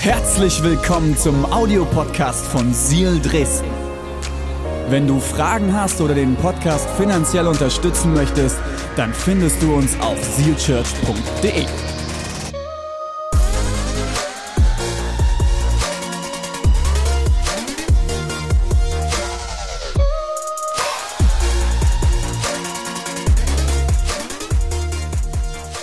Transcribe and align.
Herzlich 0.00 0.62
willkommen 0.62 1.14
zum 1.14 1.44
Audiopodcast 1.44 2.46
von 2.46 2.72
Seal 2.72 3.20
Dresden. 3.20 3.68
Wenn 4.88 5.06
du 5.06 5.20
Fragen 5.20 5.74
hast 5.74 6.00
oder 6.00 6.14
den 6.14 6.36
Podcast 6.36 6.88
finanziell 6.96 7.46
unterstützen 7.46 8.14
möchtest, 8.14 8.56
dann 8.96 9.12
findest 9.12 9.60
du 9.60 9.74
uns 9.74 10.00
auf 10.00 10.16
sealchurch.de. 10.24 11.66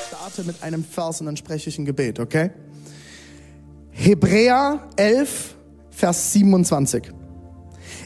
starte 0.08 0.44
mit 0.44 0.64
einem 0.64 0.84
Vers 0.84 1.20
und 1.20 1.28
dann 1.28 1.38
spreche 1.38 1.70
ich 1.70 1.78
ein 1.78 1.86
Gebet, 1.86 2.20
okay? 2.20 2.50
Hebräer 4.00 4.88
11, 4.96 5.56
Vers 5.90 6.32
27. 6.34 7.12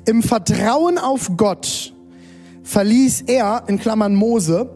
Im 0.05 0.23
Vertrauen 0.23 0.97
auf 0.97 1.31
Gott 1.35 1.93
verließ 2.63 3.25
er, 3.27 3.65
in 3.67 3.77
Klammern 3.77 4.15
Mose, 4.15 4.69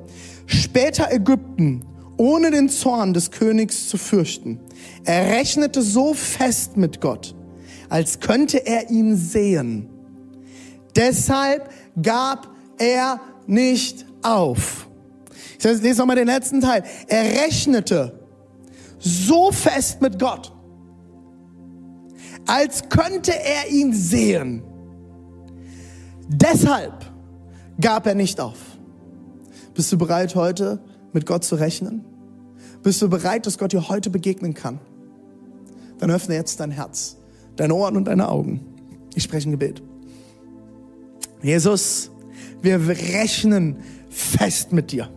später 0.45 1.09
Ägypten, 1.13 1.85
ohne 2.17 2.51
den 2.51 2.67
Zorn 2.67 3.13
des 3.13 3.31
Königs 3.31 3.87
zu 3.87 3.97
fürchten. 3.97 4.59
Er 5.05 5.31
rechnete 5.37 5.81
so 5.81 6.13
fest 6.13 6.75
mit 6.75 6.99
Gott, 6.99 7.34
als 7.87 8.20
könnte 8.20 8.67
er 8.67 8.89
ihn 8.89 9.15
sehen. 9.15 9.87
Deshalb 10.97 11.70
gab 12.01 12.49
er 12.77 13.21
nicht 13.47 14.05
auf. 14.21 14.89
Ich 15.57 15.63
lese 15.63 15.99
nochmal 15.99 16.17
den 16.17 16.27
letzten 16.27 16.59
Teil. 16.59 16.84
Er 17.07 17.23
rechnete 17.23 18.20
so 18.99 19.53
fest 19.53 20.01
mit 20.01 20.20
Gott, 20.20 20.51
als 22.45 22.90
könnte 22.90 23.31
er 23.31 23.70
ihn 23.72 23.93
sehen. 23.93 24.63
Deshalb 26.27 27.12
gab 27.79 28.07
er 28.07 28.15
nicht 28.15 28.40
auf. 28.40 28.57
Bist 29.74 29.91
du 29.91 29.98
bereit, 29.98 30.35
heute 30.35 30.79
mit 31.13 31.26
Gott 31.26 31.43
zu 31.43 31.55
rechnen? 31.55 32.05
Bist 32.84 33.02
du 33.02 33.10
bereit, 33.10 33.46
dass 33.46 33.57
Gott 33.57 33.74
dir 33.74 33.90
heute 33.90 34.10
begegnen 34.10 34.54
kann? 34.54 34.79
Dann 35.99 36.12
öffne 36.12 36.35
jetzt 36.35 36.60
dein 36.60 36.71
Herz, 36.71 37.18
deine 37.55 37.74
Ohren 37.74 37.98
und 37.98 38.05
deine 38.05 38.29
Augen. 38.29 38.62
Ich 39.15 39.24
spreche 39.24 39.49
ein 39.49 39.52
Gebet. 39.52 39.82
Jesus, 41.41 42.12
wir 42.62 42.87
rechnen 42.87 43.77
fest 44.09 44.71
mit 44.71 44.91
dir. 44.91 45.09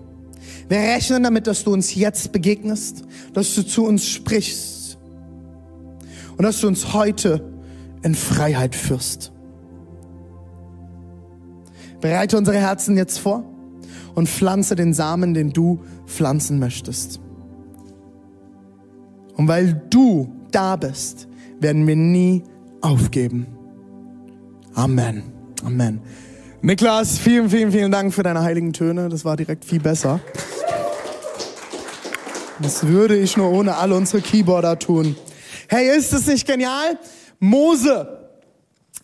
Wir 0.68 0.78
rechnen 0.78 1.22
damit, 1.22 1.46
dass 1.46 1.64
du 1.64 1.72
uns 1.72 1.94
jetzt 1.94 2.32
begegnest, 2.32 3.04
dass 3.32 3.54
du 3.54 3.62
zu 3.62 3.84
uns 3.86 4.06
sprichst 4.06 4.77
und 6.38 6.44
dass 6.44 6.60
du 6.60 6.68
uns 6.68 6.94
heute 6.94 7.44
in 8.02 8.14
Freiheit 8.14 8.74
führst. 8.74 9.32
Bereite 12.00 12.38
unsere 12.38 12.56
Herzen 12.56 12.96
jetzt 12.96 13.18
vor 13.18 13.44
und 14.14 14.28
pflanze 14.28 14.76
den 14.76 14.94
Samen, 14.94 15.34
den 15.34 15.52
du 15.52 15.80
pflanzen 16.06 16.58
möchtest. 16.58 17.20
Und 19.36 19.48
weil 19.48 19.82
du 19.90 20.32
da 20.52 20.76
bist, 20.76 21.28
werden 21.60 21.86
wir 21.86 21.96
nie 21.96 22.44
aufgeben. 22.80 23.46
Amen. 24.74 25.24
Amen. 25.64 26.00
Niklas, 26.62 27.18
vielen, 27.18 27.50
vielen, 27.50 27.72
vielen 27.72 27.90
Dank 27.90 28.14
für 28.14 28.22
deine 28.22 28.42
heiligen 28.42 28.72
Töne. 28.72 29.08
Das 29.08 29.24
war 29.24 29.36
direkt 29.36 29.64
viel 29.64 29.80
besser. 29.80 30.20
Das 32.60 32.86
würde 32.86 33.16
ich 33.16 33.36
nur 33.36 33.50
ohne 33.50 33.76
alle 33.76 33.94
unsere 33.94 34.22
Keyboarder 34.22 34.78
tun. 34.78 35.16
Hey, 35.70 35.94
ist 35.94 36.14
es 36.14 36.26
nicht 36.26 36.46
genial? 36.46 36.98
Mose, 37.40 38.30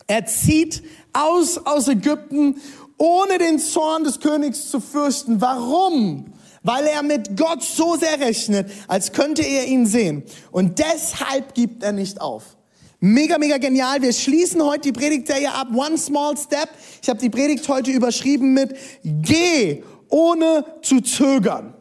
er 0.06 0.24
zieht 0.24 0.82
aus 1.12 1.58
aus 1.58 1.88
Ägypten, 1.88 2.58
ohne 2.96 3.36
den 3.36 3.58
Zorn 3.58 4.04
des 4.04 4.19
Königs 4.19 4.70
zu 4.70 4.80
fürchten. 4.80 5.42
Warum? 5.42 6.32
Weil 6.62 6.86
er 6.86 7.03
mit 7.03 7.36
Gott 7.36 7.62
so 7.62 7.97
sehr 7.97 8.19
rechnet, 8.19 8.70
als 8.88 9.12
könnte 9.12 9.42
er 9.42 9.66
ihn 9.66 9.84
sehen. 9.84 10.22
Und 10.53 10.78
deshalb 10.78 11.54
gibt 11.54 11.82
er 11.82 11.92
nicht 11.92 12.22
auf. 12.22 12.56
Mega, 12.98 13.36
mega 13.36 13.58
genial. 13.58 14.00
Wir 14.00 14.14
schließen 14.14 14.64
heute 14.64 14.91
die 14.91 14.92
Predigtserie 14.92 15.53
ab. 15.53 15.69
One 15.74 15.98
Small 15.98 16.34
Step. 16.38 16.70
Ich 17.03 17.10
habe 17.10 17.20
die 17.20 17.28
Predigt 17.28 17.69
heute 17.69 17.91
überschrieben 17.91 18.54
mit 18.54 18.74
Geh 19.03 19.82
ohne 20.08 20.64
zu 20.80 21.03
zögern. 21.03 21.74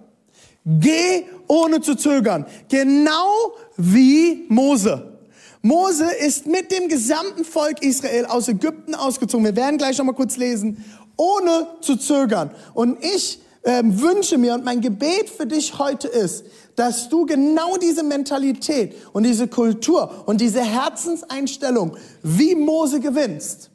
Geh 0.65 1.23
ohne 1.47 1.79
zu 1.79 1.95
zögern. 1.95 2.45
Genau 2.67 3.53
wie 3.91 4.45
Mose. 4.49 5.13
Mose 5.61 6.05
ist 6.05 6.45
mit 6.45 6.71
dem 6.71 6.87
gesamten 6.89 7.45
Volk 7.45 7.81
Israel 7.81 8.25
aus 8.25 8.47
Ägypten 8.47 8.95
ausgezogen. 8.95 9.45
Wir 9.45 9.55
werden 9.55 9.77
gleich 9.77 9.97
noch 9.97 10.05
mal 10.05 10.13
kurz 10.13 10.37
lesen. 10.37 10.83
Ohne 11.15 11.67
zu 11.81 11.95
zögern. 11.95 12.51
Und 12.73 13.03
ich 13.03 13.39
ähm, 13.63 14.01
wünsche 14.01 14.37
mir 14.37 14.55
und 14.55 14.65
mein 14.65 14.81
Gebet 14.81 15.29
für 15.29 15.45
dich 15.45 15.77
heute 15.79 16.07
ist, 16.07 16.45
dass 16.75 17.07
du 17.09 17.25
genau 17.25 17.77
diese 17.77 18.03
Mentalität 18.03 18.95
und 19.13 19.23
diese 19.23 19.47
Kultur 19.47 20.23
und 20.25 20.41
diese 20.41 20.61
Herzenseinstellung 20.61 21.95
wie 22.23 22.55
Mose 22.55 22.99
gewinnst. 22.99 23.69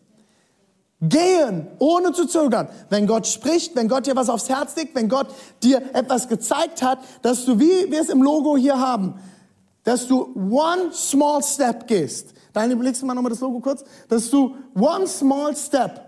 Gehen, 1.00 1.68
ohne 1.78 2.12
zu 2.12 2.26
zögern. 2.26 2.68
Wenn 2.90 3.06
Gott 3.06 3.26
spricht, 3.28 3.76
wenn 3.76 3.88
Gott 3.88 4.06
dir 4.06 4.16
was 4.16 4.28
aufs 4.28 4.48
Herz 4.48 4.74
legt, 4.74 4.96
wenn 4.96 5.08
Gott 5.08 5.28
dir 5.62 5.80
etwas 5.94 6.28
gezeigt 6.28 6.82
hat, 6.82 6.98
dass 7.22 7.44
du, 7.44 7.60
wie 7.60 7.90
wir 7.90 8.00
es 8.00 8.08
im 8.08 8.20
Logo 8.20 8.56
hier 8.56 8.80
haben, 8.80 9.14
dass 9.88 10.06
du 10.06 10.34
one 10.34 10.92
small 10.92 11.42
step 11.42 11.86
gehst. 11.86 12.34
Daniel, 12.52 12.76
überlegst 12.76 13.00
du 13.00 13.06
mal 13.06 13.14
nochmal 13.14 13.30
das 13.30 13.40
Logo 13.40 13.58
kurz? 13.58 13.82
Dass 14.06 14.28
du 14.28 14.54
one 14.74 15.06
small 15.06 15.56
step 15.56 16.04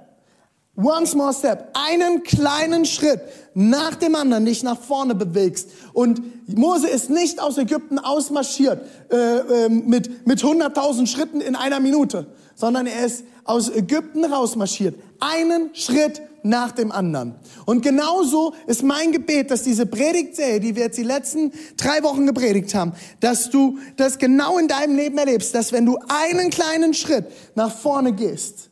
One 0.76 1.06
small 1.06 1.34
step, 1.34 1.70
einen 1.74 2.22
kleinen 2.22 2.86
Schritt 2.86 3.20
nach 3.54 3.96
dem 3.96 4.14
anderen 4.14 4.46
dich 4.46 4.62
nach 4.62 4.78
vorne 4.78 5.14
bewegst. 5.14 5.68
Und 5.92 6.22
Mose 6.56 6.88
ist 6.88 7.10
nicht 7.10 7.40
aus 7.40 7.58
Ägypten 7.58 7.98
ausmarschiert 7.98 8.80
äh, 9.10 9.66
äh, 9.66 9.68
mit, 9.68 10.26
mit 10.26 10.40
100.000 10.40 11.06
Schritten 11.06 11.40
in 11.40 11.54
einer 11.56 11.80
Minute, 11.80 12.28
sondern 12.54 12.86
er 12.86 13.04
ist 13.04 13.24
aus 13.44 13.68
Ägypten 13.68 14.24
rausmarschiert. 14.24 14.94
Einen 15.18 15.74
Schritt 15.74 16.22
nach 16.42 16.72
dem 16.72 16.92
anderen. 16.92 17.34
Und 17.66 17.82
genauso 17.82 18.54
ist 18.66 18.82
mein 18.82 19.12
Gebet, 19.12 19.50
dass 19.50 19.62
diese 19.62 19.86
Predigtserie, 19.86 20.60
die 20.60 20.76
wir 20.76 20.84
jetzt 20.84 20.98
die 20.98 21.02
letzten 21.02 21.52
drei 21.76 22.02
Wochen 22.02 22.26
gepredigt 22.26 22.74
haben, 22.74 22.92
dass 23.20 23.50
du 23.50 23.78
das 23.96 24.18
genau 24.18 24.58
in 24.58 24.68
deinem 24.68 24.96
Leben 24.96 25.18
erlebst, 25.18 25.54
dass 25.54 25.72
wenn 25.72 25.86
du 25.86 25.98
einen 26.08 26.50
kleinen 26.50 26.94
Schritt 26.94 27.26
nach 27.54 27.74
vorne 27.74 28.12
gehst, 28.12 28.70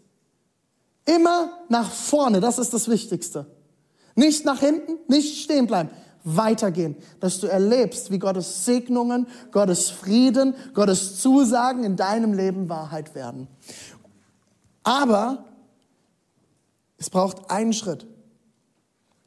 Immer 1.09 1.53
nach 1.71 1.91
vorne, 1.91 2.39
das 2.41 2.59
ist 2.59 2.75
das 2.75 2.87
Wichtigste. 2.87 3.47
Nicht 4.15 4.45
nach 4.45 4.61
hinten, 4.61 4.99
nicht 5.09 5.43
stehen 5.43 5.67
bleiben, 5.67 5.89
weitergehen, 6.23 6.97
dass 7.19 7.41
du 7.41 7.47
erlebst, 7.47 8.11
wie 8.11 8.19
Gottes 8.19 8.67
Segnungen, 8.67 9.27
Gottes 9.51 9.89
Frieden, 9.89 10.55
Gottes 10.75 11.19
Zusagen 11.23 11.83
in 11.83 11.97
deinem 11.97 12.35
Leben 12.35 12.69
Wahrheit 12.69 13.15
werden. 13.15 13.49
Aber 14.83 15.47
es 16.99 17.11
braucht 17.11 17.51
einen 17.51 17.73
Schritt. 17.73 18.07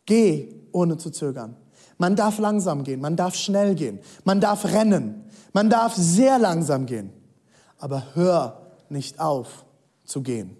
Geh 0.06 0.54
ohne 0.72 0.98
zu 0.98 1.10
zögern. 1.10 1.56
Man 1.98 2.16
darf 2.16 2.40
langsam 2.40 2.84
gehen, 2.84 3.00
man 3.00 3.16
darf 3.16 3.36
schnell 3.36 3.76
gehen, 3.76 4.00
man 4.24 4.42
darf 4.42 4.66
rennen, 4.66 5.24
man 5.54 5.70
darf 5.70 5.96
sehr 5.96 6.40
langsam 6.40 6.86
gehen. 6.86 7.12
Aber 7.78 8.16
hör 8.16 8.72
nicht 8.90 9.20
auf 9.20 9.66
zu 10.04 10.22
gehen. 10.22 10.58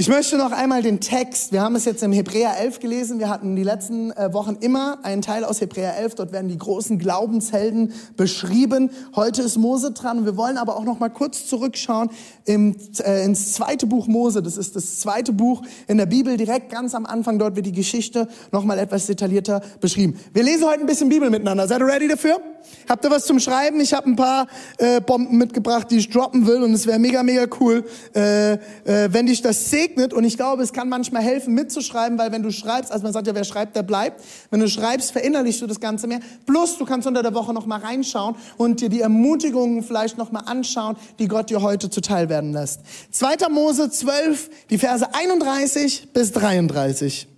Ich 0.00 0.08
möchte 0.08 0.38
noch 0.38 0.50
einmal 0.50 0.80
den 0.80 1.00
Text, 1.00 1.52
wir 1.52 1.60
haben 1.60 1.76
es 1.76 1.84
jetzt 1.84 2.02
im 2.02 2.10
Hebräer 2.10 2.58
11 2.58 2.80
gelesen, 2.80 3.18
wir 3.18 3.28
hatten 3.28 3.54
die 3.54 3.62
letzten 3.62 4.12
äh, 4.12 4.32
Wochen 4.32 4.56
immer 4.58 5.04
einen 5.04 5.20
Teil 5.20 5.44
aus 5.44 5.60
Hebräer 5.60 5.94
11, 5.98 6.14
dort 6.14 6.32
werden 6.32 6.48
die 6.48 6.56
großen 6.56 6.98
Glaubenshelden 6.98 7.92
beschrieben. 8.16 8.92
Heute 9.14 9.42
ist 9.42 9.58
Mose 9.58 9.92
dran, 9.92 10.24
wir 10.24 10.38
wollen 10.38 10.56
aber 10.56 10.78
auch 10.78 10.84
noch 10.84 11.00
mal 11.00 11.10
kurz 11.10 11.46
zurückschauen 11.46 12.08
im, 12.46 12.76
äh, 13.04 13.26
ins 13.26 13.52
zweite 13.52 13.86
Buch 13.86 14.06
Mose, 14.06 14.40
das 14.40 14.56
ist 14.56 14.74
das 14.74 15.00
zweite 15.00 15.34
Buch 15.34 15.60
in 15.86 15.98
der 15.98 16.06
Bibel, 16.06 16.38
direkt 16.38 16.70
ganz 16.70 16.94
am 16.94 17.04
Anfang, 17.04 17.38
dort 17.38 17.54
wird 17.54 17.66
die 17.66 17.72
Geschichte 17.72 18.26
noch 18.52 18.64
mal 18.64 18.78
etwas 18.78 19.04
detaillierter 19.04 19.60
beschrieben. 19.82 20.18
Wir 20.32 20.44
lesen 20.44 20.66
heute 20.66 20.80
ein 20.80 20.86
bisschen 20.86 21.10
Bibel 21.10 21.28
miteinander, 21.28 21.68
seid 21.68 21.82
ihr 21.82 21.86
ready 21.86 22.08
dafür? 22.08 22.38
Habt 22.88 23.04
ihr 23.04 23.10
was 23.10 23.26
zum 23.26 23.40
Schreiben? 23.40 23.80
Ich 23.80 23.92
habe 23.94 24.08
ein 24.08 24.16
paar 24.16 24.46
äh, 24.78 25.00
Bomben 25.00 25.36
mitgebracht, 25.38 25.90
die 25.90 25.98
ich 25.98 26.10
droppen 26.10 26.46
will 26.46 26.62
und 26.62 26.72
es 26.72 26.86
wäre 26.86 26.98
mega, 26.98 27.22
mega 27.22 27.46
cool, 27.60 27.84
äh, 28.14 28.52
äh, 28.52 28.58
wenn 28.84 29.26
dich 29.26 29.42
das 29.42 29.70
segnet 29.70 30.12
und 30.12 30.24
ich 30.24 30.36
glaube, 30.36 30.62
es 30.62 30.72
kann 30.72 30.88
manchmal 30.88 31.22
helfen 31.22 31.54
mitzuschreiben, 31.54 32.18
weil 32.18 32.32
wenn 32.32 32.42
du 32.42 32.50
schreibst, 32.50 32.92
also 32.92 33.02
man 33.02 33.12
sagt 33.12 33.26
ja, 33.26 33.34
wer 33.34 33.44
schreibt, 33.44 33.76
der 33.76 33.82
bleibt. 33.82 34.22
Wenn 34.50 34.60
du 34.60 34.68
schreibst, 34.68 35.12
verinnerlichst 35.12 35.62
du 35.62 35.66
das 35.66 35.80
Ganze 35.80 36.06
mehr. 36.06 36.20
Plus, 36.46 36.78
du 36.78 36.84
kannst 36.84 37.06
unter 37.06 37.22
der 37.22 37.34
Woche 37.34 37.52
noch 37.52 37.66
mal 37.66 37.80
reinschauen 37.80 38.36
und 38.56 38.80
dir 38.80 38.88
die 38.88 39.00
Ermutigungen 39.00 39.82
vielleicht 39.82 40.18
noch 40.18 40.32
mal 40.32 40.40
anschauen, 40.40 40.96
die 41.18 41.28
Gott 41.28 41.50
dir 41.50 41.62
heute 41.62 41.90
zuteil 41.90 42.28
werden 42.28 42.52
lässt. 42.52 42.80
2. 43.10 43.48
Mose 43.50 43.90
12, 43.90 44.50
die 44.70 44.78
Verse 44.78 45.06
31 45.14 46.12
bis 46.12 46.32
33. 46.32 47.28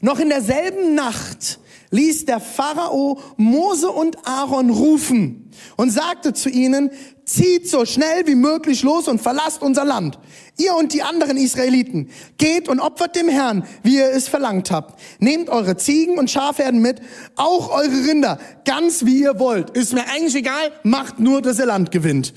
Noch 0.00 0.20
in 0.20 0.28
derselben 0.28 0.94
Nacht 0.94 1.58
ließ 1.90 2.26
der 2.26 2.40
Pharao 2.40 3.20
Mose 3.36 3.90
und 3.90 4.26
Aaron 4.26 4.70
rufen 4.70 5.50
und 5.76 5.90
sagte 5.90 6.32
zu 6.32 6.48
ihnen, 6.48 6.90
zieht 7.24 7.68
so 7.68 7.84
schnell 7.84 8.26
wie 8.26 8.34
möglich 8.34 8.82
los 8.82 9.06
und 9.06 9.20
verlasst 9.20 9.62
unser 9.62 9.84
Land. 9.84 10.18
Ihr 10.56 10.74
und 10.74 10.92
die 10.92 11.02
anderen 11.02 11.36
Israeliten, 11.36 12.08
geht 12.38 12.68
und 12.68 12.80
opfert 12.80 13.16
dem 13.16 13.28
Herrn, 13.28 13.64
wie 13.82 13.96
ihr 13.96 14.10
es 14.10 14.28
verlangt 14.28 14.70
habt. 14.70 14.98
Nehmt 15.20 15.50
eure 15.50 15.76
Ziegen 15.76 16.18
und 16.18 16.30
Schafherden 16.30 16.80
mit, 16.80 17.00
auch 17.36 17.70
eure 17.70 18.08
Rinder, 18.08 18.38
ganz 18.64 19.04
wie 19.04 19.20
ihr 19.20 19.38
wollt. 19.38 19.70
Ist 19.70 19.92
mir 19.92 20.08
eigentlich 20.08 20.34
egal, 20.34 20.72
macht 20.82 21.20
nur, 21.20 21.42
dass 21.42 21.58
ihr 21.58 21.66
Land 21.66 21.90
gewinnt. 21.90 22.32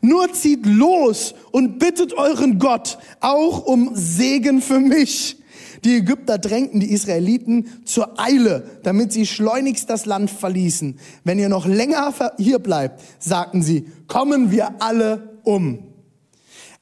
Nur 0.00 0.32
zieht 0.32 0.64
los 0.64 1.34
und 1.50 1.78
bittet 1.78 2.14
euren 2.14 2.58
Gott 2.58 2.98
auch 3.20 3.66
um 3.66 3.90
Segen 3.94 4.62
für 4.62 4.78
mich 4.78 5.38
die 5.84 5.96
Ägypter 5.96 6.38
drängten 6.38 6.80
die 6.80 6.92
Israeliten 6.92 7.82
zur 7.84 8.18
Eile, 8.20 8.64
damit 8.82 9.12
sie 9.12 9.26
schleunigst 9.26 9.90
das 9.90 10.06
Land 10.06 10.30
verließen. 10.30 10.98
Wenn 11.24 11.38
ihr 11.38 11.48
noch 11.48 11.66
länger 11.66 12.14
hier 12.38 12.58
bleibt, 12.58 13.02
sagten 13.18 13.62
sie, 13.62 13.86
kommen 14.06 14.50
wir 14.50 14.82
alle 14.82 15.40
um. 15.44 15.86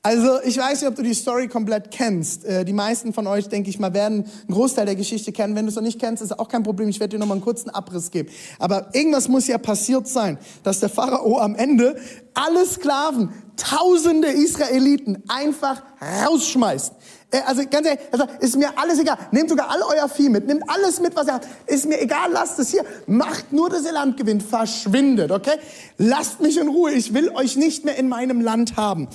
Also 0.07 0.39
ich 0.45 0.59
weiß 0.59 0.83
nicht, 0.83 0.91
ob 0.91 0.97
du 0.97 1.03
die 1.03 1.15
Story 1.15 1.49
komplett 1.49 1.91
kennst. 1.91 2.45
Äh, 2.45 2.67
die 2.67 2.75
meisten 2.75 3.15
von 3.15 3.27
euch, 3.27 3.49
denke 3.49 3.71
ich 3.71 3.79
mal, 3.79 3.95
werden 3.95 4.25
einen 4.25 4.55
Großteil 4.55 4.85
der 4.85 4.97
Geschichte 4.97 5.33
kennen. 5.33 5.57
Wenn 5.57 5.65
du 5.65 5.71
es 5.71 5.77
noch 5.77 5.83
nicht 5.83 5.99
kennst, 5.99 6.23
ist 6.23 6.39
auch 6.39 6.49
kein 6.49 6.63
Problem. 6.63 6.91
Ich 6.91 7.01
werde 7.01 7.17
dir 7.17 7.19
noch 7.19 7.27
mal 7.27 7.33
einen 7.33 7.43
kurzen 7.43 7.71
Abriss 7.71 8.11
geben. 8.11 8.29
Aber 8.59 8.95
irgendwas 8.95 9.29
muss 9.29 9.47
ja 9.47 9.57
passiert 9.57 10.07
sein, 10.07 10.37
dass 10.63 10.81
der 10.81 10.91
Pharao 10.91 11.39
am 11.39 11.55
Ende 11.55 11.97
alle 12.35 12.67
Sklaven, 12.67 13.31
tausende 13.57 14.29
Israeliten 14.29 15.23
einfach 15.27 15.83
rausschmeißt. 16.27 16.93
Äh, 17.35 17.41
also 17.47 17.63
ganz 17.69 17.87
ehrlich, 17.87 18.01
also 18.13 18.27
ist 18.41 18.57
mir 18.57 18.79
alles 18.79 19.01
egal. 19.01 19.19
Nehmt 19.33 19.51
sogar 19.51 19.71
all 19.71 19.83
euer 19.83 20.09
Vieh 20.09 20.29
mit, 20.29 20.47
nehmt 20.47 20.69
alles 20.69 21.01
mit, 21.01 21.17
was 21.17 21.27
ihr 21.27 21.35
habt. 21.35 21.49
Ist 21.67 21.87
mir 21.87 22.01
egal, 22.01 22.31
lasst 22.33 22.59
es 22.59 22.71
hier. 22.71 22.85
Macht 23.07 23.53
nur, 23.53 23.69
dass 23.71 23.85
ihr 23.85 23.93
Land 23.93 24.17
gewinnt. 24.17 24.43
Verschwindet, 24.43 25.33
okay? 25.33 25.59
Lasst 25.99 26.41
mich 26.41 26.57
in 26.59 26.69
Ruhe. 26.69 26.93
Ich 26.93 27.13
will 27.13 27.31
euch 27.31 27.57
nicht 27.57 27.85
mehr 27.85 27.97
in 27.97 28.09
meinem 28.09 28.41
Land 28.41 28.77
haben. 28.77 29.09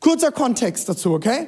Kurzer 0.00 0.32
Kontext 0.32 0.88
dazu, 0.88 1.14
okay? 1.14 1.46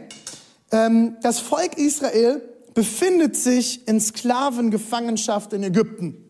Ähm, 0.72 1.16
das 1.20 1.40
Volk 1.40 1.76
Israel 1.76 2.40
befindet 2.72 3.36
sich 3.36 3.86
in 3.86 4.00
Sklavengefangenschaft 4.00 5.52
in 5.52 5.62
Ägypten. 5.62 6.22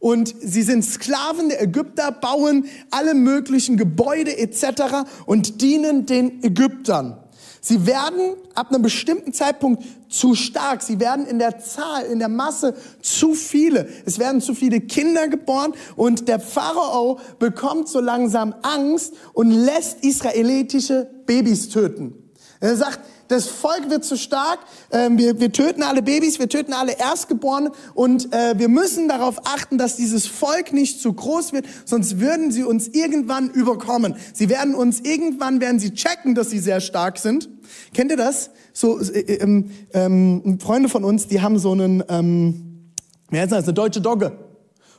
Und 0.00 0.34
sie 0.40 0.62
sind 0.62 0.84
Sklaven 0.84 1.48
der 1.48 1.62
Ägypter, 1.62 2.10
bauen 2.10 2.66
alle 2.90 3.14
möglichen 3.14 3.76
Gebäude 3.76 4.36
etc. 4.36 5.08
und 5.26 5.62
dienen 5.62 6.06
den 6.06 6.42
Ägyptern. 6.42 7.21
Sie 7.64 7.86
werden 7.86 8.34
ab 8.56 8.70
einem 8.70 8.82
bestimmten 8.82 9.32
Zeitpunkt 9.32 9.84
zu 10.08 10.34
stark. 10.34 10.82
Sie 10.82 10.98
werden 10.98 11.26
in 11.26 11.38
der 11.38 11.60
Zahl, 11.60 12.06
in 12.06 12.18
der 12.18 12.28
Masse 12.28 12.74
zu 13.00 13.34
viele. 13.34 13.88
Es 14.04 14.18
werden 14.18 14.40
zu 14.40 14.56
viele 14.56 14.80
Kinder 14.80 15.28
geboren 15.28 15.72
und 15.94 16.26
der 16.26 16.40
Pharao 16.40 17.20
bekommt 17.38 17.88
so 17.88 18.00
langsam 18.00 18.52
Angst 18.62 19.14
und 19.32 19.52
lässt 19.52 20.04
israelitische 20.04 21.08
Babys 21.24 21.68
töten. 21.68 22.32
Er 22.58 22.76
sagt, 22.76 22.98
das 23.28 23.46
Volk 23.46 23.90
wird 23.90 24.04
zu 24.04 24.16
stark, 24.16 24.58
ähm, 24.90 25.18
wir, 25.18 25.40
wir 25.40 25.52
töten 25.52 25.82
alle 25.82 26.02
Babys, 26.02 26.38
wir 26.38 26.48
töten 26.48 26.72
alle 26.72 26.98
Erstgeborenen 26.98 27.72
und 27.94 28.32
äh, 28.32 28.58
wir 28.58 28.68
müssen 28.68 29.08
darauf 29.08 29.46
achten, 29.46 29.78
dass 29.78 29.96
dieses 29.96 30.26
Volk 30.26 30.72
nicht 30.72 31.00
zu 31.00 31.12
groß 31.12 31.52
wird, 31.52 31.66
sonst 31.84 32.20
würden 32.20 32.50
sie 32.50 32.64
uns 32.64 32.88
irgendwann 32.88 33.50
überkommen. 33.50 34.16
Sie 34.34 34.48
werden 34.48 34.74
uns 34.74 35.00
irgendwann, 35.00 35.60
werden 35.60 35.78
sie 35.78 35.92
checken, 35.94 36.34
dass 36.34 36.50
sie 36.50 36.58
sehr 36.58 36.80
stark 36.80 37.18
sind. 37.18 37.48
Kennt 37.94 38.10
ihr 38.10 38.16
das? 38.16 38.50
So 38.72 39.00
äh, 39.00 39.20
ähm, 39.34 39.70
ähm, 39.92 40.58
Freunde 40.60 40.88
von 40.88 41.04
uns, 41.04 41.28
die 41.28 41.40
haben 41.40 41.58
so 41.58 41.72
einen, 41.72 42.02
ähm, 42.08 42.92
wie 43.30 43.38
heißt 43.38 43.52
das, 43.52 43.64
eine 43.64 43.74
deutsche 43.74 44.00
Dogge, 44.00 44.38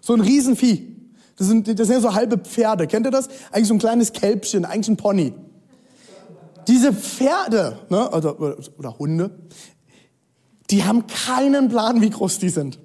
so 0.01 0.13
ein 0.13 0.21
Riesenvieh. 0.21 0.93
Das 1.37 1.47
sind, 1.47 1.67
das 1.67 1.87
sind 1.87 1.95
ja 1.95 2.01
so 2.01 2.13
halbe 2.13 2.37
Pferde. 2.37 2.87
Kennt 2.87 3.07
ihr 3.07 3.11
das? 3.11 3.27
Eigentlich 3.51 3.67
so 3.67 3.73
ein 3.73 3.79
kleines 3.79 4.13
Kälbchen, 4.13 4.65
eigentlich 4.65 4.89
ein 4.89 4.97
Pony. 4.97 5.33
Diese 6.67 6.93
Pferde 6.93 7.79
ne, 7.89 8.09
oder, 8.11 8.39
oder 8.77 8.99
Hunde, 8.99 9.31
die 10.69 10.83
haben 10.83 11.05
keinen 11.07 11.69
Plan, 11.69 12.01
wie 12.01 12.09
groß 12.09 12.39
die 12.39 12.49
sind. 12.49 12.79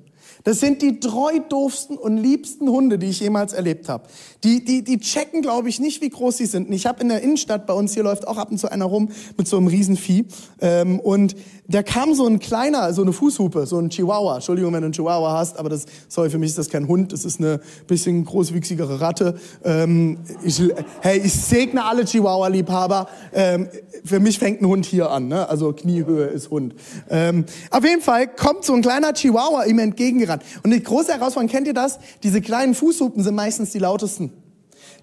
Das 0.45 0.61
sind 0.61 0.83
die 0.83 1.01
treu 1.01 1.41
doofsten 1.49 1.97
und 1.97 2.17
liebsten 2.17 2.69
Hunde, 2.69 2.99
die 2.99 3.09
ich 3.09 3.21
jemals 3.21 3.53
erlebt 3.53 3.89
habe. 3.89 4.09
Die, 4.45 4.65
die, 4.65 4.85
die 4.85 4.99
checken, 4.99 5.43
glaube 5.43 5.69
ich, 5.69 5.81
nicht, 5.81 6.01
wie 6.01 6.11
groß 6.11 6.37
sie 6.37 6.47
sind. 6.47 6.69
Und 6.69 6.73
ich 6.73 6.87
habe 6.87 7.01
in 7.01 7.09
der 7.09 7.23
Innenstadt 7.23 7.67
bei 7.67 7.75
uns, 7.75 7.95
hier 7.95 8.05
läuft 8.05 8.27
auch 8.27 8.37
ab 8.37 8.51
und 8.51 8.59
zu 8.59 8.71
einer 8.71 8.85
rum 8.85 9.11
mit 9.37 9.49
so 9.49 9.57
einem 9.57 9.67
Riesenvieh. 9.67 10.27
Ähm, 10.61 11.01
und 11.01 11.35
da 11.71 11.83
kam 11.83 12.15
so 12.15 12.27
ein 12.27 12.39
kleiner, 12.39 12.95
so 12.95 13.03
eine 13.03 13.13
Fußhupe, 13.13 13.67
so 13.67 13.79
ein 13.79 13.91
Chihuahua. 13.91 14.37
Entschuldigung, 14.37 14.73
wenn 14.73 14.81
du 14.81 14.87
einen 14.87 14.95
Chihuahua 14.95 15.39
hast, 15.39 15.59
aber 15.59 15.69
das, 15.69 15.85
sorry, 16.09 16.31
für 16.31 16.39
mich 16.39 16.51
ist 16.51 16.59
das 16.59 16.71
kein 16.71 16.89
Hund, 16.89 17.13
das 17.13 17.27
ist 17.27 17.41
eine 17.41 17.61
bisschen 17.87 18.25
großwüchsigere 18.25 19.03
Ratte. 19.03 19.39
Ähm, 19.65 20.19
ich, 20.43 20.63
hey, 21.01 21.21
ich 21.23 21.35
segne 21.35 21.85
alle 21.85 22.07
Chihuahua-Liebhaber. 22.07 23.09
Ähm, 23.35 23.69
für 24.03 24.19
mich 24.19 24.39
fängt 24.39 24.63
ein 24.63 24.67
Hund 24.67 24.87
hier 24.87 25.11
an, 25.11 25.29
ne? 25.29 25.47
also 25.49 25.75
Kniehöhe 25.75 26.27
ist 26.27 26.51
Hund. 26.51 26.75
Ähm, 27.11 27.45
auf 27.71 27.85
jeden 27.85 28.01
Fall 28.01 28.29
kommt 28.29 28.65
so 28.65 28.73
ein 28.73 28.81
kleiner 28.81 29.13
Chihuahua 29.13 29.65
ihm 29.65 29.79
entgegengerannt. 29.79 30.43
Und 30.63 30.71
die 30.71 30.83
große 30.83 31.13
Herausforderung, 31.13 31.51
kennt 31.51 31.67
ihr 31.67 31.75
das? 31.75 31.99
Diese 32.23 32.41
kleinen 32.41 32.75
Fußhupen 32.75 33.23
sind 33.23 33.35
meistens 33.35 33.73
die 33.73 33.79
lautesten. 33.79 34.28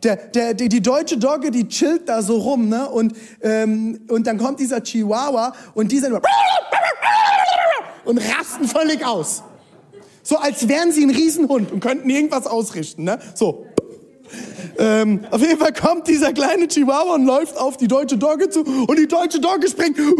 Der, 0.06 0.18
der, 0.18 0.54
die, 0.54 0.84
deutsche 0.84 1.18
Dogge, 1.18 1.50
die 1.50 1.68
chillt 1.68 2.08
da 2.08 2.22
so 2.22 2.38
rum, 2.38 2.70
ne? 2.70 2.88
Und, 2.88 3.14
ähm, 3.42 4.02
und 4.08 4.28
dann 4.28 4.38
kommt 4.38 4.60
dieser 4.60 4.84
Chihuahua 4.84 5.54
und 5.74 5.92
die 5.92 5.98
sind 5.98 6.14
und 8.06 8.20
rasten 8.20 8.68
völlig 8.68 9.04
aus. 9.04 9.42
So 10.22 10.38
als 10.38 10.68
wären 10.68 10.92
sie 10.92 11.04
ein 11.04 11.10
Riesenhund 11.10 11.72
und 11.72 11.80
könnten 11.80 12.08
irgendwas 12.08 12.46
ausrichten, 12.46 13.04
ne? 13.04 13.18
So. 13.34 13.65
Ähm, 14.78 15.22
auf 15.32 15.42
jeden 15.42 15.58
Fall 15.58 15.74
kommt 15.74 16.08
dieser 16.08 16.34
kleine 16.34 16.68
Chihuahua 16.68 17.16
und 17.16 17.26
läuft 17.26 17.58
auf 17.58 17.78
die 17.78 17.88
deutsche 17.88 18.18
Dogge 18.18 18.50
zu 18.50 18.62
und 18.62 19.00
die 19.00 19.08
deutsche 19.08 19.40
Dogge 19.40 19.68
springt, 19.70 20.00
uh, 20.00 20.14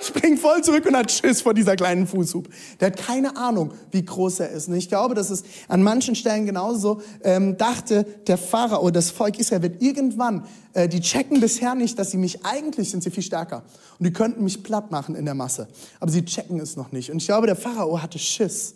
springt 0.00 0.38
voll 0.38 0.62
zurück 0.62 0.86
und 0.86 0.96
hat 0.96 1.10
Schiss 1.10 1.40
vor 1.40 1.54
dieser 1.54 1.76
kleinen 1.76 2.06
Fußhub. 2.06 2.48
Der 2.80 2.88
hat 2.88 2.96
keine 2.96 3.36
Ahnung, 3.36 3.72
wie 3.90 4.04
groß 4.04 4.40
er 4.40 4.50
ist. 4.50 4.68
Und 4.68 4.74
ich 4.74 4.88
glaube, 4.88 5.14
dass 5.14 5.30
es 5.30 5.42
an 5.68 5.82
manchen 5.82 6.14
Stellen 6.14 6.46
genauso 6.46 7.00
ähm, 7.24 7.56
dachte 7.56 8.04
der 8.26 8.38
Pharao, 8.38 8.90
das 8.90 9.10
Volk 9.10 9.38
Israel 9.38 9.62
wird 9.62 9.82
irgendwann, 9.82 10.44
äh, 10.74 10.88
die 10.88 11.00
checken 11.00 11.40
bisher 11.40 11.74
nicht, 11.74 11.98
dass 11.98 12.10
sie 12.10 12.18
mich, 12.18 12.44
eigentlich 12.44 12.90
sind 12.90 13.02
sie 13.02 13.10
viel 13.10 13.22
stärker 13.22 13.62
und 13.98 14.06
die 14.06 14.12
könnten 14.12 14.44
mich 14.44 14.62
platt 14.62 14.90
machen 14.90 15.14
in 15.14 15.24
der 15.24 15.34
Masse. 15.34 15.68
Aber 16.00 16.10
sie 16.10 16.24
checken 16.24 16.60
es 16.60 16.76
noch 16.76 16.92
nicht. 16.92 17.10
Und 17.10 17.18
ich 17.18 17.26
glaube, 17.26 17.46
der 17.46 17.56
Pharao 17.56 18.00
hatte 18.00 18.18
Schiss, 18.18 18.74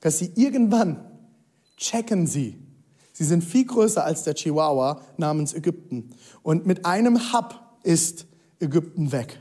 dass 0.00 0.18
sie 0.18 0.32
irgendwann 0.34 1.00
checken 1.76 2.26
sie, 2.26 2.56
Sie 3.12 3.24
sind 3.24 3.44
viel 3.44 3.66
größer 3.66 4.04
als 4.04 4.24
der 4.24 4.34
Chihuahua 4.34 5.00
namens 5.16 5.54
Ägypten. 5.54 6.10
Und 6.42 6.66
mit 6.66 6.86
einem 6.86 7.32
Hub 7.32 7.60
ist 7.82 8.26
Ägypten 8.58 9.12
weg. 9.12 9.40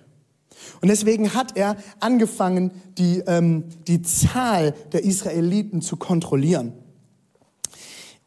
Und 0.81 0.89
deswegen 0.89 1.33
hat 1.33 1.57
er 1.57 1.77
angefangen, 1.99 2.71
die, 2.97 3.23
ähm, 3.27 3.65
die 3.87 4.01
Zahl 4.01 4.73
der 4.91 5.03
Israeliten 5.03 5.81
zu 5.81 5.95
kontrollieren. 5.97 6.73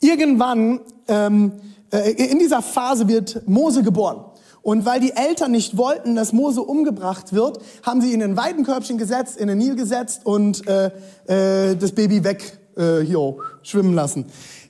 Irgendwann 0.01 0.81
ähm, 1.09 1.53
äh, 1.91 2.11
in 2.11 2.39
dieser 2.39 2.63
Phase 2.63 3.09
wird 3.09 3.47
Mose 3.49 3.83
geboren. 3.83 4.25
Und 4.63 4.87
weil 4.87 4.99
die 4.99 5.13
Eltern 5.13 5.53
nicht 5.53 5.77
wollten, 5.77 6.17
dass 6.17 6.33
Mose 6.33 6.63
umgebracht 6.63 7.35
wird, 7.35 7.59
haben 7.83 8.01
sie 8.01 8.09
ihn 8.09 8.23
in 8.23 8.31
ein 8.31 8.37
Weidenkörbchen 8.37 8.97
gesetzt, 8.97 9.37
in 9.37 9.49
den 9.49 9.59
Nil 9.59 9.77
gesetzt 9.77 10.25
und 10.25 10.67
äh, 10.67 10.87
äh, 11.27 11.77
das 11.77 11.93
Baby 11.93 12.25
weg 12.25 12.59
äh, 12.77 13.01
hier 13.01 13.37
schwimmen 13.63 13.93
lassen. 13.93 14.27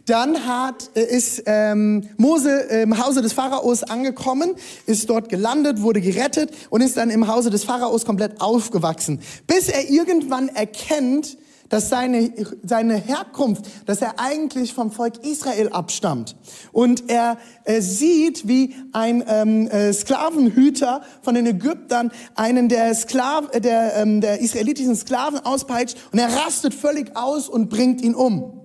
Dann 0.06 0.46
hat, 0.46 0.90
äh, 0.94 1.02
ist 1.02 1.42
ähm, 1.46 2.08
Mose 2.16 2.50
im 2.50 3.02
Hause 3.02 3.22
des 3.22 3.32
Pharaos 3.32 3.82
angekommen, 3.82 4.54
ist 4.86 5.08
dort 5.08 5.28
gelandet, 5.28 5.80
wurde 5.80 6.00
gerettet 6.00 6.50
und 6.70 6.82
ist 6.82 6.96
dann 6.96 7.10
im 7.10 7.26
Hause 7.26 7.50
des 7.50 7.64
Pharaos 7.64 8.04
komplett 8.04 8.40
aufgewachsen, 8.40 9.20
bis 9.46 9.68
er 9.68 9.88
irgendwann 9.88 10.48
erkennt, 10.48 11.38
dass 11.70 11.88
seine, 11.88 12.32
seine 12.62 12.94
Herkunft, 12.96 13.64
dass 13.86 14.02
er 14.02 14.20
eigentlich 14.20 14.74
vom 14.74 14.92
Volk 14.92 15.24
Israel 15.24 15.70
abstammt. 15.70 16.36
Und 16.72 17.10
er, 17.10 17.38
er 17.64 17.82
sieht, 17.82 18.46
wie 18.46 18.74
ein 18.92 19.24
ähm, 19.26 19.68
äh, 19.68 19.92
Sklavenhüter 19.92 21.02
von 21.22 21.34
den 21.34 21.46
Ägyptern 21.46 22.12
einen 22.34 22.68
der, 22.68 22.94
Sklaven, 22.94 23.62
der, 23.62 23.96
ähm, 23.96 24.20
der 24.20 24.40
israelitischen 24.40 24.94
Sklaven 24.94 25.38
auspeitscht 25.38 25.96
und 26.12 26.18
er 26.18 26.28
rastet 26.44 26.74
völlig 26.74 27.16
aus 27.16 27.48
und 27.48 27.70
bringt 27.70 28.02
ihn 28.02 28.14
um. 28.14 28.63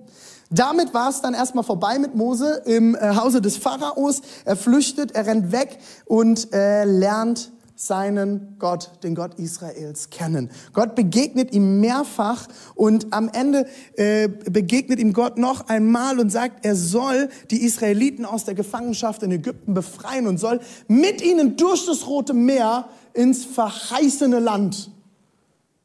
Damit 0.50 0.92
war 0.92 1.08
es 1.08 1.20
dann 1.20 1.32
erstmal 1.32 1.62
vorbei 1.62 1.98
mit 2.00 2.16
Mose 2.16 2.62
im 2.66 2.96
äh, 2.96 3.14
Hause 3.14 3.40
des 3.40 3.56
Pharaos. 3.56 4.20
Er 4.44 4.56
flüchtet, 4.56 5.12
er 5.12 5.26
rennt 5.26 5.52
weg 5.52 5.78
und 6.06 6.52
äh, 6.52 6.84
lernt 6.84 7.52
seinen 7.76 8.56
Gott, 8.58 8.90
den 9.04 9.14
Gott 9.14 9.38
Israels, 9.38 10.10
kennen. 10.10 10.50
Gott 10.74 10.96
begegnet 10.96 11.54
ihm 11.54 11.80
mehrfach 11.80 12.46
und 12.74 13.12
am 13.12 13.30
Ende 13.32 13.66
äh, 13.96 14.28
begegnet 14.28 14.98
ihm 14.98 15.14
Gott 15.14 15.38
noch 15.38 15.68
einmal 15.68 16.18
und 16.18 16.30
sagt, 16.30 16.66
er 16.66 16.76
soll 16.76 17.30
die 17.50 17.62
Israeliten 17.62 18.26
aus 18.26 18.44
der 18.44 18.54
Gefangenschaft 18.54 19.22
in 19.22 19.30
Ägypten 19.30 19.72
befreien 19.72 20.26
und 20.26 20.38
soll 20.38 20.60
mit 20.88 21.22
ihnen 21.22 21.56
durch 21.56 21.86
das 21.86 22.06
Rote 22.06 22.34
Meer 22.34 22.88
ins 23.14 23.44
verheißene 23.44 24.40
Land 24.40 24.90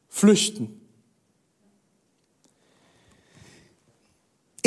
flüchten. 0.08 0.85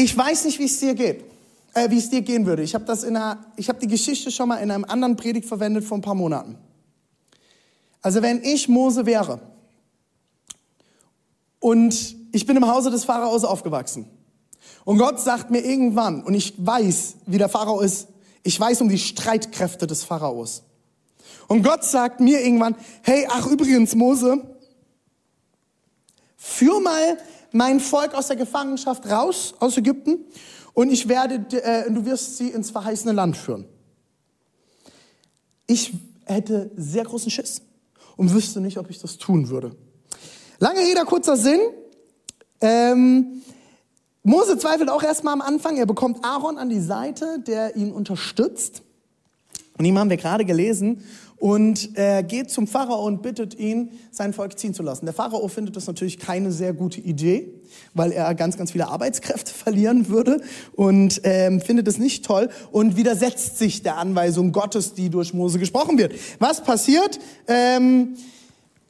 Ich 0.01 0.17
weiß 0.17 0.45
nicht, 0.45 0.59
wie 0.59 0.63
es 0.63 0.79
dir 0.79 0.95
geht, 0.95 1.25
äh, 1.73 1.89
wie 1.89 1.97
es 1.97 2.09
dir 2.09 2.21
gehen 2.21 2.45
würde. 2.45 2.63
Ich 2.63 2.73
habe 2.73 2.85
das 2.85 3.03
in 3.03 3.17
einer, 3.17 3.43
ich 3.57 3.67
habe 3.67 3.79
die 3.79 3.87
Geschichte 3.87 4.31
schon 4.31 4.47
mal 4.47 4.55
in 4.55 4.71
einem 4.71 4.85
anderen 4.85 5.17
Predigt 5.17 5.45
verwendet 5.45 5.83
vor 5.83 5.97
ein 5.97 6.01
paar 6.01 6.15
Monaten. 6.15 6.57
Also 8.01 8.21
wenn 8.21 8.41
ich 8.41 8.69
Mose 8.69 9.05
wäre 9.05 9.41
und 11.59 12.15
ich 12.31 12.45
bin 12.45 12.55
im 12.55 12.65
Hause 12.65 12.91
des 12.91 13.03
Pharaos 13.03 13.43
aufgewachsen 13.43 14.09
und 14.85 14.99
Gott 14.99 15.19
sagt 15.19 15.51
mir 15.51 15.65
irgendwann 15.65 16.23
und 16.23 16.33
ich 16.33 16.53
weiß, 16.55 17.15
wie 17.25 17.37
der 17.37 17.49
Pharao 17.49 17.81
ist, 17.81 18.07
ich 18.43 18.57
weiß 18.57 18.79
um 18.79 18.87
die 18.87 18.97
Streitkräfte 18.97 19.85
des 19.85 20.05
Pharaos. 20.05 20.63
Und 21.49 21.61
Gott 21.61 21.83
sagt 21.83 22.21
mir 22.21 22.39
irgendwann, 22.39 22.77
hey, 23.01 23.27
ach 23.29 23.47
übrigens 23.47 23.95
Mose, 23.95 24.41
führ 26.37 26.79
mal 26.79 27.17
mein 27.51 27.79
Volk 27.79 28.13
aus 28.13 28.27
der 28.27 28.35
Gefangenschaft 28.35 29.09
raus 29.09 29.53
aus 29.59 29.77
Ägypten 29.77 30.25
und 30.73 30.91
ich 30.91 31.07
werde, 31.07 31.45
äh, 31.57 31.91
du 31.91 32.05
wirst 32.05 32.37
sie 32.37 32.49
ins 32.49 32.71
verheißene 32.71 33.13
Land 33.13 33.37
führen. 33.37 33.65
Ich 35.67 35.93
hätte 36.25 36.71
sehr 36.75 37.03
großen 37.03 37.31
Schiss 37.31 37.61
und 38.17 38.33
wüsste 38.33 38.61
nicht, 38.61 38.77
ob 38.77 38.89
ich 38.89 38.99
das 38.99 39.17
tun 39.17 39.49
würde. 39.49 39.75
Lange 40.59 40.79
Rede, 40.79 41.03
kurzer 41.05 41.37
Sinn. 41.37 41.59
Ähm, 42.61 43.41
Mose 44.23 44.57
zweifelt 44.57 44.89
auch 44.89 45.03
erstmal 45.03 45.33
am 45.33 45.41
Anfang. 45.41 45.77
Er 45.77 45.85
bekommt 45.85 46.23
Aaron 46.25 46.57
an 46.57 46.69
die 46.69 46.81
Seite, 46.81 47.39
der 47.39 47.75
ihn 47.75 47.91
unterstützt. 47.91 48.83
Und 49.79 49.85
ihm 49.85 49.97
haben 49.97 50.09
wir 50.09 50.17
gerade 50.17 50.43
gelesen 50.43 51.05
und 51.37 51.95
er 51.95 52.21
geht 52.21 52.51
zum 52.51 52.67
Pharao 52.67 53.05
und 53.05 53.21
bittet 53.21 53.57
ihn, 53.57 53.91
sein 54.11 54.33
Volk 54.33 54.59
ziehen 54.59 54.73
zu 54.73 54.83
lassen. 54.83 55.05
Der 55.05 55.13
Pharao 55.13 55.47
findet 55.47 55.77
das 55.77 55.87
natürlich 55.87 56.19
keine 56.19 56.51
sehr 56.51 56.73
gute 56.73 56.99
Idee, 56.99 57.53
weil 57.93 58.11
er 58.11 58.35
ganz, 58.35 58.57
ganz 58.57 58.73
viele 58.73 58.89
Arbeitskräfte 58.89 59.53
verlieren 59.53 60.09
würde 60.09 60.41
und 60.73 61.21
ähm, 61.23 61.61
findet 61.61 61.87
es 61.87 61.97
nicht 61.97 62.25
toll 62.25 62.49
und 62.73 62.97
widersetzt 62.97 63.57
sich 63.57 63.81
der 63.81 63.95
Anweisung 63.95 64.51
Gottes, 64.51 64.95
die 64.95 65.09
durch 65.09 65.33
Mose 65.33 65.59
gesprochen 65.59 65.97
wird. 65.97 66.13
Was 66.39 66.61
passiert? 66.61 67.17
Ähm, 67.47 68.17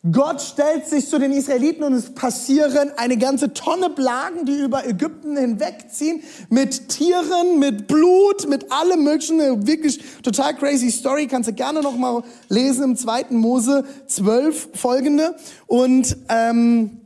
Gott 0.10 0.41
stellt 0.41 0.88
sich 0.88 1.10
zu 1.10 1.20
den 1.20 1.34
Israeliten 1.34 1.84
und 1.84 1.91
es 1.91 2.13
passieren 2.13 2.91
eine 2.96 3.18
ganze 3.18 3.53
Tonne 3.53 3.89
Plagen, 3.89 4.46
die 4.46 4.58
über 4.58 4.88
Ägypten 4.88 5.36
hinwegziehen, 5.36 6.24
mit 6.50 6.88
Tieren, 6.88 7.60
mit 7.60 7.88
Blut, 7.88 8.48
mit 8.48 8.72
allem 8.72 9.03
möglichen. 9.03 9.68
Wirklich 9.68 10.00
total 10.24 10.56
crazy 10.56 10.89
Story, 10.89 11.27
kannst 11.27 11.50
du 11.50 11.53
gerne 11.53 11.82
noch 11.82 11.98
mal 11.98 12.24
lesen 12.48 12.86
im 12.86 12.96
zweiten 12.96 13.36
Mose 13.36 13.84
12 14.08 14.70
folgende. 14.74 15.36
Und 15.68 16.15
ähm, 16.29 17.01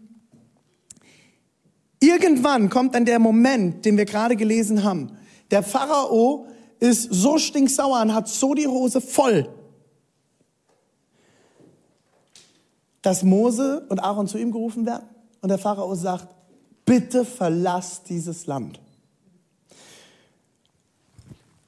irgendwann 2.00 2.70
kommt 2.70 2.94
dann 2.94 3.06
der 3.06 3.18
Moment, 3.18 3.86
den 3.86 3.98
wir 3.98 4.06
gerade 4.06 4.36
gelesen 4.36 4.84
haben. 4.84 5.18
Der 5.50 5.64
Pharao 5.64 6.46
ist 6.80 7.12
so 7.12 7.40
stinksauer 7.40 8.02
und 8.02 8.14
hat 8.14 8.28
so 8.28 8.54
die 8.54 8.68
Hose 8.68 9.02
voll 9.02 9.50
dass 13.04 13.22
Mose 13.22 13.86
und 13.90 14.00
Aaron 14.00 14.28
zu 14.28 14.40
ihm 14.40 14.52
gerufen 14.52 14.88
werden 14.88 15.06
und 15.42 15.50
der 15.50 15.60
Pharao 15.60 15.94
sagt, 15.94 16.34
bitte 16.86 17.26
verlass 17.26 18.02
dieses 18.04 18.48
Land. 18.48 18.80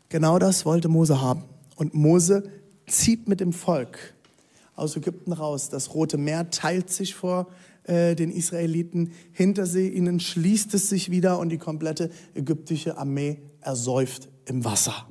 Genau 0.10 0.40
das 0.40 0.66
wollte 0.66 0.88
Mose 0.88 1.22
haben. 1.22 1.44
Und 1.76 1.94
Mose 1.94 2.50
zieht 2.88 3.28
mit 3.28 3.42
dem 3.42 3.52
Volk 3.52 4.14
aus 4.76 4.96
Ägypten 4.96 5.34
raus. 5.34 5.70
Das 5.70 5.94
Rote 5.94 6.18
Meer 6.18 6.50
teilt 6.52 6.90
sich 6.90 7.16
vor 7.16 7.48
äh, 7.84 8.16
den 8.16 8.32
Israeliten. 8.32 9.12
Hinter 9.34 9.66
sie 9.66 9.90
ihnen 9.90 10.22
schließt 10.22 10.74
es 10.74 10.88
sich 10.88 11.12
wieder 11.12 11.38
und 11.40 11.50
die 11.50 11.58
komplette 11.58 12.12
ägyptische 12.34 12.98
Armee 12.98 13.40
ersäuft 13.60 14.30
im 14.46 14.64
Wasser. 14.64 15.06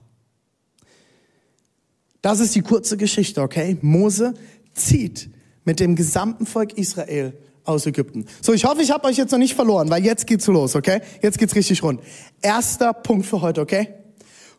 Das 2.23 2.41
ist 2.41 2.55
die 2.55 2.63
kurze 2.63 2.97
Geschichte, 2.97 3.43
okay? 3.43 3.77
Mose 3.83 4.33
zieht 4.73 5.29
mit 5.65 5.81
dem 5.81 5.97
gesamten 5.97 6.47
Volk 6.47 6.77
Israel 6.79 7.33
aus 7.65 7.87
Ägypten. 7.87 8.27
So, 8.43 8.53
ich 8.53 8.65
hoffe, 8.65 8.83
ich 8.83 8.91
habe 8.91 9.07
euch 9.07 9.17
jetzt 9.17 9.31
noch 9.33 9.39
nicht 9.39 9.55
verloren, 9.55 9.91
weil 9.91 10.05
jetzt 10.05 10.27
geht's 10.27 10.47
los, 10.47 10.77
okay? 10.77 11.01
Jetzt 11.23 11.39
geht's 11.39 11.55
richtig 11.55 11.83
rund. 11.83 12.01
Erster 12.43 12.93
Punkt 12.93 13.27
für 13.27 13.41
heute, 13.41 13.61
okay? 13.61 13.95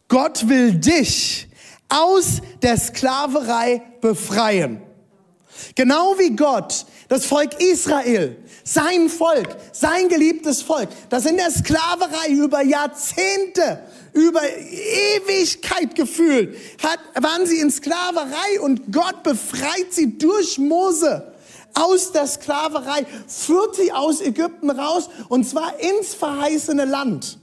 Gott 0.08 0.48
will 0.50 0.74
dich 0.74 1.48
aus 1.90 2.42
der 2.62 2.78
Sklaverei 2.78 3.82
befreien. 4.02 4.82
Genau 5.76 6.16
wie 6.18 6.36
Gott 6.36 6.86
das 7.08 7.26
Volk 7.26 7.62
Israel, 7.62 8.38
sein 8.64 9.10
Volk, 9.10 9.56
sein 9.72 10.10
geliebtes 10.10 10.62
Volk, 10.62 10.90
das 11.10 11.26
in 11.26 11.38
der 11.38 11.52
Sklaverei 11.52 12.30
über 12.30 12.64
Jahrzehnte 12.64 13.82
über 14.14 14.42
Ewigkeit 14.44 15.94
gefühlt, 15.94 16.58
hat, 16.82 17.00
waren 17.22 17.46
sie 17.46 17.60
in 17.60 17.70
Sklaverei 17.70 18.62
und 18.62 18.92
Gott 18.92 19.24
befreit 19.24 19.92
sie 19.92 20.18
durch 20.18 20.58
Mose 20.58 21.34
aus 21.74 22.14
der 22.14 22.26
Sklaverei, 22.26 23.06
führt 23.28 23.76
sie 23.76 23.92
aus 23.92 24.22
Ägypten 24.22 24.70
raus 24.70 25.10
und 25.28 25.48
zwar 25.48 25.80
ins 25.80 26.16
verheißene 26.16 26.86
Land. 26.86 27.40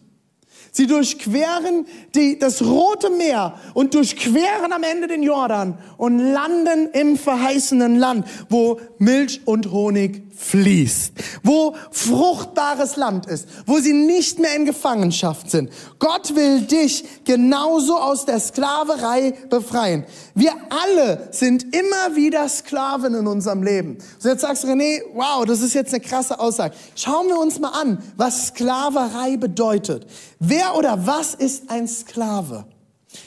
Sie 0.75 0.87
durchqueren 0.87 1.87
die, 2.15 2.39
das 2.39 2.63
Rote 2.63 3.11
Meer 3.11 3.61
und 3.75 3.93
durchqueren 3.93 4.73
am 4.73 4.83
Ende 4.83 5.07
den 5.07 5.23
Jordan 5.23 5.77
und 5.99 6.19
landen 6.19 6.89
im 6.95 7.19
verheißenen 7.19 7.97
Land, 7.97 8.27
wo 8.49 8.81
Milch 8.99 9.43
und 9.45 9.71
Honig 9.71 10.23
fließt, 10.43 11.13
wo 11.43 11.75
fruchtbares 11.91 12.97
Land 12.97 13.27
ist, 13.27 13.49
wo 13.67 13.79
sie 13.79 13.93
nicht 13.93 14.39
mehr 14.39 14.55
in 14.57 14.65
Gefangenschaft 14.65 15.51
sind. 15.51 15.71
Gott 15.99 16.35
will 16.35 16.63
dich 16.63 17.05
genauso 17.25 17.97
aus 17.97 18.25
der 18.25 18.41
Sklaverei 18.41 19.35
befreien. 19.49 20.05
Wir 20.35 20.53
alle 20.69 21.29
sind 21.31 21.75
immer 21.75 22.17
wieder 22.17 22.49
Sklaven 22.49 23.15
in 23.15 23.27
unserem 23.27 23.63
Leben. 23.63 23.99
So 24.19 24.29
jetzt 24.29 24.43
sagst 24.43 24.65
du, 24.65 24.69
René, 24.69 25.03
wow, 25.15 25.45
das 25.45 25.61
ist 25.61 25.75
jetzt 25.75 25.95
eine 25.95 26.03
krasse 26.03 26.39
Aussage. 26.39 26.75
Schauen 26.97 27.29
wir 27.29 27.39
uns 27.39 27.59
mal 27.59 27.71
an, 27.71 27.99
was 28.17 28.49
Sklaverei 28.49 29.37
bedeutet. 29.37 30.07
Wer 30.39 30.77
oder 30.77 31.07
was 31.07 31.35
ist 31.35 31.71
ein 31.71 31.87
Sklave? 31.87 32.65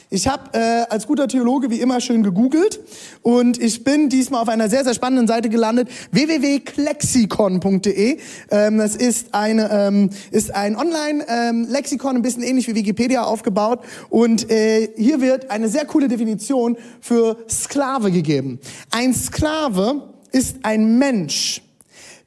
Ich 0.09 0.27
habe 0.27 0.53
äh, 0.53 0.85
als 0.89 1.07
guter 1.07 1.27
Theologe 1.27 1.71
wie 1.71 1.81
immer 1.81 1.99
schön 1.99 2.21
gegoogelt 2.23 2.79
und 3.21 3.61
ich 3.61 3.83
bin 3.83 4.07
diesmal 4.09 4.41
auf 4.41 4.47
einer 4.49 4.69
sehr, 4.69 4.83
sehr 4.83 4.93
spannenden 4.93 5.27
Seite 5.27 5.49
gelandet, 5.49 5.89
www.klexikon.de. 6.11 8.19
Ähm, 8.51 8.77
das 8.77 8.95
ist, 8.95 9.33
eine, 9.33 9.71
ähm, 9.71 10.11
ist 10.31 10.53
ein 10.53 10.75
Online-Lexikon, 10.75 12.11
ähm, 12.11 12.17
ein 12.17 12.21
bisschen 12.21 12.43
ähnlich 12.43 12.67
wie 12.67 12.75
Wikipedia 12.75 13.23
aufgebaut 13.23 13.79
und 14.09 14.51
äh, 14.51 14.89
hier 14.95 15.21
wird 15.21 15.49
eine 15.51 15.69
sehr 15.69 15.85
coole 15.85 16.07
Definition 16.07 16.77
für 17.01 17.37
Sklave 17.49 18.11
gegeben. 18.11 18.59
Ein 18.91 19.13
Sklave 19.13 20.13
ist 20.31 20.57
ein 20.63 20.97
Mensch, 20.97 21.61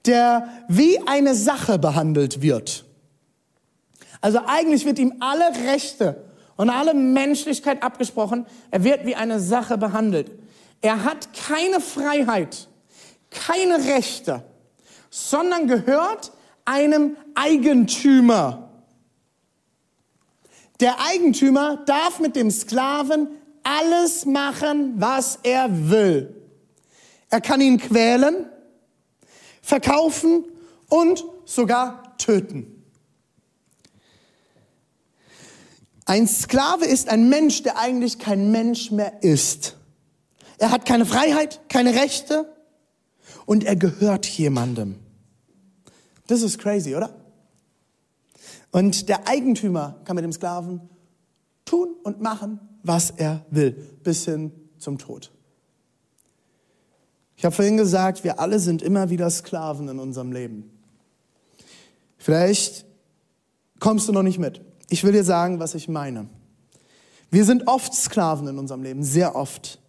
der 0.05 0.49
wie 0.69 0.99
eine 1.07 1.35
Sache 1.35 1.79
behandelt 1.79 2.43
wird. 2.43 2.85
Also 4.21 4.41
eigentlich 4.47 4.85
wird 4.85 4.99
ihm 4.99 5.15
alle 5.21 5.71
Rechte 5.71 6.28
und 6.59 6.71
alle 6.71 6.93
Menschlichkeit 6.93 7.83
abgesprochen. 7.83 8.45
Er 8.71 8.85
wird 8.85 9.07
wie 9.07 9.15
eine 9.15 9.41
Sache 9.41 9.79
behandelt. 9.79 10.31
Er 10.83 11.05
hat 11.05 11.29
keine 11.33 11.81
Freiheit, 11.81 12.69
keine 13.31 13.87
Rechte, 13.87 14.43
sondern 15.09 15.69
gehört 15.69 16.33
einem 16.65 17.17
Eigentümer. 17.35 18.71
Der 20.81 20.97
Eigentümer 21.01 21.79
darf 21.87 22.19
mit 22.19 22.37
dem 22.37 22.51
Sklaven 22.51 23.29
alles 23.63 24.27
machen, 24.27 24.95
was 24.97 25.39
er 25.45 25.69
will. 25.91 26.35
Er 27.31 27.41
kann 27.41 27.61
ihn 27.61 27.79
quälen, 27.79 28.47
verkaufen 29.63 30.45
und 30.89 31.25
sogar 31.45 32.17
töten. 32.19 32.78
Ein 36.09 36.27
Sklave 36.27 36.87
ist 36.87 37.11
ein 37.11 37.29
Mensch, 37.29 37.63
der 37.65 37.77
eigentlich 37.77 38.19
kein 38.19 38.51
Mensch 38.51 38.91
mehr 38.91 39.23
ist. 39.23 39.77
Er 40.57 40.71
hat 40.71 40.87
keine 40.87 41.05
Freiheit, 41.05 41.61
keine 41.69 41.95
Rechte 41.95 42.51
und 43.45 43.63
er 43.63 43.77
gehört 43.77 44.25
jemandem. 44.25 44.97
Das 46.27 46.41
ist 46.41 46.59
crazy, 46.59 46.97
oder? 46.97 47.15
Und 48.71 49.11
der 49.11 49.29
Eigentümer 49.29 50.01
kann 50.07 50.17
mit 50.17 50.25
dem 50.25 50.33
Sklaven 50.33 50.81
tun 51.67 51.95
und 52.05 52.23
machen, 52.23 52.59
was 52.83 53.11
er 53.11 53.45
will, 53.51 53.73
bis 54.03 54.25
hin 54.25 54.51
zum 54.79 54.97
Tod. 54.97 55.31
Ich 57.37 57.45
habe 57.45 57.55
vorhin 57.55 57.77
gesagt, 57.77 58.25
wir 58.25 58.41
alle 58.41 58.61
sind 58.61 58.81
immer 58.81 59.11
wieder 59.11 59.29
Sklaven 59.29 59.89
in 59.91 59.99
unserem 59.99 60.33
Leben. 60.33 60.71
Vielleicht 62.17 62.87
kommst 63.79 64.09
du 64.09 64.13
noch 64.13 64.23
nicht 64.23 64.39
mit. 64.39 64.63
Ich 64.91 65.05
will 65.05 65.13
dir 65.13 65.25
sagen, 65.25 65.61
was 65.61 65.75
ich 65.75 65.89
meine. 65.89 66.29
Wir 67.31 67.45
sind 67.45 67.69
oft 67.69 67.93
Sklaven 67.95 68.49
in 68.49 68.59
unserem 68.59 68.83
Leben, 68.83 69.03
sehr 69.03 69.37
oft. 69.37 69.81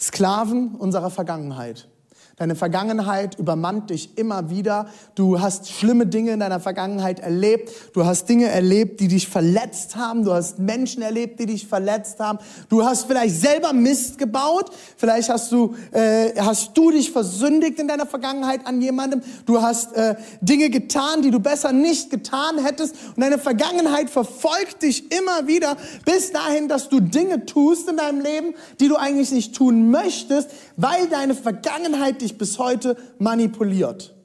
Sklaven 0.00 0.74
unserer 0.74 1.10
Vergangenheit. 1.10 1.88
Deine 2.38 2.54
Vergangenheit 2.54 3.38
übermannt 3.38 3.88
dich 3.88 4.18
immer 4.18 4.50
wieder. 4.50 4.90
Du 5.14 5.40
hast 5.40 5.72
schlimme 5.72 6.06
Dinge 6.06 6.32
in 6.32 6.40
deiner 6.40 6.60
Vergangenheit 6.60 7.18
erlebt. 7.18 7.72
Du 7.94 8.04
hast 8.04 8.28
Dinge 8.28 8.48
erlebt, 8.48 9.00
die 9.00 9.08
dich 9.08 9.26
verletzt 9.26 9.96
haben. 9.96 10.22
Du 10.22 10.34
hast 10.34 10.58
Menschen 10.58 11.00
erlebt, 11.00 11.40
die 11.40 11.46
dich 11.46 11.66
verletzt 11.66 12.20
haben. 12.20 12.38
Du 12.68 12.84
hast 12.84 13.06
vielleicht 13.06 13.36
selber 13.36 13.72
Mist 13.72 14.18
gebaut. 14.18 14.70
Vielleicht 14.98 15.30
hast 15.30 15.50
du, 15.50 15.76
äh, 15.92 16.38
hast 16.38 16.76
du 16.76 16.90
dich 16.90 17.10
versündigt 17.10 17.78
in 17.78 17.88
deiner 17.88 18.04
Vergangenheit 18.04 18.66
an 18.66 18.82
jemandem. 18.82 19.22
Du 19.46 19.62
hast 19.62 19.94
äh, 19.94 20.16
Dinge 20.42 20.68
getan, 20.68 21.22
die 21.22 21.30
du 21.30 21.40
besser 21.40 21.72
nicht 21.72 22.10
getan 22.10 22.58
hättest. 22.62 22.96
Und 23.16 23.22
deine 23.22 23.38
Vergangenheit 23.38 24.10
verfolgt 24.10 24.82
dich 24.82 25.10
immer 25.10 25.46
wieder 25.46 25.78
bis 26.04 26.32
dahin, 26.32 26.68
dass 26.68 26.90
du 26.90 27.00
Dinge 27.00 27.46
tust 27.46 27.88
in 27.88 27.96
deinem 27.96 28.20
Leben, 28.20 28.52
die 28.78 28.88
du 28.88 28.96
eigentlich 28.96 29.32
nicht 29.32 29.56
tun 29.56 29.90
möchtest, 29.90 30.50
weil 30.76 31.08
deine 31.08 31.34
Vergangenheit 31.34 32.25
bis 32.34 32.58
heute 32.58 32.96
manipuliert. 33.18 34.16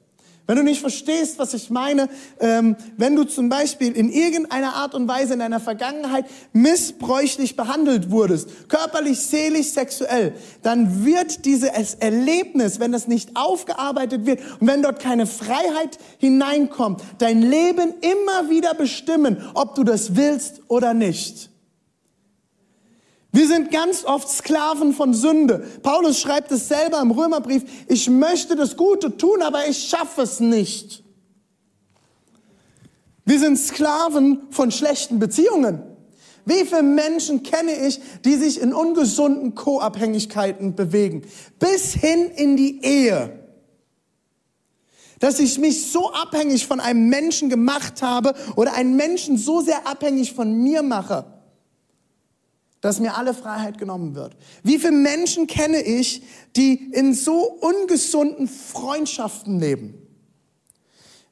Wenn 0.48 0.56
du 0.56 0.64
nicht 0.64 0.80
verstehst, 0.80 1.38
was 1.38 1.54
ich 1.54 1.70
meine, 1.70 2.08
ähm, 2.40 2.74
wenn 2.96 3.14
du 3.14 3.22
zum 3.22 3.48
Beispiel 3.48 3.92
in 3.92 4.10
irgendeiner 4.10 4.74
Art 4.74 4.94
und 4.94 5.06
Weise 5.06 5.34
in 5.34 5.38
deiner 5.38 5.60
Vergangenheit 5.60 6.26
missbräuchlich 6.52 7.54
behandelt 7.54 8.10
wurdest, 8.10 8.68
körperlich, 8.68 9.20
seelisch, 9.20 9.68
sexuell, 9.68 10.34
dann 10.62 11.04
wird 11.04 11.44
dieses 11.44 11.94
Erlebnis, 11.94 12.80
wenn 12.80 12.90
das 12.90 13.06
nicht 13.06 13.36
aufgearbeitet 13.36 14.26
wird 14.26 14.40
und 14.58 14.66
wenn 14.66 14.82
dort 14.82 14.98
keine 14.98 15.26
Freiheit 15.26 15.98
hineinkommt, 16.18 17.02
dein 17.18 17.40
Leben 17.40 17.94
immer 18.00 18.50
wieder 18.50 18.74
bestimmen, 18.74 19.36
ob 19.54 19.76
du 19.76 19.84
das 19.84 20.16
willst 20.16 20.62
oder 20.66 20.92
nicht. 20.92 21.51
Wir 23.34 23.48
sind 23.48 23.70
ganz 23.70 24.04
oft 24.04 24.28
Sklaven 24.28 24.92
von 24.92 25.14
Sünde. 25.14 25.66
Paulus 25.82 26.20
schreibt 26.20 26.52
es 26.52 26.68
selber 26.68 27.00
im 27.00 27.10
Römerbrief, 27.10 27.64
ich 27.88 28.10
möchte 28.10 28.56
das 28.56 28.76
Gute 28.76 29.16
tun, 29.16 29.40
aber 29.40 29.66
ich 29.66 29.88
schaffe 29.88 30.20
es 30.20 30.38
nicht. 30.38 31.02
Wir 33.24 33.38
sind 33.38 33.56
Sklaven 33.56 34.42
von 34.50 34.70
schlechten 34.70 35.18
Beziehungen. 35.18 35.82
Wie 36.44 36.66
viele 36.66 36.82
Menschen 36.82 37.42
kenne 37.42 37.72
ich, 37.86 38.00
die 38.24 38.34
sich 38.34 38.60
in 38.60 38.74
ungesunden 38.74 39.54
Co-Abhängigkeiten 39.54 40.74
bewegen? 40.74 41.22
Bis 41.58 41.94
hin 41.94 42.30
in 42.36 42.56
die 42.56 42.84
Ehe. 42.84 43.38
Dass 45.20 45.38
ich 45.38 45.58
mich 45.58 45.90
so 45.90 46.12
abhängig 46.12 46.66
von 46.66 46.80
einem 46.80 47.08
Menschen 47.08 47.48
gemacht 47.48 48.02
habe 48.02 48.34
oder 48.56 48.74
einen 48.74 48.96
Menschen 48.96 49.38
so 49.38 49.62
sehr 49.62 49.86
abhängig 49.86 50.34
von 50.34 50.52
mir 50.52 50.82
mache, 50.82 51.31
dass 52.82 53.00
mir 53.00 53.16
alle 53.16 53.32
Freiheit 53.32 53.78
genommen 53.78 54.14
wird. 54.14 54.36
Wie 54.62 54.78
viele 54.78 54.92
Menschen 54.92 55.46
kenne 55.46 55.80
ich, 55.80 56.22
die 56.56 56.92
in 56.92 57.14
so 57.14 57.44
ungesunden 57.44 58.48
Freundschaften 58.48 59.58
leben? 59.58 59.94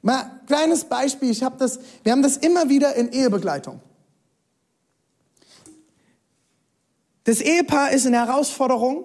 Mal 0.01 0.41
kleines 0.47 0.85
Beispiel, 0.85 1.29
ich 1.29 1.43
habe 1.43 1.57
das, 1.59 1.79
wir 2.03 2.13
haben 2.13 2.23
das 2.23 2.37
immer 2.37 2.69
wieder 2.69 2.95
in 2.95 3.11
Ehebegleitung. 3.11 3.81
Das 7.25 7.41
Ehepaar 7.41 7.91
ist 7.91 8.05
in 8.05 8.13
Herausforderung 8.13 9.03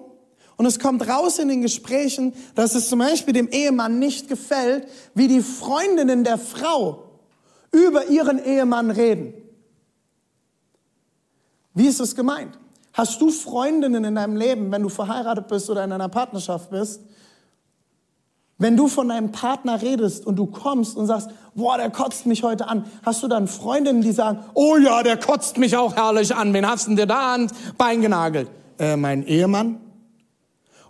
und 0.55 0.65
es 0.65 0.79
kommt 0.79 1.07
raus 1.07 1.37
in 1.39 1.49
den 1.49 1.61
Gesprächen, 1.61 2.33
dass 2.55 2.75
es 2.75 2.87
zum 2.87 2.99
Beispiel 2.99 3.33
dem 3.33 3.49
Ehemann 3.49 3.99
nicht 3.99 4.29
gefällt, 4.29 4.87
wie 5.13 5.27
die 5.27 5.41
Freundinnen 5.41 6.23
der 6.23 6.37
Frau 6.37 7.03
über 7.71 8.07
ihren 8.07 8.43
Ehemann 8.43 8.89
reden. 8.89 9.33
Wie 11.77 11.85
ist 11.85 11.99
es 11.99 12.15
gemeint? 12.15 12.57
Hast 12.91 13.21
du 13.21 13.29
Freundinnen 13.29 14.03
in 14.03 14.15
deinem 14.15 14.35
Leben, 14.35 14.71
wenn 14.71 14.81
du 14.81 14.89
verheiratet 14.89 15.47
bist 15.47 15.69
oder 15.69 15.83
in 15.83 15.91
einer 15.91 16.09
Partnerschaft 16.09 16.71
bist? 16.71 17.01
Wenn 18.57 18.75
du 18.75 18.87
von 18.87 19.09
deinem 19.09 19.31
Partner 19.31 19.79
redest 19.79 20.25
und 20.25 20.37
du 20.37 20.47
kommst 20.47 20.97
und 20.97 21.05
sagst, 21.05 21.29
boah, 21.53 21.77
der 21.77 21.91
kotzt 21.91 22.25
mich 22.25 22.41
heute 22.41 22.67
an, 22.67 22.85
hast 23.03 23.21
du 23.21 23.27
dann 23.27 23.47
Freundinnen, 23.47 24.01
die 24.01 24.11
sagen, 24.11 24.39
oh 24.55 24.77
ja, 24.77 25.03
der 25.03 25.17
kotzt 25.17 25.59
mich 25.59 25.77
auch 25.77 25.95
herrlich 25.95 26.33
an, 26.33 26.51
wen 26.53 26.67
hast 26.67 26.87
du 26.87 26.89
denn 26.89 26.97
dir 26.97 27.05
da 27.05 27.35
an 27.35 27.51
Bein 27.77 28.01
genagelt? 28.01 28.49
Äh, 28.79 28.97
mein 28.97 29.21
Ehemann? 29.27 29.79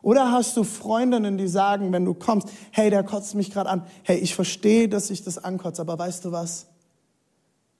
Oder 0.02 0.32
hast 0.32 0.56
du 0.56 0.64
Freundinnen, 0.64 1.38
die 1.38 1.50
sagen, 1.50 1.92
wenn 1.92 2.06
du 2.06 2.14
kommst, 2.14 2.48
hey, 2.72 2.90
der 2.90 3.04
kotzt 3.04 3.36
mich 3.36 3.52
gerade 3.52 3.70
an, 3.70 3.84
hey, 4.04 4.20
ich 4.20 4.36
verstehe, 4.36 4.88
dass 4.88 5.10
ich 5.10 5.22
das 5.22 5.38
ankotze, 5.38 5.82
aber 5.82 6.00
weißt 6.00 6.24
du 6.24 6.32
was? 6.32 6.68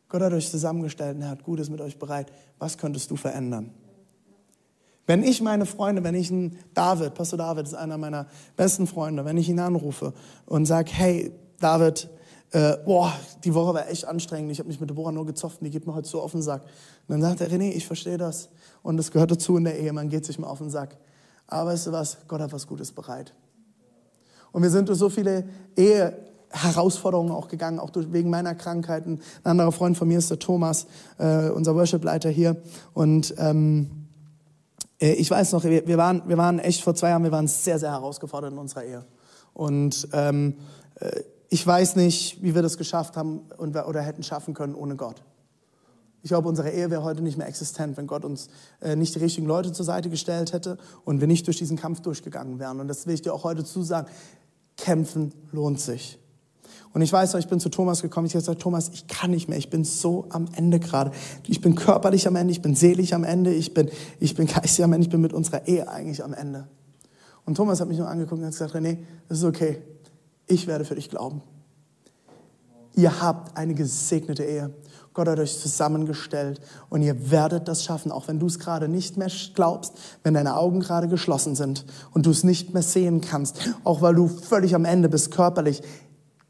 Gott 0.10 0.22
hat 0.22 0.34
euch 0.34 0.50
zusammengestellt 0.50 1.16
und 1.18 1.22
er 1.24 1.30
hat 1.30 1.44
Gutes 1.44 1.70
mit 1.70 1.82
euch 1.82 2.00
bereit. 2.00 2.32
Was 2.60 2.78
könntest 2.78 3.12
du 3.12 3.16
verändern? 3.16 3.72
Wenn 5.06 5.24
ich 5.24 5.42
meine 5.42 5.66
Freunde, 5.66 6.04
wenn 6.04 6.16
ich 6.16 6.30
einen 6.32 6.58
David, 6.74 7.14
Pastor 7.14 7.38
David 7.38 7.66
ist 7.66 7.74
einer 7.74 7.98
meiner 7.98 8.28
besten 8.58 8.88
Freunde, 8.88 9.24
wenn 9.24 9.38
ich 9.38 9.48
ihn 9.48 9.60
anrufe 9.60 10.14
und 10.46 10.66
sage, 10.66 10.92
hey, 10.94 11.32
David, 11.60 12.10
äh, 12.52 12.78
boah, 12.86 13.14
die 13.44 13.54
Woche 13.54 13.74
war 13.74 13.90
echt 13.90 14.06
anstrengend, 14.06 14.52
ich 14.52 14.60
habe 14.60 14.68
mich 14.68 14.80
mit 14.80 14.90
Deborah 14.90 15.12
nur 15.12 15.26
gezofft 15.26 15.60
die 15.62 15.70
geht 15.70 15.88
mir 15.88 15.94
heute 15.94 16.08
so 16.08 16.22
auf 16.22 16.32
den 16.32 16.42
Sack. 16.42 16.64
Und 16.64 16.70
dann 17.08 17.22
sagt 17.22 17.42
er, 17.42 17.50
René, 17.50 17.72
ich 17.72 17.88
verstehe 17.88 18.18
das 18.18 18.50
und 18.84 18.98
das 18.98 19.12
gehört 19.12 19.32
dazu 19.32 19.56
in 19.56 19.64
der 19.64 19.80
Ehe, 19.80 19.94
man 19.94 20.10
geht 20.10 20.26
sich 20.26 20.40
mal 20.40 20.48
auf 20.48 20.60
den 20.60 20.70
Sack. 20.70 20.98
Aber 21.48 21.72
weißt 21.72 21.88
du 21.88 21.92
was, 21.94 22.18
Gott 22.28 22.42
hat 22.42 22.52
was 22.52 22.68
Gutes 22.68 22.92
bereit. 22.92 23.34
Und 24.52 24.62
wir 24.62 24.70
sind 24.70 24.90
durch 24.90 25.00
so 25.00 25.10
viele 25.10 25.48
Ehe, 25.76 26.18
Herausforderungen 26.52 27.32
auch 27.32 27.48
gegangen, 27.48 27.80
auch 27.80 27.90
durch, 27.90 28.12
wegen 28.12 28.30
meiner 28.30 28.56
Krankheiten. 28.56 29.20
Ein 29.44 29.52
anderer 29.52 29.72
Freund 29.72 29.98
von 29.98 30.08
mir 30.08 30.18
ist 30.18 30.30
der 30.30 30.40
Thomas, 30.40 30.88
äh, 31.18 31.50
unser 31.50 31.76
Worship-Leiter 31.76 32.30
hier. 32.30 32.58
Und 32.94 33.34
ähm, 33.38 34.08
äh, 35.00 35.14
ich 35.14 35.30
weiß 35.30 35.52
noch, 35.54 35.64
wir, 35.64 35.88
wir, 35.88 35.98
waren, 35.98 36.24
wir 36.28 36.38
waren 36.38 36.60
echt 36.60 36.84
vor 36.84 36.96
zwei 36.96 37.10
Jahren, 37.10 37.24
wir 37.24 37.32
waren 37.32 37.48
sehr, 37.48 37.80
sehr 37.80 37.92
herausgefordert 37.92 38.52
in 38.52 38.58
unserer 38.58 38.84
Ehe. 38.84 39.06
Und 39.54 40.08
ähm, 40.14 40.56
äh, 41.00 41.22
ich 41.50 41.66
weiß 41.66 41.96
nicht, 41.96 42.44
wie 42.44 42.56
wir 42.56 42.62
das 42.62 42.78
geschafft 42.78 43.16
haben 43.16 43.42
und, 43.58 43.76
oder 43.76 44.02
hätten 44.02 44.24
schaffen 44.24 44.54
können 44.54 44.76
ohne 44.76 44.96
Gott. 44.96 45.24
Ich 46.24 46.30
glaube, 46.30 46.50
unsere 46.50 46.72
Ehe 46.72 46.90
wäre 46.90 47.04
heute 47.04 47.22
nicht 47.22 47.38
mehr 47.38 47.48
existent, 47.48 47.96
wenn 47.96 48.08
Gott 48.08 48.26
uns 48.26 48.50
äh, 48.82 48.96
nicht 48.96 49.16
die 49.16 49.20
richtigen 49.20 49.48
Leute 49.48 49.72
zur 49.72 49.86
Seite 49.86 50.10
gestellt 50.10 50.52
hätte 50.52 50.78
und 51.06 51.22
wir 51.22 51.28
nicht 51.28 51.48
durch 51.48 51.58
diesen 51.58 51.78
Kampf 51.78 52.02
durchgegangen 52.02 52.60
wären. 52.60 52.82
Und 52.82 52.88
das 52.88 53.08
will 53.08 53.14
ich 53.14 53.22
dir 53.22 53.34
auch 53.34 53.44
heute 53.44 53.64
zusagen. 53.64 54.10
Kämpfen 54.76 55.34
lohnt 55.52 55.80
sich. 55.80 56.20
Und 56.94 57.02
ich 57.02 57.12
weiß 57.12 57.34
noch, 57.34 57.40
ich 57.40 57.48
bin 57.48 57.60
zu 57.60 57.70
Thomas 57.70 58.02
gekommen. 58.02 58.28
Ich 58.28 58.34
habe 58.34 58.42
gesagt, 58.42 58.62
Thomas, 58.62 58.90
ich 58.94 59.08
kann 59.08 59.32
nicht 59.32 59.50
mehr. 59.50 59.58
Ich 59.58 59.70
bin 59.70 59.84
so 59.84 60.26
am 60.30 60.48
Ende 60.56 60.80
gerade. 60.80 61.12
Ich 61.48 61.62
bin 61.62 61.76
körperlich 61.76 62.28
am 62.28 62.36
Ende, 62.36 62.52
ich 62.52 62.62
bin 62.62 62.76
seelisch 62.76 63.14
am 63.14 63.24
Ende, 63.24 63.54
ich 63.54 63.74
bin, 63.74 63.90
ich 64.20 64.36
bin 64.36 64.48
geistig 64.48 64.84
am 64.84 64.94
Ende, 64.94 65.06
ich 65.06 65.12
bin 65.12 65.22
mit 65.22 65.34
unserer 65.34 65.68
Ehe 65.68 65.88
eigentlich 65.88 66.24
am 66.24 66.34
Ende. 66.34 66.68
Und 67.46 67.56
Thomas 67.56 67.80
hat 67.80 67.88
mich 67.88 67.98
nur 67.98 68.10
angeguckt 68.10 68.40
und 68.40 68.46
hat 68.46 68.54
gesagt, 68.54 68.76
René, 68.76 68.98
das 69.30 69.40
ist 69.40 69.44
okay. 69.44 69.82
Ich 70.48 70.68
werde 70.68 70.86
für 70.86 70.96
dich 70.96 71.10
glauben. 71.10 71.42
Ihr 72.96 73.22
habt 73.22 73.56
eine 73.56 73.76
gesegnete 73.76 74.44
Ehe. 74.44 74.74
Gott 75.14 75.28
hat 75.28 75.40
euch 75.40 75.60
zusammengestellt 75.60 76.62
und 76.90 77.02
ihr 77.02 77.32
werdet 77.32 77.68
das 77.68 77.84
schaffen, 77.84 78.12
auch 78.12 78.28
wenn 78.28 78.40
du 78.40 78.46
es 78.46 78.60
gerade 78.60 78.88
nicht 78.88 79.18
mehr 79.18 79.32
glaubst, 79.56 79.94
wenn 80.24 80.36
deine 80.36 80.58
Augen 80.58 80.80
gerade 80.80 81.08
geschlossen 81.08 81.56
sind 81.56 81.86
und 82.12 82.26
du 82.26 82.30
es 82.30 82.44
nicht 82.44 82.74
mehr 82.74 82.84
sehen 82.84 83.22
kannst, 83.22 83.58
auch 83.84 84.02
weil 84.02 84.14
du 84.14 84.28
völlig 84.28 84.76
am 84.76 84.86
Ende 84.86 85.10
bist 85.10 85.32
körperlich. 85.32 85.82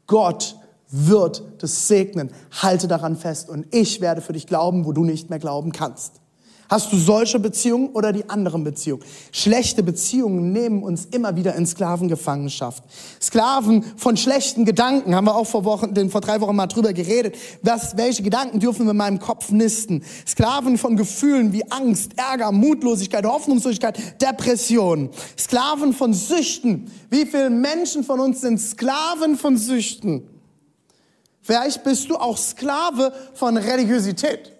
Gott 0.08 0.56
wird 0.90 1.44
das 1.58 1.86
segnen. 1.86 2.32
Halte 2.50 2.88
daran 2.88 3.14
fest 3.14 3.48
und 3.48 3.72
ich 3.72 4.00
werde 4.00 4.20
für 4.20 4.32
dich 4.32 4.48
glauben, 4.48 4.84
wo 4.84 4.92
du 4.92 5.04
nicht 5.04 5.30
mehr 5.30 5.38
glauben 5.38 5.70
kannst. 5.70 6.20
Hast 6.68 6.92
du 6.92 6.98
solche 6.98 7.38
Beziehungen 7.38 7.88
oder 7.90 8.12
die 8.12 8.28
anderen 8.28 8.62
Beziehungen? 8.62 9.02
Schlechte 9.32 9.82
Beziehungen 9.82 10.52
nehmen 10.52 10.82
uns 10.82 11.06
immer 11.06 11.34
wieder 11.34 11.54
in 11.54 11.66
Sklavengefangenschaft. 11.66 12.84
Sklaven 13.22 13.82
von 13.96 14.18
schlechten 14.18 14.66
Gedanken, 14.66 15.14
haben 15.14 15.24
wir 15.24 15.34
auch 15.34 15.46
vor 15.46 15.64
Wochen, 15.64 16.10
vor 16.10 16.20
drei 16.20 16.42
Wochen 16.42 16.54
mal 16.54 16.66
drüber 16.66 16.92
geredet. 16.92 17.36
Was, 17.62 17.96
welche 17.96 18.22
Gedanken 18.22 18.60
dürfen 18.60 18.84
wir 18.84 18.90
in 18.90 18.98
meinem 18.98 19.18
Kopf 19.18 19.50
nisten? 19.50 20.04
Sklaven 20.26 20.76
von 20.76 20.96
Gefühlen 20.96 21.54
wie 21.54 21.64
Angst, 21.70 22.12
Ärger, 22.16 22.52
Mutlosigkeit, 22.52 23.24
Hoffnungslosigkeit, 23.24 24.20
Depression. 24.20 25.08
Sklaven 25.38 25.94
von 25.94 26.12
Süchten. 26.12 26.90
Wie 27.08 27.24
viele 27.24 27.48
Menschen 27.48 28.04
von 28.04 28.20
uns 28.20 28.42
sind 28.42 28.60
Sklaven 28.60 29.38
von 29.38 29.56
Süchten? 29.56 30.28
Vielleicht 31.40 31.82
bist 31.82 32.10
du 32.10 32.16
auch 32.16 32.36
Sklave 32.36 33.10
von 33.32 33.56
Religiosität. 33.56 34.57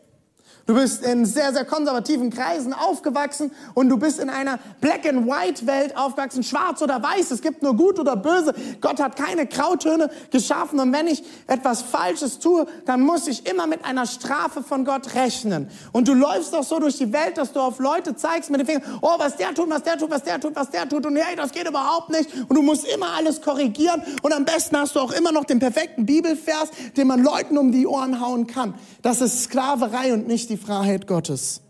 Du 0.69 0.75
bist 0.75 1.03
in 1.03 1.25
sehr, 1.25 1.55
sehr 1.55 1.65
konservativen 1.65 2.29
Kreisen 2.29 2.75
aufgewachsen 2.75 3.53
und 3.73 3.89
du 3.89 3.97
bist 3.97 4.21
in 4.21 4.29
einer 4.29 4.59
Black-and-White-Welt 4.83 5.97
aufgewachsen, 5.97 6.43
schwarz 6.43 6.83
oder 6.83 7.03
weiß. 7.03 7.31
Es 7.31 7.41
gibt 7.41 7.63
nur 7.63 7.75
gut 7.75 7.99
oder 7.99 8.17
böse. 8.17 8.53
Gott 8.83 9.01
hat 9.01 9.17
keine 9.17 9.47
Grautöne 9.47 10.11
geschaffen 10.31 10.79
und 10.79 10.93
wenn 10.93 11.07
ich 11.07 11.25
etwas 11.47 11.81
Falsches 11.81 12.39
tue, 12.39 12.67
dann 12.85 13.01
muss 13.01 13.29
ich 13.29 13.51
immer 13.51 13.67
mit 13.67 13.83
einer 13.83 14.05
Strafe 14.05 14.63
von 14.63 14.85
Gott 14.85 15.15
rechnen. 15.15 15.71
Und 15.93 16.07
du 16.07 16.13
läufst 16.13 16.53
doch 16.53 16.65
so 16.65 16.79
durch 16.79 16.99
die 16.99 17.15
Welt, 17.15 17.39
dass 17.39 17.55
du 17.55 17.61
auf 17.61 17.79
Leute 17.79 18.15
zeigst 18.15 18.51
mit 18.51 18.61
dem 18.61 18.67
Finger, 18.67 18.83
oh, 19.01 19.15
was 19.17 19.39
der 19.39 19.55
tut, 19.55 19.71
was 19.71 19.85
der 19.85 19.97
tut, 19.97 20.11
was 20.11 20.23
der 20.23 20.39
tut, 20.39 20.55
was 20.55 20.69
der 20.69 20.87
tut 20.87 21.07
und 21.07 21.17
hey, 21.17 21.35
das 21.35 21.53
geht 21.53 21.67
überhaupt 21.67 22.11
nicht. 22.11 22.29
Und 22.47 22.55
du 22.55 22.61
musst 22.61 22.87
immer 22.87 23.15
alles 23.17 23.41
korrigieren 23.41 24.03
und 24.21 24.35
am 24.35 24.45
besten 24.45 24.77
hast 24.77 24.97
du 24.97 25.01
auch 25.01 25.13
immer 25.13 25.33
noch 25.33 25.47
den 25.47 25.61
perfekten 25.61 26.05
Bibelvers, 26.05 26.69
den 26.95 27.07
man 27.07 27.23
Leuten 27.23 27.57
um 27.57 27.73
die 27.73 27.87
Ohren 27.87 28.21
hauen 28.21 28.47
kann. 28.47 28.75
Das 29.01 29.23
ist 29.23 29.45
Sklaverei 29.45 30.13
und 30.13 30.29
nicht 30.29 30.51
die 30.51 30.58
Freiheit 30.59 31.07
Gottes. 31.07 31.63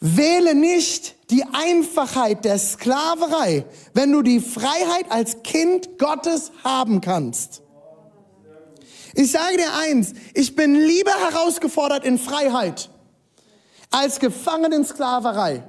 Wähle 0.00 0.54
nicht 0.54 1.14
die 1.30 1.44
Einfachheit 1.52 2.44
der 2.44 2.58
Sklaverei, 2.58 3.64
wenn 3.94 4.12
du 4.12 4.20
die 4.20 4.40
Freiheit 4.40 5.10
als 5.10 5.42
Kind 5.42 5.98
Gottes 5.98 6.52
haben 6.62 7.00
kannst. 7.00 7.62
Ich 9.14 9.30
sage 9.30 9.56
dir 9.56 9.72
eins, 9.74 10.12
ich 10.34 10.56
bin 10.56 10.74
lieber 10.74 11.12
herausgefordert 11.12 12.04
in 12.04 12.18
Freiheit 12.18 12.90
als 13.90 14.18
gefangen 14.18 14.72
in 14.72 14.84
Sklaverei. 14.84 15.62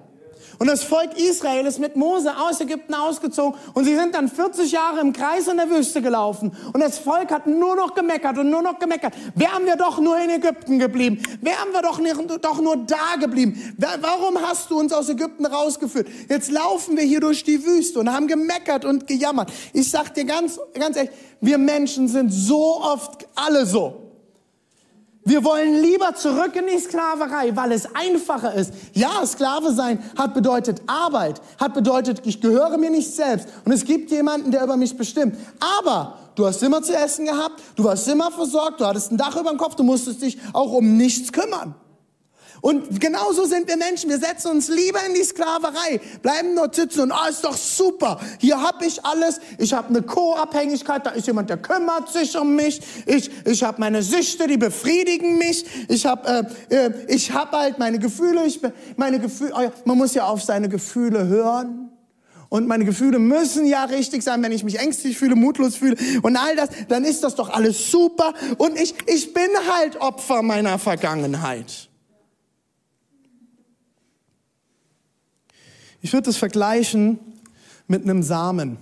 Und 0.60 0.68
das 0.68 0.84
Volk 0.84 1.18
Israel 1.18 1.66
ist 1.66 1.80
mit 1.80 1.96
Mose 1.96 2.32
aus 2.38 2.62
Ägypten 2.62 2.94
ausgezogen 2.94 3.60
und 3.74 3.86
sie 3.86 3.96
sind 3.96 4.16
dann 4.16 4.30
40 4.30 4.72
Jahre 4.72 5.02
im 5.02 5.14
Kreis 5.14 5.48
in 5.48 5.58
der 5.58 5.70
Wüste 5.70 6.02
gelaufen. 6.02 6.56
Und 6.74 6.80
das 6.82 6.98
Volk 6.98 7.32
hat 7.32 7.48
nur 7.48 7.76
noch 7.76 7.94
gemeckert 7.94 8.38
und 8.38 8.50
nur 8.50 8.62
noch 8.62 8.80
gemeckert. 8.80 9.14
Wären 9.36 9.66
wir 9.66 9.76
doch 9.76 10.00
nur 10.00 10.18
in 10.20 10.30
Ägypten 10.30 10.80
geblieben? 10.80 11.22
Wären 11.42 11.74
wir 11.74 11.82
doch, 11.82 12.00
nicht, 12.00 12.16
doch 12.42 12.62
nur 12.62 12.78
da 12.78 13.16
geblieben? 13.20 13.76
Warum 13.78 14.42
hast 14.42 14.72
du 14.72 14.80
uns 14.80 14.94
aus 14.94 15.10
Ägypten 15.10 15.46
rausgeführt? 15.46 16.08
Jetzt 16.30 16.52
laufen 16.52 16.98
wir 16.98 17.04
hier 17.04 17.20
durch 17.20 17.44
die 17.44 17.66
Wüste 17.66 18.00
und 18.00 18.12
haben 18.12 18.28
gemeckert 18.28 18.86
und 18.86 19.08
gejammert. 19.08 19.52
Ich 19.74 19.90
sag 19.90 20.14
dir 20.14 20.26
ganz, 20.26 20.60
ganz 20.74 20.98
ehrlich, 20.98 21.12
wir 21.42 21.58
Menschen 21.58 22.08
sind 22.08 22.30
so 22.32 22.82
oft 22.82 23.28
alle 23.36 23.66
so. 23.66 24.05
Wir 25.28 25.44
wollen 25.44 25.82
lieber 25.82 26.14
zurück 26.14 26.56
in 26.56 26.68
die 26.68 26.78
Sklaverei, 26.78 27.56
weil 27.56 27.72
es 27.72 27.88
einfacher 27.96 28.54
ist. 28.54 28.72
Ja, 28.94 29.26
Sklave 29.26 29.74
sein 29.74 29.98
hat 30.16 30.36
bedeutet 30.36 30.84
Arbeit, 30.86 31.42
hat 31.60 31.74
bedeutet, 31.74 32.22
ich 32.26 32.40
gehöre 32.40 32.78
mir 32.78 32.92
nicht 32.92 33.12
selbst 33.12 33.48
und 33.66 33.72
es 33.72 33.84
gibt 33.86 34.12
jemanden, 34.12 34.52
der 34.52 34.64
über 34.64 34.78
mich 34.78 34.96
bestimmt. 34.96 35.36
Aber 35.80 36.20
du 36.36 36.46
hast 36.46 36.62
immer 36.62 36.84
zu 36.84 36.96
essen 36.96 37.26
gehabt, 37.26 37.60
du 37.76 37.84
warst 37.84 38.08
immer 38.08 38.30
versorgt, 38.30 38.80
du 38.80 38.86
hattest 38.86 39.12
ein 39.12 39.18
Dach 39.18 39.36
über 39.36 39.50
dem 39.50 39.58
Kopf, 39.58 39.74
du 39.74 39.84
musstest 39.84 40.22
dich 40.22 40.38
auch 40.54 40.72
um 40.72 40.96
nichts 40.96 41.32
kümmern. 41.32 41.74
Und 42.66 43.00
genauso 43.00 43.46
sind 43.46 43.68
wir 43.68 43.78
Menschen. 43.78 44.10
Wir 44.10 44.18
setzen 44.18 44.50
uns 44.50 44.70
lieber 44.70 44.98
in 45.06 45.14
die 45.14 45.24
Sklaverei, 45.24 46.02
bleiben 46.24 46.56
dort 46.56 46.74
sitzen 46.74 47.02
und, 47.02 47.12
ah, 47.12 47.28
ist 47.30 47.44
doch 47.44 47.56
super. 47.56 48.20
Hier 48.40 48.60
habe 48.60 48.84
ich 48.88 49.06
alles. 49.06 49.40
Ich 49.60 49.72
habe 49.72 49.90
eine 49.90 50.02
Co-Abhängigkeit. 50.02 51.06
Da 51.06 51.12
ist 51.12 51.28
jemand, 51.28 51.52
der 51.52 51.58
kümmert 51.58 52.12
sich 52.12 52.36
um 52.36 52.56
mich. 52.56 52.82
Ich, 53.06 53.30
ich 53.46 53.62
habe 53.62 53.80
meine 53.80 54.02
Süchte, 54.02 54.48
die 54.48 54.58
befriedigen 54.58 55.38
mich. 55.38 55.64
Ich 55.90 56.08
habe 56.08 56.48
äh, 56.72 56.76
äh, 56.76 56.92
ich 57.08 57.32
hab 57.32 57.52
halt 57.52 57.78
meine 57.78 58.00
Gefühle. 58.00 58.44
Ich, 58.48 58.60
meine 58.96 59.20
Gefühle. 59.20 59.54
Oh 59.56 59.62
ja, 59.62 59.72
man 59.84 60.00
muss 60.00 60.16
ja 60.16 60.26
auf 60.26 60.42
seine 60.42 60.68
Gefühle 60.68 61.28
hören. 61.28 61.92
Und 62.50 62.66
meine 62.66 62.86
Gefühle 62.86 63.20
müssen 63.20 63.68
ja 63.68 63.84
richtig 63.84 64.24
sein, 64.24 64.42
wenn 64.42 64.52
ich 64.52 64.64
mich 64.64 64.80
ängstlich 64.80 65.20
fühle, 65.20 65.36
mutlos 65.36 65.76
fühle 65.76 65.98
und 66.24 66.36
all 66.36 66.56
das, 66.56 66.70
dann 66.88 67.04
ist 67.04 67.24
das 67.24 67.36
doch 67.36 67.50
alles 67.50 67.92
super. 67.92 68.34
Und 68.58 68.80
ich, 68.80 68.96
ich 69.06 69.36
bin 69.36 69.50
halt 69.70 70.02
Opfer 70.02 70.42
meiner 70.42 70.80
Vergangenheit. 70.80 71.90
Ich 76.06 76.14
würde 76.14 76.30
es 76.30 76.38
vergleichen 76.38 77.18
mit 77.88 78.04
einem 78.04 78.22
Samen. 78.22 78.78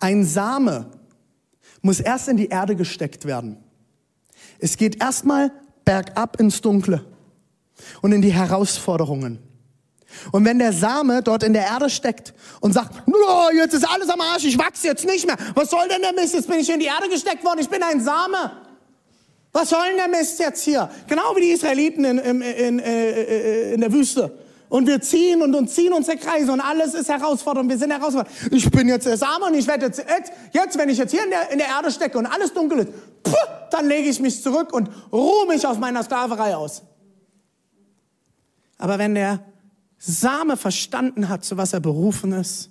Ein 0.00 0.24
Same 0.24 0.90
muss 1.82 2.00
erst 2.00 2.26
in 2.26 2.36
die 2.36 2.48
Erde 2.48 2.74
gesteckt 2.74 3.26
werden. 3.26 3.58
Es 4.58 4.76
geht 4.76 5.00
erstmal 5.00 5.52
bergab 5.84 6.40
ins 6.40 6.60
Dunkle 6.62 7.04
und 8.02 8.10
in 8.10 8.22
die 8.22 8.32
Herausforderungen. 8.32 9.38
Und 10.32 10.44
wenn 10.44 10.58
der 10.58 10.72
Same 10.72 11.22
dort 11.22 11.44
in 11.44 11.52
der 11.52 11.66
Erde 11.66 11.88
steckt 11.90 12.34
und 12.58 12.72
sagt, 12.72 13.00
oh, 13.06 13.48
jetzt 13.54 13.74
ist 13.74 13.88
alles 13.88 14.08
am 14.08 14.20
Arsch, 14.20 14.46
ich 14.46 14.58
wachse 14.58 14.88
jetzt 14.88 15.06
nicht 15.06 15.28
mehr. 15.28 15.36
Was 15.54 15.70
soll 15.70 15.86
denn 15.86 16.02
der 16.02 16.12
Mist? 16.12 16.34
Jetzt 16.34 16.48
bin 16.48 16.58
ich 16.58 16.68
in 16.68 16.80
die 16.80 16.86
Erde 16.86 17.08
gesteckt 17.08 17.44
worden, 17.44 17.60
ich 17.60 17.68
bin 17.68 17.84
ein 17.84 18.00
Same. 18.00 18.50
Was 19.52 19.70
soll 19.70 19.86
denn 19.90 19.96
der 19.96 20.08
Mist 20.08 20.40
jetzt 20.40 20.64
hier? 20.64 20.90
Genau 21.06 21.36
wie 21.36 21.42
die 21.42 21.50
Israeliten 21.50 22.04
in, 22.04 22.18
in, 22.18 22.40
in, 22.42 22.78
äh, 22.80 23.74
in 23.74 23.80
der 23.80 23.92
Wüste. 23.92 24.47
Und 24.68 24.86
wir 24.86 25.00
ziehen 25.00 25.40
und, 25.42 25.54
und 25.54 25.68
ziehen 25.68 25.92
uns 25.92 26.06
der 26.06 26.16
Kreise 26.16 26.52
und 26.52 26.60
alles 26.60 26.94
ist 26.94 27.08
herausfordernd. 27.08 27.70
Wir 27.70 27.78
sind 27.78 27.90
herausfordernd. 27.90 28.30
Ich 28.50 28.70
bin 28.70 28.88
jetzt 28.88 29.06
der 29.06 29.16
Same 29.16 29.46
und 29.46 29.54
ich 29.54 29.66
werde 29.66 29.86
jetzt, 29.86 30.04
jetzt, 30.52 30.78
wenn 30.78 30.88
ich 30.90 30.98
jetzt 30.98 31.10
hier 31.10 31.24
in 31.24 31.30
der, 31.30 31.50
in 31.50 31.58
der 31.58 31.68
Erde 31.68 31.90
stecke 31.90 32.18
und 32.18 32.26
alles 32.26 32.52
dunkel 32.52 32.80
ist, 32.80 32.88
puh, 33.22 33.32
dann 33.70 33.88
lege 33.88 34.08
ich 34.08 34.20
mich 34.20 34.42
zurück 34.42 34.72
und 34.72 34.90
ruhe 35.10 35.46
mich 35.46 35.66
auf 35.66 35.78
meiner 35.78 36.02
Sklaverei 36.02 36.54
aus. 36.54 36.82
Aber 38.76 38.98
wenn 38.98 39.14
der 39.14 39.40
Same 39.98 40.56
verstanden 40.56 41.28
hat, 41.28 41.44
zu 41.44 41.56
was 41.56 41.72
er 41.72 41.80
berufen 41.80 42.32
ist, 42.32 42.70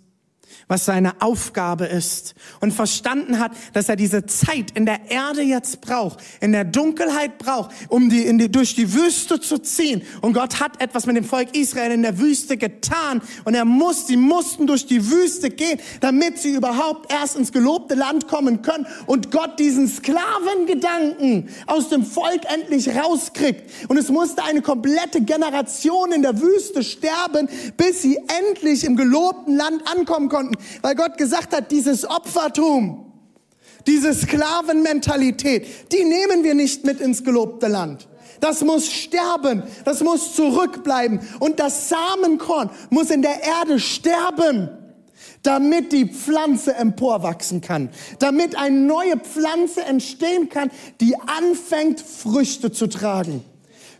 was 0.67 0.85
seine 0.85 1.21
Aufgabe 1.21 1.85
ist 1.85 2.35
und 2.59 2.73
verstanden 2.73 3.39
hat, 3.39 3.51
dass 3.73 3.89
er 3.89 3.95
diese 3.95 4.25
Zeit 4.25 4.71
in 4.73 4.85
der 4.85 5.09
Erde 5.09 5.41
jetzt 5.41 5.81
braucht, 5.81 6.19
in 6.41 6.51
der 6.51 6.65
Dunkelheit 6.65 7.37
braucht, 7.37 7.71
um 7.87 8.09
die, 8.09 8.25
in 8.25 8.37
die, 8.37 8.51
durch 8.51 8.75
die 8.75 8.93
Wüste 8.93 9.39
zu 9.39 9.59
ziehen. 9.59 10.01
Und 10.21 10.33
Gott 10.33 10.59
hat 10.59 10.81
etwas 10.81 11.05
mit 11.05 11.15
dem 11.15 11.23
Volk 11.23 11.55
Israel 11.55 11.91
in 11.91 12.01
der 12.01 12.19
Wüste 12.19 12.57
getan 12.57 13.21
und 13.45 13.53
er 13.53 13.65
muss, 13.65 14.07
sie 14.07 14.17
mussten 14.17 14.67
durch 14.67 14.85
die 14.85 15.09
Wüste 15.09 15.49
gehen, 15.49 15.79
damit 16.01 16.39
sie 16.39 16.51
überhaupt 16.51 17.11
erst 17.11 17.37
ins 17.37 17.51
gelobte 17.51 17.95
Land 17.95 18.27
kommen 18.27 18.61
können 18.61 18.87
und 19.05 19.31
Gott 19.31 19.59
diesen 19.59 19.87
Sklavengedanken 19.87 21.49
aus 21.65 21.89
dem 21.89 22.05
Volk 22.05 22.41
endlich 22.53 22.89
rauskriegt. 22.95 23.71
Und 23.87 23.97
es 23.97 24.09
musste 24.09 24.43
eine 24.43 24.61
komplette 24.61 25.21
Generation 25.21 26.11
in 26.11 26.21
der 26.21 26.41
Wüste 26.41 26.83
sterben, 26.83 27.47
bis 27.77 28.01
sie 28.01 28.17
endlich 28.39 28.83
im 28.83 28.95
gelobten 28.95 29.55
Land 29.55 29.83
ankommen 29.85 30.29
konnten 30.37 30.55
weil 30.81 30.95
Gott 30.95 31.17
gesagt 31.17 31.55
hat, 31.55 31.71
dieses 31.71 32.07
Opfertum, 32.07 33.11
diese 33.87 34.13
Sklavenmentalität, 34.13 35.91
die 35.91 36.03
nehmen 36.03 36.43
wir 36.43 36.53
nicht 36.53 36.85
mit 36.85 37.01
ins 37.01 37.23
gelobte 37.23 37.67
Land. 37.67 38.07
Das 38.39 38.63
muss 38.63 38.91
sterben, 38.91 39.63
das 39.83 40.03
muss 40.03 40.35
zurückbleiben 40.35 41.21
und 41.39 41.59
das 41.59 41.89
Samenkorn 41.89 42.69
muss 42.91 43.09
in 43.09 43.23
der 43.23 43.41
Erde 43.41 43.79
sterben, 43.79 44.69
damit 45.41 45.91
die 45.91 46.05
Pflanze 46.05 46.75
emporwachsen 46.75 47.61
kann, 47.61 47.89
damit 48.19 48.55
eine 48.55 48.77
neue 48.77 49.17
Pflanze 49.17 49.81
entstehen 49.81 50.49
kann, 50.49 50.69
die 51.01 51.15
anfängt 51.15 51.99
Früchte 51.99 52.71
zu 52.71 52.85
tragen. 52.87 53.43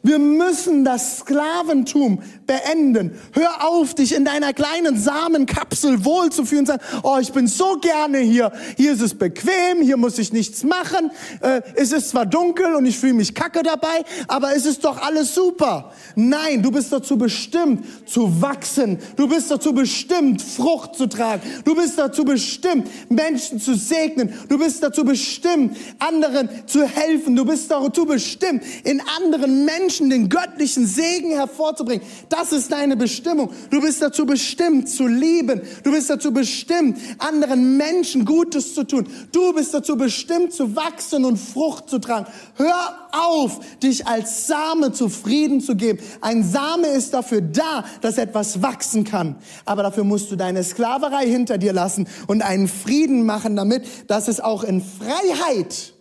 Wir 0.07 0.19
müssen 0.19 0.85
das 0.85 1.17
Sklaventum 1.17 2.19
beenden. 2.45 3.11
Hör 3.33 3.67
auf, 3.67 3.93
dich 3.93 4.15
in 4.15 4.23
deiner 4.23 4.53
kleinen 4.53 4.97
Samenkapsel 4.97 6.05
wohlzufühlen 6.05 6.61
und 6.61 6.67
sagen, 6.67 6.83
oh, 7.03 7.17
ich 7.19 7.33
bin 7.33 7.45
so 7.45 7.77
gerne 7.81 8.19
hier. 8.19 8.53
Hier 8.77 8.93
ist 8.93 9.01
es 9.01 9.13
bequem, 9.13 9.81
hier 9.81 9.97
muss 9.97 10.17
ich 10.17 10.31
nichts 10.31 10.63
machen. 10.63 11.11
Äh, 11.41 11.61
es 11.75 11.91
ist 11.91 12.11
zwar 12.11 12.25
dunkel 12.25 12.73
und 12.75 12.85
ich 12.85 12.97
fühle 12.97 13.15
mich 13.15 13.35
kacke 13.35 13.63
dabei, 13.63 14.05
aber 14.29 14.55
es 14.55 14.65
ist 14.65 14.85
doch 14.85 15.01
alles 15.01 15.35
super. 15.35 15.91
Nein, 16.15 16.63
du 16.63 16.71
bist 16.71 16.93
dazu 16.93 17.17
bestimmt 17.17 17.85
zu 18.07 18.41
wachsen. 18.41 18.99
Du 19.17 19.27
bist 19.27 19.51
dazu 19.51 19.73
bestimmt, 19.73 20.41
Frucht 20.41 20.95
zu 20.95 21.07
tragen. 21.07 21.41
Du 21.65 21.75
bist 21.75 21.99
dazu 21.99 22.23
bestimmt, 22.23 22.87
Menschen 23.09 23.59
zu 23.59 23.75
segnen. 23.75 24.33
Du 24.47 24.57
bist 24.57 24.81
dazu 24.81 25.03
bestimmt, 25.03 25.75
anderen 25.99 26.47
zu 26.65 26.87
helfen. 26.87 27.35
Du 27.35 27.43
bist 27.43 27.69
dazu 27.69 28.05
bestimmt, 28.05 28.63
in 28.85 29.01
anderen 29.17 29.65
Menschen 29.65 29.96
den 30.09 30.29
göttlichen 30.29 30.85
Segen 30.85 31.31
hervorzubringen. 31.31 32.05
Das 32.29 32.51
ist 32.51 32.71
deine 32.71 32.95
Bestimmung. 32.95 33.51
Du 33.69 33.81
bist 33.81 34.01
dazu 34.01 34.25
bestimmt 34.25 34.89
zu 34.89 35.07
lieben. 35.07 35.61
Du 35.83 35.91
bist 35.91 36.09
dazu 36.09 36.31
bestimmt, 36.31 36.97
anderen 37.17 37.77
Menschen 37.77 38.25
Gutes 38.25 38.73
zu 38.73 38.83
tun. 38.83 39.07
Du 39.31 39.53
bist 39.53 39.73
dazu 39.73 39.97
bestimmt 39.97 40.53
zu 40.53 40.75
wachsen 40.75 41.25
und 41.25 41.37
Frucht 41.37 41.89
zu 41.89 41.99
tragen. 41.99 42.27
Hör 42.55 43.09
auf, 43.11 43.59
dich 43.81 44.05
als 44.07 44.47
Same 44.47 44.91
zufrieden 44.91 45.61
zu 45.61 45.75
geben. 45.75 45.99
Ein 46.21 46.43
Same 46.43 46.87
ist 46.87 47.13
dafür 47.13 47.41
da, 47.41 47.83
dass 48.01 48.17
etwas 48.17 48.61
wachsen 48.61 49.03
kann. 49.03 49.35
Aber 49.65 49.83
dafür 49.83 50.03
musst 50.03 50.31
du 50.31 50.35
deine 50.35 50.63
Sklaverei 50.63 51.25
hinter 51.25 51.57
dir 51.57 51.73
lassen 51.73 52.07
und 52.27 52.41
einen 52.41 52.67
Frieden 52.67 53.25
machen 53.25 53.55
damit, 53.55 53.83
dass 54.07 54.27
es 54.27 54.39
auch 54.39 54.63
in 54.63 54.81
Freiheit 54.81 55.93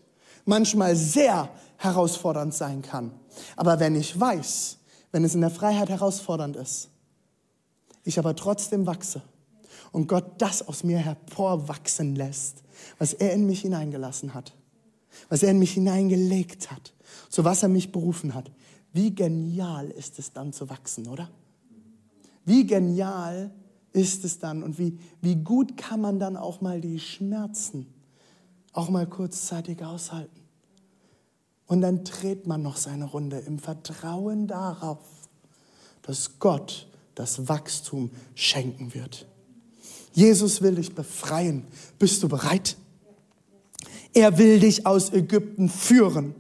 manchmal 0.45 0.97
sehr 0.97 1.49
herausfordernd 1.77 2.55
sein 2.55 2.83
kann. 2.83 3.11
Aber 3.57 3.81
wenn 3.81 3.95
ich 3.95 4.19
weiß, 4.19 4.79
wenn 5.17 5.25
es 5.25 5.35
in 5.35 5.41
der 5.41 5.51
Freiheit 5.51 5.89
herausfordernd 5.89 6.57
ist. 6.57 6.91
Ich 8.05 8.19
aber 8.19 8.37
trotzdem 8.37 8.87
wachse 8.87 9.23
und 9.93 10.09
Gott 10.09 10.43
das 10.43 10.69
aus 10.69 10.85
mir 10.85 10.99
hervorwachsen 10.99 12.15
lässt, 12.15 12.63
was 12.99 13.15
er 13.15 13.33
in 13.33 13.47
mich 13.47 13.63
hineingelassen 13.63 14.35
hat, 14.35 14.53
was 15.29 15.43
er 15.43 15.51
in 15.53 15.59
mich 15.59 15.73
hineingelegt 15.73 16.71
hat, 16.71 16.93
zu 17.31 17.45
was 17.45 17.63
er 17.63 17.71
mich 17.71 17.93
berufen 17.93 18.35
hat. 18.35 18.51
Wie 18.93 19.15
genial 19.15 19.89
ist 19.89 20.19
es 20.19 20.33
dann 20.33 20.53
zu 20.53 20.69
wachsen, 20.69 21.07
oder? 21.09 21.31
Wie 22.45 22.67
genial 22.67 23.51
ist 23.93 24.25
es 24.25 24.39
dann 24.39 24.63
und 24.63 24.79
wie, 24.79 24.99
wie 25.23 25.37
gut 25.37 25.77
kann 25.77 26.01
man 26.01 26.19
dann 26.19 26.37
auch 26.37 26.61
mal 26.61 26.81
die 26.81 27.01
Schmerzen 27.01 27.87
auch 28.73 28.91
mal 28.91 29.07
kurzzeitig 29.07 29.83
aushalten. 29.83 30.46
Und 31.67 31.81
dann 31.81 32.05
dreht 32.05 32.47
man 32.47 32.63
noch 32.63 32.77
seine 32.77 33.07
Runde 33.07 33.39
im 33.39 33.59
Vertrauen 33.59 34.47
darauf, 34.47 34.99
dass 36.03 36.39
Gott 36.39 36.87
das 37.15 37.49
Wachstum 37.49 38.11
schenken 38.35 38.95
wird. 38.95 39.27
Jesus 40.13 40.63
will 40.63 40.77
dich 40.77 40.95
befreien. 40.95 41.67
Bist 41.99 42.23
du 42.23 42.29
bereit? 42.29 42.77
Er 44.15 44.39
will 44.39 44.61
dich 44.61 44.87
aus 44.87 45.13
Ägypten 45.13 45.69
führen. 45.69 46.35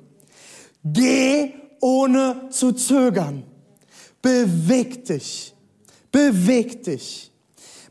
Geh 0.85 1.53
ohne 1.81 2.49
zu 2.51 2.73
zögern. 2.73 3.43
Beweg 4.23 5.05
dich. 5.05 5.55
Beweg 6.11 6.85
dich. 6.85 7.31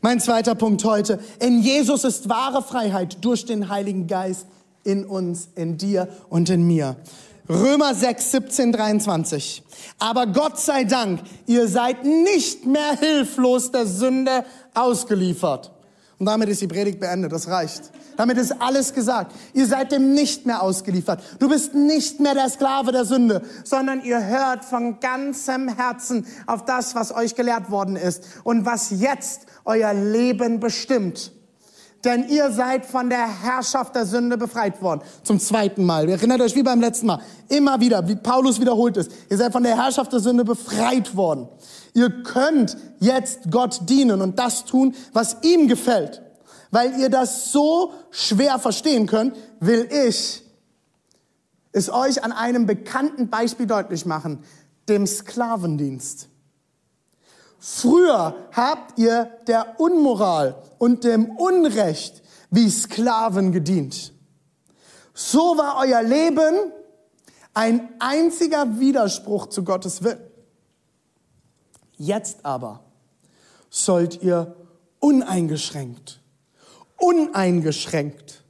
Mein 0.00 0.20
zweiter 0.20 0.54
Punkt 0.54 0.84
heute. 0.84 1.20
In 1.40 1.62
Jesus 1.62 2.04
ist 2.04 2.28
wahre 2.28 2.62
Freiheit 2.62 3.24
durch 3.24 3.44
den 3.44 3.68
Heiligen 3.68 4.06
Geist 4.06 4.46
in 4.86 5.04
uns, 5.04 5.48
in 5.54 5.76
dir 5.76 6.08
und 6.28 6.48
in 6.48 6.66
mir. 6.66 6.96
Römer 7.48 7.94
6, 7.94 8.30
17, 8.32 8.72
23. 8.72 9.62
Aber 9.98 10.26
Gott 10.26 10.58
sei 10.58 10.84
Dank, 10.84 11.20
ihr 11.46 11.68
seid 11.68 12.04
nicht 12.04 12.66
mehr 12.66 12.96
hilflos 12.98 13.70
der 13.70 13.86
Sünde 13.86 14.44
ausgeliefert. 14.74 15.70
Und 16.18 16.26
damit 16.26 16.48
ist 16.48 16.62
die 16.62 16.66
Predigt 16.66 16.98
beendet, 16.98 17.30
das 17.30 17.48
reicht. 17.48 17.92
Damit 18.16 18.38
ist 18.38 18.62
alles 18.62 18.94
gesagt. 18.94 19.34
Ihr 19.52 19.66
seid 19.66 19.92
dem 19.92 20.14
nicht 20.14 20.46
mehr 20.46 20.62
ausgeliefert. 20.62 21.22
Du 21.38 21.48
bist 21.48 21.74
nicht 21.74 22.18
mehr 22.18 22.34
der 22.34 22.48
Sklave 22.48 22.90
der 22.90 23.04
Sünde, 23.04 23.42
sondern 23.64 24.02
ihr 24.02 24.24
hört 24.24 24.64
von 24.64 25.00
ganzem 25.00 25.68
Herzen 25.68 26.26
auf 26.46 26.64
das, 26.64 26.94
was 26.94 27.14
euch 27.14 27.34
gelehrt 27.34 27.70
worden 27.70 27.96
ist 27.96 28.24
und 28.44 28.64
was 28.64 28.90
jetzt 28.90 29.42
euer 29.66 29.92
Leben 29.92 30.58
bestimmt. 30.58 31.32
Denn 32.06 32.28
ihr 32.28 32.52
seid 32.52 32.86
von 32.86 33.10
der 33.10 33.42
Herrschaft 33.42 33.96
der 33.96 34.06
Sünde 34.06 34.38
befreit 34.38 34.80
worden. 34.80 35.00
Zum 35.24 35.40
zweiten 35.40 35.84
Mal. 35.84 36.08
Ihr 36.08 36.14
erinnert 36.14 36.40
euch 36.40 36.54
wie 36.54 36.62
beim 36.62 36.80
letzten 36.80 37.06
Mal. 37.06 37.20
Immer 37.48 37.80
wieder, 37.80 38.06
wie 38.06 38.14
Paulus 38.14 38.60
wiederholt 38.60 38.96
ist. 38.96 39.10
Ihr 39.28 39.36
seid 39.36 39.50
von 39.50 39.64
der 39.64 39.76
Herrschaft 39.76 40.12
der 40.12 40.20
Sünde 40.20 40.44
befreit 40.44 41.16
worden. 41.16 41.48
Ihr 41.94 42.22
könnt 42.22 42.76
jetzt 43.00 43.50
Gott 43.50 43.80
dienen 43.88 44.22
und 44.22 44.38
das 44.38 44.64
tun, 44.66 44.94
was 45.12 45.38
ihm 45.42 45.66
gefällt. 45.66 46.22
Weil 46.70 46.96
ihr 47.00 47.10
das 47.10 47.50
so 47.50 47.92
schwer 48.12 48.60
verstehen 48.60 49.08
könnt, 49.08 49.34
will 49.58 49.88
ich 50.06 50.44
es 51.72 51.90
euch 51.90 52.22
an 52.22 52.30
einem 52.30 52.66
bekannten 52.66 53.30
Beispiel 53.30 53.66
deutlich 53.66 54.06
machen, 54.06 54.44
dem 54.88 55.08
Sklavendienst. 55.08 56.28
Früher 57.68 58.34
habt 58.52 58.98
ihr 58.98 59.24
der 59.46 59.80
Unmoral 59.80 60.62
und 60.78 61.02
dem 61.04 61.30
Unrecht 61.30 62.22
wie 62.50 62.70
Sklaven 62.70 63.50
gedient. 63.50 64.12
So 65.14 65.58
war 65.58 65.78
euer 65.80 66.02
Leben 66.02 66.72
ein 67.54 67.88
einziger 67.98 68.78
Widerspruch 68.78 69.46
zu 69.46 69.64
Gottes 69.64 70.04
Willen. 70.04 70.20
Jetzt 71.96 72.44
aber 72.44 72.84
sollt 73.70 74.22
ihr 74.22 74.54
uneingeschränkt 75.00 76.20
uneingeschränkt, 76.96 78.42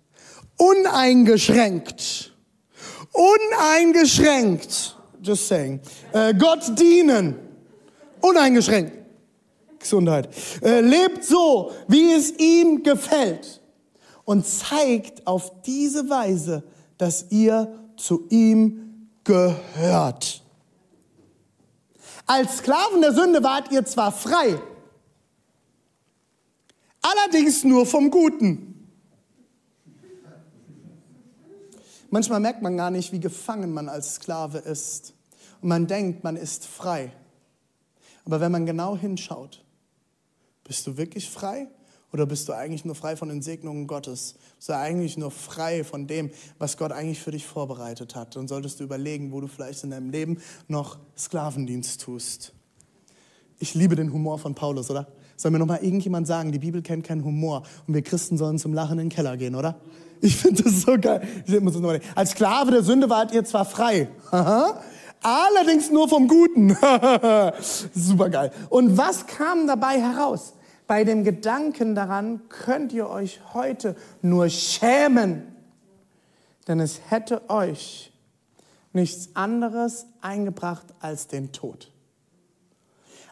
uneingeschränkt, 0.57 2.33
uneingeschränkt, 3.13 4.97
just 5.23 5.49
saying, 5.49 5.81
äh, 6.13 6.35
Gott 6.35 6.79
dienen, 6.79 7.37
uneingeschränkt. 8.21 9.06
Gesundheit. 9.87 10.29
Äh, 10.63 10.81
lebt 10.81 11.25
so, 11.25 11.73
wie 11.89 12.13
es 12.13 12.33
ihm 12.39 12.83
gefällt 12.83 13.61
und 14.25 14.45
zeigt 14.47 15.27
auf 15.27 15.63
diese 15.63 16.11
Weise, 16.11 16.65
dass 16.99 17.31
ihr 17.31 17.73
zu 17.97 18.27
ihm 18.29 19.09
gehört. 19.25 20.43
Als 22.27 22.59
Sklaven 22.59 23.01
der 23.01 23.13
Sünde 23.13 23.43
wart 23.43 23.71
ihr 23.71 23.85
zwar 23.85 24.11
frei, 24.11 24.61
allerdings 27.01 27.63
nur 27.63 27.87
vom 27.87 28.11
Guten. 28.11 28.89
Manchmal 32.11 32.41
merkt 32.41 32.63
man 32.63 32.77
gar 32.77 32.91
nicht, 32.91 33.13
wie 33.13 33.21
gefangen 33.21 33.73
man 33.73 33.89
als 33.89 34.17
Sklave 34.17 34.59
ist. 34.59 35.13
Und 35.61 35.69
man 35.69 35.87
denkt, 35.87 36.25
man 36.25 36.37
ist 36.37 36.65
frei. 36.65 37.13
Aber 38.25 38.41
wenn 38.41 38.53
man 38.53 38.67
genau 38.67 38.97
hinschaut, 38.97 39.65
bist 40.67 40.87
du 40.87 40.97
wirklich 40.97 41.31
frei? 41.31 41.69
Oder 42.13 42.25
bist 42.25 42.49
du 42.49 42.53
eigentlich 42.53 42.85
nur 42.85 42.95
frei 42.95 43.17
von 43.17 43.29
den 43.29 43.43
Segnungen 43.43 43.87
Gottes? 43.87 44.37
Bist 44.57 44.69
du 44.69 44.77
eigentlich 44.77 45.19
nur 45.19 45.31
frei 45.31 45.85
von 45.85 46.07
dem, 46.07 46.31
was 46.59 46.77
Gott 46.77 46.93
eigentlich 46.93 47.21
für 47.21 47.33
dich 47.33 47.47
vorbereitet 47.47 48.15
hat? 48.15 48.37
Und 48.37 48.49
solltest 48.49 48.81
du 48.81 48.85
überlegen, 48.85 49.33
wo 49.33 49.41
du 49.41 49.49
vielleicht 49.49 49.83
in 49.85 49.91
deinem 49.91 50.11
Leben 50.11 50.39
noch 50.69 50.99
Sklavendienst 51.19 52.01
tust. 52.01 52.53
Ich 53.59 53.75
liebe 53.75 53.97
den 53.97 54.13
Humor 54.13 54.39
von 54.39 54.55
Paulus, 54.55 54.91
oder? 54.91 55.09
Soll 55.37 55.51
mir 55.51 55.59
noch 55.59 55.67
mal 55.67 55.83
irgendjemand 55.83 56.27
sagen, 56.27 56.53
die 56.53 56.59
Bibel 56.59 56.81
kennt 56.81 57.05
keinen 57.05 57.25
Humor 57.25 57.65
und 57.87 57.95
wir 57.95 58.03
Christen 58.03 58.39
sollen 58.39 58.59
zum 58.59 58.73
Lachen 58.73 58.99
in 58.99 59.09
den 59.09 59.15
Keller 59.15 59.37
gehen, 59.37 59.55
oder? 59.55 59.81
Ich 60.23 60.37
finde 60.37 60.63
das 60.63 60.83
so 60.83 60.99
geil. 60.99 61.21
Als 62.15 62.31
Sklave 62.31 62.71
der 62.71 62.83
Sünde 62.83 63.11
wart 63.11 63.33
ihr 63.33 63.45
zwar 63.45 63.67
frei, 63.67 64.09
allerdings 65.23 65.91
nur 65.91 66.09
vom 66.09 66.29
Guten. 66.29 66.71
Super 67.95 68.31
geil. 68.31 68.53
Und 68.69 68.97
was 68.97 69.27
kam 69.27 69.67
dabei 69.67 70.01
heraus? 70.01 70.55
Bei 70.87 71.05
dem 71.05 71.25
Gedanken 71.25 71.95
daran 71.95 72.43
könnt 72.49 72.93
ihr 72.93 73.11
euch 73.11 73.41
heute 73.55 73.97
nur 74.23 74.49
schämen, 74.49 75.55
denn 76.69 76.81
es 76.81 77.01
hätte 77.09 77.51
euch 77.51 78.13
nichts 78.93 79.31
anderes 79.35 80.07
eingebracht 80.21 80.87
als 81.01 81.27
den 81.27 81.53
Tod. 81.53 81.91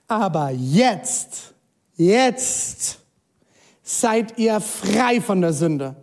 Aber 0.09 0.51
jetzt 0.51 1.55
Jetzt 1.97 2.99
seid 3.83 4.39
ihr 4.39 4.61
frei 4.61 5.21
von 5.21 5.41
der 5.41 5.53
Sünde 5.53 5.95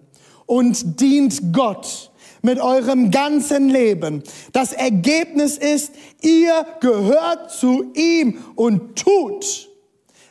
und 0.46 1.02
dient 1.02 1.54
Gott 1.54 2.11
mit 2.42 2.60
eurem 2.60 3.12
ganzen 3.12 3.70
Leben. 3.70 4.24
Das 4.52 4.74
Ergebnis 4.74 5.58
ist, 5.58 5.94
ihr 6.22 6.66
gehört 6.80 7.52
zu 7.52 7.92
ihm 7.94 8.40
und 8.56 8.96
tut, 8.98 9.70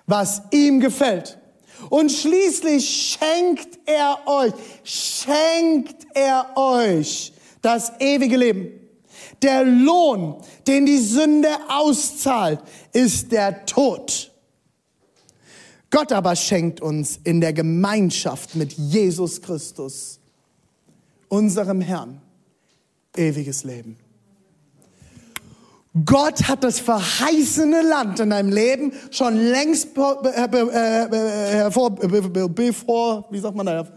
was 0.06 0.42
ihm 0.50 0.80
gefällt. 0.80 1.38
Und 1.88 2.12
schließlich 2.12 3.16
schenkt 3.18 3.78
er 3.86 4.18
euch, 4.26 4.52
schenkt 4.84 6.06
er 6.14 6.56
euch 6.56 7.32
das 7.62 7.92
ewige 8.00 8.36
Leben. 8.36 8.80
Der 9.42 9.64
Lohn, 9.64 10.36
den 10.66 10.84
die 10.84 10.98
Sünde 10.98 11.48
auszahlt, 11.68 12.60
ist 12.92 13.32
der 13.32 13.64
Tod. 13.64 14.30
Gott 15.90 16.12
aber 16.12 16.36
schenkt 16.36 16.80
uns 16.80 17.18
in 17.24 17.40
der 17.40 17.52
Gemeinschaft 17.52 18.54
mit 18.54 18.72
Jesus 18.74 19.42
Christus, 19.42 20.19
unserem 21.30 21.80
Herrn, 21.80 22.20
ewiges 23.16 23.64
Leben. 23.64 23.96
Gott 26.04 26.46
hat 26.46 26.62
das 26.62 26.78
verheißene 26.78 27.82
Land 27.82 28.20
in 28.20 28.30
deinem 28.30 28.52
Leben 28.52 28.92
schon 29.10 29.36
längst 29.36 29.92
bevor, 32.54 33.26
wie 33.30 33.38
sagt 33.40 33.56
man 33.56 33.66
da, 33.66 33.88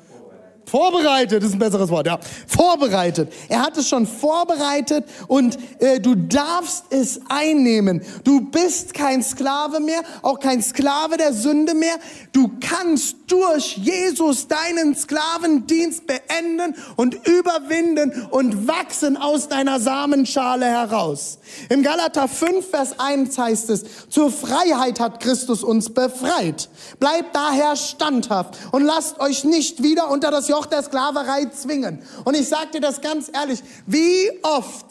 Vorbereitet 0.66 1.44
ist 1.44 1.54
ein 1.54 1.60
besseres 1.60 1.90
Wort, 1.90 2.08
ja. 2.08 2.20
Vorbereitet. 2.48 3.32
Er 3.50 3.62
hat 3.62 3.78
es 3.78 3.88
schon 3.90 4.08
vorbereitet 4.08 5.06
und 5.28 5.58
äh, 5.80 6.00
du 6.00 6.16
darfst 6.16 6.86
es 6.90 7.20
einnehmen. 7.30 8.02
Du 8.24 8.42
bist 8.42 8.94
kein 8.94 9.22
Sklave 9.22 9.80
mehr, 9.80 10.02
auch 10.22 10.40
kein 10.40 10.62
Sklave 10.62 11.18
der 11.18 11.34
Sünde 11.34 11.74
mehr. 11.74 11.96
Du 12.32 12.52
kannst 12.60 13.18
durch 13.28 13.78
Jesus 13.78 14.48
deinen 14.48 14.96
Sklavendienst 14.96 16.08
beenden 16.08 16.76
und 16.96 17.16
überwinden 17.28 18.28
und 18.32 18.68
wachsen 18.68 19.18
aus 19.18 19.50
deiner 19.50 19.80
Samenschale 19.80 20.66
heraus. 20.66 21.40
Im 21.70 21.84
Galater 21.84 22.28
5, 22.28 22.70
Vers 22.70 23.00
1 23.00 23.38
heißt 23.38 23.70
es, 23.70 24.10
zur 24.10 24.32
Freiheit 24.32 25.00
hat 25.00 25.20
Christus 25.20 25.64
uns 25.64 25.94
befreit. 25.94 26.70
Bleibt 27.00 27.36
daher 27.36 27.76
standhaft 27.76 28.58
und 28.72 28.84
lasst 28.84 29.20
euch 29.20 29.44
nicht 29.44 29.84
wieder 29.84 30.10
unter 30.10 30.32
das 30.32 30.48
Joch 30.54 30.68
der 30.68 30.84
Sklaverei 30.84 31.46
zwingen. 31.46 32.04
Und 32.26 32.36
ich 32.36 32.48
sage 32.48 32.74
dir 32.74 32.82
das 32.82 33.02
ganz 33.02 33.32
ehrlich, 33.34 33.64
wie 33.88 34.30
oft, 34.44 34.86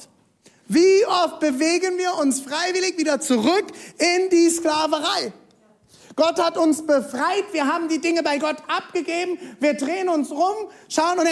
wie 0.67 1.07
oft 1.07 1.39
bewegen 1.39 1.99
wir 1.99 2.19
uns 2.21 2.41
freiwillig 2.41 2.99
wieder 2.99 3.21
zurück 3.21 3.67
in 3.97 4.29
die 4.31 4.51
Sklaverei? 4.51 5.33
Gott 6.17 6.43
hat 6.43 6.59
uns 6.59 6.85
befreit, 6.85 7.45
wir 7.53 7.67
haben 7.67 7.89
die 7.89 8.01
Dinge 8.01 8.25
bei 8.25 8.39
Gott 8.39 8.57
abgegeben, 8.67 9.39
wir 9.61 9.75
drehen 9.75 10.09
uns 10.09 10.33
rum, 10.33 10.69
schauen 10.89 11.21
und 11.21 11.29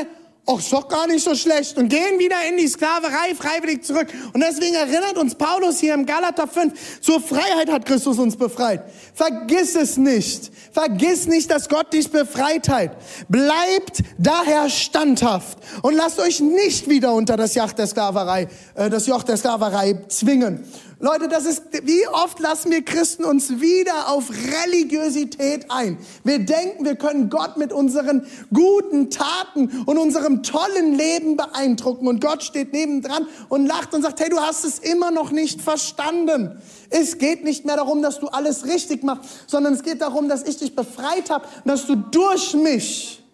ach, 0.51 0.59
ist 0.59 0.73
doch 0.73 0.89
gar 0.89 1.07
nicht 1.07 1.25
so 1.25 1.35
schlecht 1.35 1.77
und 1.77 1.89
gehen 1.89 2.19
wieder 2.19 2.37
in 2.49 2.57
die 2.57 2.69
Sklaverei 2.69 3.35
freiwillig 3.35 3.85
zurück. 3.85 4.09
Und 4.33 4.41
deswegen 4.41 4.75
erinnert 4.75 5.19
uns 5.19 5.35
Paulus 5.35 5.81
hier 5.81 5.95
im 5.95 6.07
Galater 6.07 6.47
5, 6.47 7.01
zur 7.01 7.21
Freiheit 7.21 7.71
hat 7.71 7.87
Christus 7.87 8.19
uns 8.19 8.37
befreit. 8.37 8.85
Vergiss 9.15 9.75
es 9.75 9.97
nicht. 9.97 10.51
Vergiss 10.73 11.27
nicht, 11.27 11.51
dass 11.51 11.69
Gott 11.69 11.93
dich 11.93 12.11
befreit 12.11 12.69
hat. 12.69 12.97
Bleibt 13.29 14.03
daher 14.19 14.71
standhaft 14.71 15.59
und 15.83 15.95
lasst 15.95 16.19
euch 16.21 16.41
nicht 16.41 16.89
wieder 16.89 17.13
unter 17.15 17.37
das 17.37 17.55
Joch 17.55 17.73
der 17.73 17.87
Sklaverei, 17.87 18.49
äh, 18.75 18.91
das 18.91 19.07
Joch 19.07 19.23
der 19.23 19.37
Sklaverei 19.37 19.99
zwingen. 20.09 20.65
Leute, 21.03 21.29
das 21.29 21.47
ist, 21.47 21.63
wie 21.85 22.07
oft 22.09 22.39
lassen 22.41 22.71
wir 22.71 22.85
Christen 22.85 23.25
uns 23.25 23.59
wieder 23.59 24.11
auf 24.11 24.31
Religiosität 24.67 25.71
ein? 25.71 25.97
Wir 26.25 26.41
denken, 26.41 26.85
wir 26.85 26.95
können 26.95 27.31
Gott 27.31 27.57
mit 27.57 27.73
unseren 27.73 28.27
guten 28.53 29.09
Taten 29.09 29.85
und 29.87 29.97
unserem 29.97 30.43
tollen 30.43 30.95
Leben 30.95 31.39
beeindrucken. 31.39 32.07
Und 32.07 32.21
Gott 32.21 32.43
steht 32.43 32.75
nebendran 32.75 33.27
und 33.49 33.65
lacht 33.65 33.95
und 33.95 34.03
sagt, 34.03 34.21
hey, 34.21 34.29
du 34.29 34.41
hast 34.41 34.67
es 34.67 34.79
immer 34.79 35.11
noch 35.11 35.31
nicht 35.31 35.63
verstanden. 35.63 36.61
Es 36.91 37.17
geht 37.17 37.45
nicht 37.45 37.65
mehr 37.65 37.77
darum, 37.77 38.03
dass 38.03 38.21
du 38.21 38.29
alles 38.29 38.67
richtig 38.67 39.03
machst, 39.03 39.49
sondern 39.49 39.73
es 39.73 39.83
geht 39.83 40.03
darum, 40.03 40.29
dass 40.29 40.43
ich 40.43 40.59
dich 40.59 40.77
befreit 40.77 41.31
habe 41.31 41.47
und 41.65 41.69
dass 41.69 41.87
du 41.87 41.97
durch 41.97 42.53
mich 42.53 43.25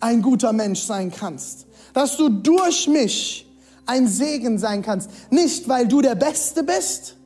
ein 0.00 0.20
guter 0.20 0.52
Mensch 0.52 0.82
sein 0.82 1.10
kannst. 1.10 1.66
Dass 1.94 2.18
du 2.18 2.28
durch 2.28 2.86
mich 2.86 3.47
ein 3.88 4.06
Segen 4.06 4.58
sein 4.58 4.82
kannst. 4.82 5.10
Nicht, 5.30 5.68
weil 5.68 5.88
du 5.88 6.00
der 6.00 6.14
Beste 6.14 6.62
bist, 6.62 7.16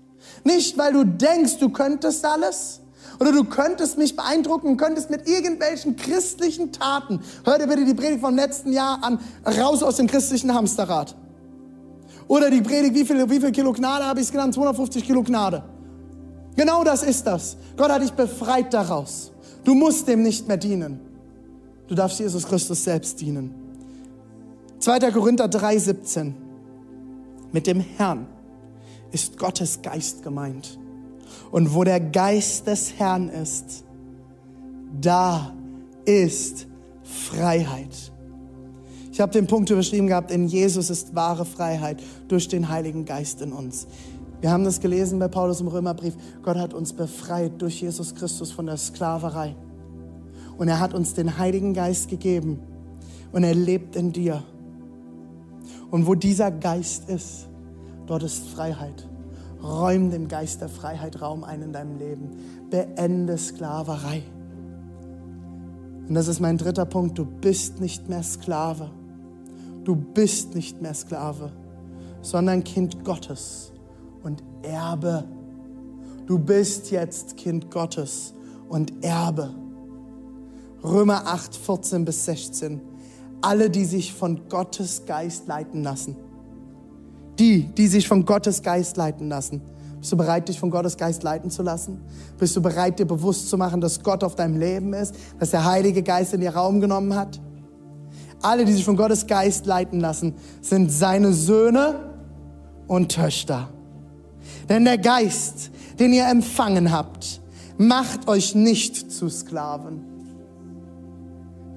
nicht, 0.44 0.79
weil 0.79 0.92
du 0.92 1.05
denkst, 1.05 1.59
du 1.59 1.68
könntest 1.68 2.25
alles, 2.25 2.81
oder 3.20 3.33
du 3.33 3.44
könntest 3.44 3.98
mich 3.98 4.16
beeindrucken, 4.16 4.77
könntest 4.77 5.11
mit 5.11 5.29
irgendwelchen 5.29 5.96
christlichen 5.96 6.72
Taten, 6.72 7.20
hör 7.44 7.59
dir 7.59 7.66
bitte 7.66 7.85
die 7.85 7.94
Predigt 7.94 8.20
vom 8.20 8.35
letzten 8.35 8.72
Jahr 8.72 9.03
an, 9.03 9.20
raus 9.44 9.83
aus 9.83 9.96
dem 9.96 10.07
christlichen 10.07 10.55
Hamsterrad. 10.55 11.14
Oder 12.29 12.51
die 12.51 12.62
Predigt, 12.62 12.94
wie 12.94 13.05
viel, 13.05 13.29
wie 13.29 13.40
viel 13.40 13.53
Kilo 13.53 13.72
Gnade 13.72 14.05
habe 14.05 14.20
ich 14.20 14.27
es 14.27 14.33
genannt? 14.33 14.55
250 14.55 15.05
Kilo 15.05 15.22
Gnade. 15.22 15.62
Genau 16.57 16.83
das 16.85 17.03
ist 17.03 17.27
das. 17.27 17.57
Gott 17.77 17.90
hat 17.90 18.03
dich 18.03 18.12
befreit 18.12 18.72
daraus. 18.72 19.33
Du 19.64 19.75
musst 19.75 20.09
dem 20.09 20.22
nicht 20.22 20.48
mehr 20.48 20.57
dienen. 20.57 21.01
Du 21.88 21.94
darfst 21.94 22.18
Jesus 22.18 22.46
Christus 22.46 22.85
selbst 22.85 23.20
dienen. 23.20 23.55
2. 24.79 24.98
Korinther 25.12 25.48
3, 25.48 25.79
17. 25.79 26.41
Mit 27.53 27.67
dem 27.67 27.81
Herrn 27.81 28.27
ist 29.12 29.38
Gottes 29.38 29.83
Geist 29.83 30.23
gemeint. 30.23 30.79
Und 31.51 31.75
wo 31.75 31.85
der 31.85 32.01
Geist 32.01 32.67
des 32.67 32.99
Herrn 32.99 33.29
ist, 33.29 33.85
da 35.01 35.55
ist 36.05 36.67
Freiheit. 37.03 38.12
Ich 39.12 39.21
habe 39.21 39.33
den 39.33 39.47
Punkt 39.47 39.69
überschrieben 39.69 40.07
gehabt, 40.07 40.31
in 40.31 40.49
Jesus 40.49 40.88
ist 40.88 41.15
wahre 41.15 41.45
Freiheit 41.45 42.03
durch 42.29 42.49
den 42.49 42.71
Heiligen 42.71 43.05
Geist 43.05 43.43
in 43.43 43.53
uns. 43.53 43.87
Wir 44.41 44.51
haben 44.51 44.65
das 44.65 44.81
gelesen 44.81 45.19
bei 45.19 45.29
Paulus 45.29 45.61
im 45.61 45.69
Römerbrief. 45.69 46.17
Gott 46.43 46.57
hat 46.57 46.75
uns 46.75 46.93
befreit 46.93 47.61
durch 47.61 47.81
Jesus 47.81 48.15
Christus 48.15 48.51
von 48.51 48.67
der 48.67 48.77
Sklaverei. 48.79 49.55
Und 50.57 50.69
er 50.69 50.81
hat 50.81 50.95
uns 50.95 51.15
den 51.15 51.38
Heiligen 51.38 51.75
Geist 51.75 52.09
gegeben. 52.09 52.59
Und 53.31 53.45
er 53.45 53.55
lebt 53.55 53.95
in 53.95 54.12
dir. 54.12 54.43
Und 55.92 56.07
wo 56.07 56.14
dieser 56.14 56.50
Geist 56.50 57.11
ist, 57.11 57.48
dort 58.07 58.22
ist 58.22 58.48
Freiheit. 58.48 59.07
Räum 59.62 60.11
dem 60.11 60.26
Geist 60.26 60.62
der 60.62 60.70
Freiheit 60.70 61.20
Raum 61.20 61.44
ein 61.44 61.61
in 61.61 61.72
deinem 61.74 61.98
Leben. 61.98 62.31
Beende 62.70 63.37
Sklaverei. 63.37 64.22
Und 66.09 66.14
das 66.14 66.28
ist 66.28 66.40
mein 66.40 66.57
dritter 66.57 66.87
Punkt. 66.87 67.18
Du 67.18 67.26
bist 67.26 67.78
nicht 67.78 68.09
mehr 68.09 68.22
Sklave. 68.22 68.90
Du 69.85 69.94
bist 69.94 70.55
nicht 70.55 70.81
mehr 70.81 70.94
Sklave, 70.94 71.52
sondern 72.22 72.64
Kind 72.64 73.05
Gottes 73.05 73.70
und 74.22 74.42
Erbe. 74.62 75.24
Du 76.26 76.38
bist 76.38 76.90
jetzt 76.90 77.37
Kind 77.37 77.70
Gottes 77.70 78.33
und 78.70 79.05
Erbe. 79.05 79.55
Römer 80.83 81.26
8, 81.26 81.55
14 81.55 82.07
bis 82.07 82.24
16 82.24 82.81
alle, 83.42 83.68
die 83.68 83.85
sich 83.85 84.12
von 84.12 84.48
Gottes 84.48 85.05
Geist 85.07 85.46
leiten 85.48 85.83
lassen. 85.83 86.16
Die, 87.38 87.64
die 87.74 87.87
sich 87.88 88.09
von 88.09 88.24
Gottes 88.24 88.62
Geist 88.62 88.96
leiten 88.96 89.28
lassen. 89.28 89.61
Bist 89.98 90.12
du 90.12 90.16
bereit, 90.16 90.48
dich 90.48 90.59
von 90.59 90.70
Gottes 90.70 90.96
Geist 90.96 91.22
leiten 91.22 91.50
zu 91.50 91.62
lassen? 91.62 92.00
Bist 92.38 92.57
du 92.57 92.62
bereit, 92.62 92.98
dir 92.98 93.07
bewusst 93.07 93.48
zu 93.48 93.57
machen, 93.57 93.81
dass 93.81 94.02
Gott 94.02 94.24
auf 94.24 94.35
deinem 94.35 94.59
Leben 94.59 94.92
ist, 94.94 95.14
dass 95.38 95.50
der 95.50 95.64
Heilige 95.64 96.02
Geist 96.02 96.35
in 96.35 96.40
dir 96.40 96.55
Raum 96.55 96.81
genommen 96.81 97.14
hat? 97.14 97.40
Alle, 98.42 98.64
die 98.64 98.72
sich 98.72 98.85
von 98.85 98.96
Gottes 98.96 99.26
Geist 99.26 99.66
leiten 99.66 100.00
lassen, 100.00 100.35
sind 100.61 100.90
seine 100.90 101.33
Söhne 101.33 102.12
und 102.88 103.12
Töchter. 103.12 103.68
Denn 104.68 104.85
der 104.85 104.98
Geist, 104.98 105.70
den 106.00 106.12
ihr 106.12 106.26
empfangen 106.26 106.90
habt, 106.90 107.40
macht 107.78 108.26
euch 108.28 108.55
nicht 108.55 109.12
zu 109.12 109.28
Sklaven 109.28 110.12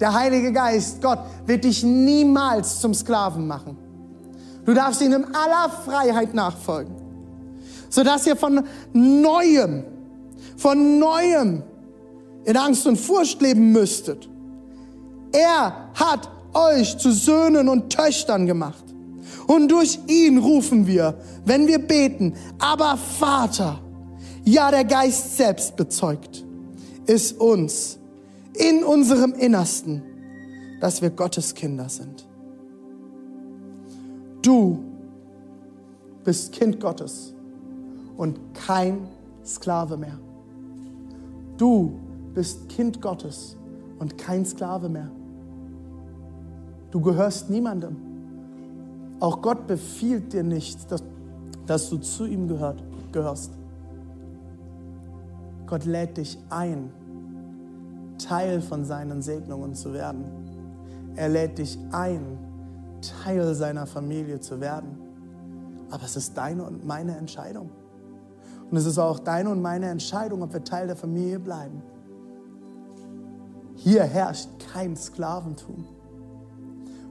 der 0.00 0.12
Heilige 0.12 0.52
Geist, 0.52 1.00
Gott, 1.00 1.18
wird 1.46 1.64
dich 1.64 1.82
niemals 1.82 2.80
zum 2.80 2.92
Sklaven 2.94 3.46
machen. 3.46 3.76
Du 4.64 4.74
darfst 4.74 5.00
ihm 5.00 5.12
in 5.12 5.24
aller 5.34 5.70
Freiheit 5.84 6.34
nachfolgen, 6.34 6.94
sodass 7.88 8.26
ihr 8.26 8.36
von 8.36 8.64
neuem, 8.92 9.84
von 10.56 10.98
neuem 10.98 11.62
in 12.44 12.56
Angst 12.56 12.86
und 12.86 12.96
Furcht 12.96 13.40
leben 13.40 13.72
müsstet. 13.72 14.28
Er 15.32 15.90
hat 15.94 16.30
euch 16.52 16.96
zu 16.98 17.12
Söhnen 17.12 17.68
und 17.68 17.90
Töchtern 17.90 18.46
gemacht. 18.46 18.84
Und 19.46 19.68
durch 19.68 19.98
ihn 20.08 20.38
rufen 20.38 20.86
wir, 20.86 21.14
wenn 21.44 21.66
wir 21.66 21.78
beten, 21.78 22.34
aber 22.58 22.96
Vater, 22.96 23.80
ja 24.44 24.70
der 24.70 24.84
Geist 24.84 25.36
selbst 25.36 25.76
bezeugt, 25.76 26.44
ist 27.06 27.38
uns 27.40 27.95
in 28.58 28.84
unserem 28.84 29.32
Innersten, 29.34 30.02
dass 30.80 31.02
wir 31.02 31.10
Gottes 31.10 31.54
Kinder 31.54 31.88
sind. 31.88 32.26
Du 34.42 34.78
bist 36.24 36.52
Kind 36.52 36.80
Gottes 36.80 37.34
und 38.16 38.38
kein 38.54 39.06
Sklave 39.44 39.96
mehr. 39.96 40.18
Du 41.56 41.98
bist 42.34 42.68
Kind 42.68 43.00
Gottes 43.00 43.56
und 43.98 44.18
kein 44.18 44.44
Sklave 44.44 44.88
mehr. 44.88 45.10
Du 46.90 47.00
gehörst 47.00 47.50
niemandem. 47.50 47.96
Auch 49.20 49.40
Gott 49.40 49.66
befiehlt 49.66 50.32
dir 50.32 50.42
nicht, 50.42 50.90
dass, 50.90 51.02
dass 51.66 51.88
du 51.88 51.98
zu 51.98 52.26
ihm 52.26 52.48
gehört, 52.48 52.82
gehörst. 53.12 53.52
Gott 55.66 55.84
lädt 55.84 56.16
dich 56.18 56.38
ein, 56.50 56.90
Teil 58.28 58.60
von 58.60 58.84
seinen 58.84 59.22
Segnungen 59.22 59.74
zu 59.74 59.92
werden. 59.92 60.24
Er 61.14 61.28
lädt 61.28 61.58
dich 61.58 61.78
ein, 61.92 62.38
Teil 63.22 63.54
seiner 63.54 63.86
Familie 63.86 64.40
zu 64.40 64.60
werden. 64.60 64.98
Aber 65.90 66.02
es 66.04 66.16
ist 66.16 66.36
deine 66.36 66.64
und 66.64 66.84
meine 66.84 67.16
Entscheidung. 67.16 67.70
Und 68.70 68.76
es 68.76 68.84
ist 68.84 68.98
auch 68.98 69.20
deine 69.20 69.50
und 69.50 69.62
meine 69.62 69.88
Entscheidung, 69.88 70.42
ob 70.42 70.52
wir 70.52 70.64
Teil 70.64 70.88
der 70.88 70.96
Familie 70.96 71.38
bleiben. 71.38 71.82
Hier 73.76 74.02
herrscht 74.02 74.48
kein 74.72 74.96
Sklaventum. 74.96 75.84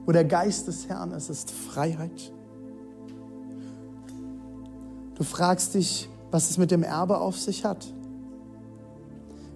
Wo 0.04 0.12
der 0.12 0.24
Geist 0.24 0.68
des 0.68 0.88
Herrn 0.88 1.12
ist, 1.12 1.30
ist 1.30 1.50
Freiheit. 1.50 2.32
Du 5.14 5.24
fragst 5.24 5.74
dich, 5.74 6.10
was 6.30 6.50
es 6.50 6.58
mit 6.58 6.70
dem 6.70 6.82
Erbe 6.82 7.18
auf 7.18 7.38
sich 7.38 7.64
hat. 7.64 7.86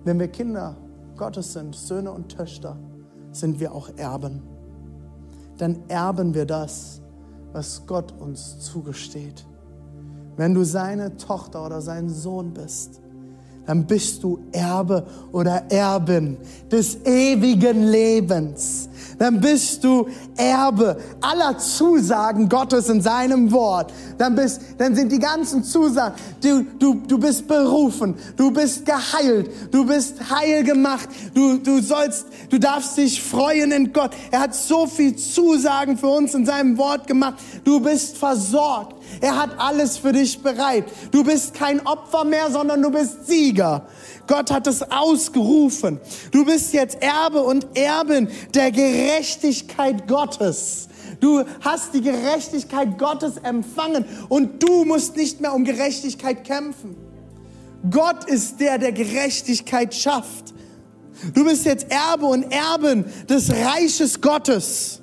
Wenn 0.05 0.19
wir 0.19 0.29
Kinder 0.29 0.77
Gottes 1.21 1.53
sind, 1.53 1.77
Söhne 1.77 2.13
und 2.13 2.31
Töchter, 2.35 2.79
sind 3.31 3.61
wir 3.61 3.75
auch 3.75 3.91
Erben. 3.99 4.43
Dann 5.59 5.87
erben 5.89 6.33
wir 6.33 6.47
das, 6.47 7.03
was 7.53 7.87
Gott 7.87 8.19
uns 8.19 8.59
zugesteht. 8.61 9.47
Wenn 10.39 10.55
du 10.55 10.65
seine 10.65 11.19
Tochter 11.19 11.67
oder 11.67 11.83
sein 11.83 12.09
Sohn 12.09 12.55
bist, 12.55 13.03
dann 13.71 13.87
bist 13.87 14.25
du 14.25 14.41
Erbe 14.51 15.07
oder 15.31 15.63
Erbin 15.71 16.37
des 16.73 16.97
ewigen 17.05 17.85
Lebens. 17.87 18.89
Dann 19.17 19.41
bist 19.41 19.85
du 19.85 20.09
Erbe 20.37 20.97
aller 21.21 21.57
Zusagen 21.57 22.49
Gottes 22.49 22.89
in 22.89 23.01
seinem 23.01 23.53
Wort. 23.53 23.93
Dann, 24.19 24.35
bist, 24.35 24.61
dann 24.77 24.97
sind 24.97 25.13
die 25.13 25.21
ganzen 25.21 25.63
Zusagen, 25.63 26.17
du, 26.43 26.65
du, 26.81 26.95
du 27.07 27.17
bist 27.17 27.47
berufen, 27.47 28.17
du 28.37 28.51
bist 28.51 28.85
geheilt, 28.85 29.49
du 29.71 29.87
bist 29.87 30.17
heil 30.29 30.65
gemacht, 30.65 31.09
du, 31.33 31.59
du 31.59 31.81
sollst, 31.81 32.27
du 32.49 32.59
darfst 32.59 32.97
dich 32.97 33.23
freuen 33.23 33.71
in 33.71 33.93
Gott. 33.93 34.11
Er 34.33 34.41
hat 34.41 34.55
so 34.57 34.89
viel 34.89 35.15
Zusagen 35.15 35.97
für 35.97 36.09
uns 36.09 36.35
in 36.35 36.45
seinem 36.45 36.77
Wort 36.77 37.07
gemacht. 37.07 37.35
Du 37.63 37.79
bist 37.79 38.17
versorgt. 38.17 38.97
Er 39.21 39.37
hat 39.37 39.59
alles 39.59 39.99
für 39.99 40.13
dich 40.13 40.43
bereit. 40.43 40.85
Du 41.11 41.25
bist 41.25 41.55
kein 41.55 41.87
Opfer 41.87 42.25
mehr, 42.25 42.51
sondern 42.51 42.83
du 42.83 42.91
bist 42.91 43.27
Sieger. 43.27 43.87
Gott 44.27 44.51
hat 44.51 44.67
es 44.67 44.83
ausgerufen. 44.91 46.01
Du 46.31 46.45
bist 46.45 46.73
jetzt 46.73 47.03
Erbe 47.03 47.43
und 47.43 47.67
Erbin 47.77 48.29
der 48.55 48.71
Gerechtigkeit 48.71 50.07
Gottes. 50.07 50.89
Du 51.21 51.45
hast 51.61 51.93
die 51.95 52.01
Gerechtigkeit 52.01 52.99
Gottes 52.99 53.37
empfangen 53.39 54.05
und 54.29 54.63
du 54.63 54.85
musst 54.85 55.17
nicht 55.17 55.41
mehr 55.41 55.53
um 55.53 55.65
Gerechtigkeit 55.65 56.45
kämpfen. 56.45 56.97
Gott 57.91 58.29
ist 58.29 58.61
der, 58.61 58.79
der 58.79 58.93
Gerechtigkeit 58.93 59.95
schafft. 59.95 60.55
Du 61.35 61.45
bist 61.45 61.65
jetzt 61.67 61.87
Erbe 61.91 62.27
und 62.27 62.51
Erbin 62.51 63.05
des 63.29 63.51
Reiches 63.51 64.21
Gottes. 64.21 65.03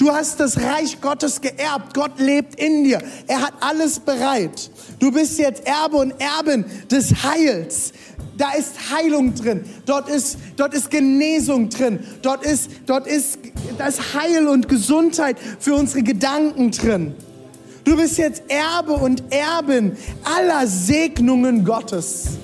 Du 0.00 0.10
hast 0.10 0.40
das 0.40 0.56
Reich 0.56 0.98
Gottes 1.02 1.42
geerbt. 1.42 1.92
Gott 1.92 2.18
lebt 2.18 2.54
in 2.54 2.84
dir. 2.84 3.02
Er 3.26 3.42
hat 3.42 3.52
alles 3.60 4.00
bereit. 4.00 4.70
Du 4.98 5.12
bist 5.12 5.38
jetzt 5.38 5.66
Erbe 5.66 5.98
und 5.98 6.14
Erbin 6.18 6.64
des 6.90 7.22
Heils. 7.22 7.92
Da 8.38 8.52
ist 8.52 8.90
Heilung 8.90 9.34
drin. 9.34 9.62
Dort 9.84 10.08
ist, 10.08 10.38
dort 10.56 10.72
ist 10.72 10.90
Genesung 10.90 11.68
drin. 11.68 11.98
Dort 12.22 12.46
ist, 12.46 12.70
dort 12.86 13.06
ist 13.06 13.40
das 13.76 14.14
Heil 14.14 14.48
und 14.48 14.70
Gesundheit 14.70 15.36
für 15.58 15.74
unsere 15.74 16.02
Gedanken 16.02 16.70
drin. 16.70 17.14
Du 17.84 17.94
bist 17.94 18.16
jetzt 18.16 18.44
Erbe 18.48 18.94
und 18.94 19.22
Erbin 19.28 19.98
aller 20.24 20.66
Segnungen 20.66 21.62
Gottes. 21.62 22.38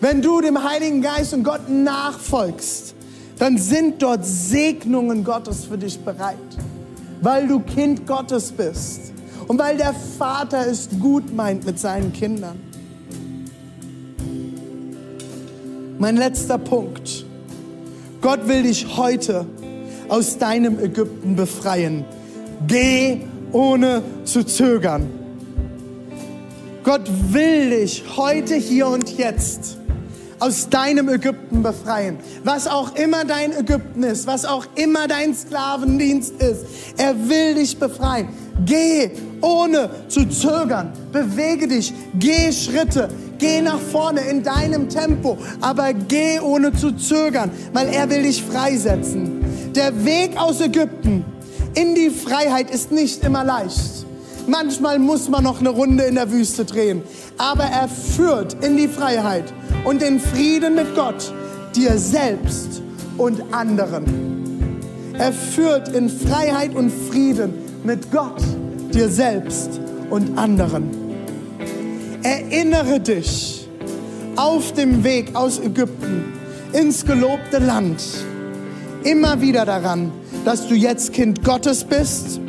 Wenn 0.00 0.22
du 0.22 0.40
dem 0.40 0.64
Heiligen 0.64 1.02
Geist 1.02 1.34
und 1.34 1.44
Gott 1.44 1.68
nachfolgst, 1.68 2.87
dann 3.38 3.56
sind 3.58 4.02
dort 4.02 4.24
Segnungen 4.24 5.24
Gottes 5.24 5.64
für 5.64 5.78
dich 5.78 5.98
bereit, 6.00 6.36
weil 7.20 7.46
du 7.46 7.60
Kind 7.60 8.06
Gottes 8.06 8.52
bist 8.52 9.12
und 9.46 9.58
weil 9.58 9.76
der 9.76 9.94
Vater 9.94 10.66
es 10.66 10.88
gut 11.00 11.34
meint 11.34 11.64
mit 11.64 11.78
seinen 11.78 12.12
Kindern. 12.12 12.60
Mein 15.98 16.16
letzter 16.16 16.58
Punkt. 16.58 17.24
Gott 18.20 18.46
will 18.48 18.64
dich 18.64 18.96
heute 18.96 19.46
aus 20.08 20.38
deinem 20.38 20.78
Ägypten 20.78 21.36
befreien. 21.36 22.04
Geh 22.66 23.20
ohne 23.52 24.02
zu 24.24 24.44
zögern. 24.44 25.08
Gott 26.84 27.08
will 27.32 27.70
dich 27.70 28.04
heute, 28.16 28.54
hier 28.54 28.88
und 28.88 29.18
jetzt 29.18 29.77
aus 30.38 30.68
deinem 30.68 31.08
Ägypten 31.08 31.62
befreien. 31.62 32.18
Was 32.44 32.66
auch 32.66 32.94
immer 32.96 33.24
dein 33.24 33.52
Ägypten 33.52 34.02
ist, 34.02 34.26
was 34.26 34.44
auch 34.44 34.66
immer 34.74 35.08
dein 35.08 35.34
Sklavendienst 35.34 36.40
ist, 36.40 36.64
er 36.96 37.14
will 37.28 37.54
dich 37.54 37.78
befreien. 37.78 38.28
Geh 38.64 39.10
ohne 39.40 39.90
zu 40.08 40.28
zögern. 40.28 40.92
Bewege 41.12 41.68
dich, 41.68 41.92
geh 42.18 42.52
Schritte, 42.52 43.08
geh 43.38 43.60
nach 43.60 43.80
vorne 43.80 44.20
in 44.22 44.42
deinem 44.42 44.88
Tempo, 44.88 45.38
aber 45.60 45.92
geh 45.92 46.40
ohne 46.40 46.72
zu 46.72 46.92
zögern, 46.92 47.50
weil 47.72 47.88
er 47.88 48.10
will 48.10 48.22
dich 48.22 48.42
freisetzen. 48.42 49.44
Der 49.74 50.04
Weg 50.04 50.36
aus 50.36 50.60
Ägypten 50.60 51.24
in 51.74 51.94
die 51.94 52.10
Freiheit 52.10 52.70
ist 52.70 52.90
nicht 52.90 53.22
immer 53.22 53.44
leicht. 53.44 54.07
Manchmal 54.48 54.98
muss 54.98 55.28
man 55.28 55.44
noch 55.44 55.60
eine 55.60 55.68
Runde 55.68 56.04
in 56.04 56.14
der 56.14 56.32
Wüste 56.32 56.64
drehen, 56.64 57.02
aber 57.36 57.64
er 57.64 57.86
führt 57.86 58.64
in 58.64 58.78
die 58.78 58.88
Freiheit 58.88 59.44
und 59.84 60.00
den 60.00 60.18
Frieden 60.18 60.74
mit 60.74 60.94
Gott, 60.94 61.34
dir 61.76 61.98
selbst 61.98 62.80
und 63.18 63.42
anderen. 63.52 64.06
Er 65.18 65.34
führt 65.34 65.90
in 65.90 66.08
Freiheit 66.08 66.74
und 66.74 66.90
Frieden 66.90 67.52
mit 67.84 68.10
Gott, 68.10 68.40
dir 68.94 69.10
selbst 69.10 69.80
und 70.08 70.38
anderen. 70.38 70.88
Erinnere 72.22 73.00
dich 73.00 73.68
auf 74.36 74.72
dem 74.72 75.04
Weg 75.04 75.36
aus 75.36 75.58
Ägypten 75.58 76.24
ins 76.72 77.04
gelobte 77.04 77.58
Land 77.58 78.02
immer 79.04 79.42
wieder 79.42 79.66
daran, 79.66 80.10
dass 80.46 80.68
du 80.68 80.74
jetzt 80.74 81.12
Kind 81.12 81.44
Gottes 81.44 81.84
bist 81.84 82.40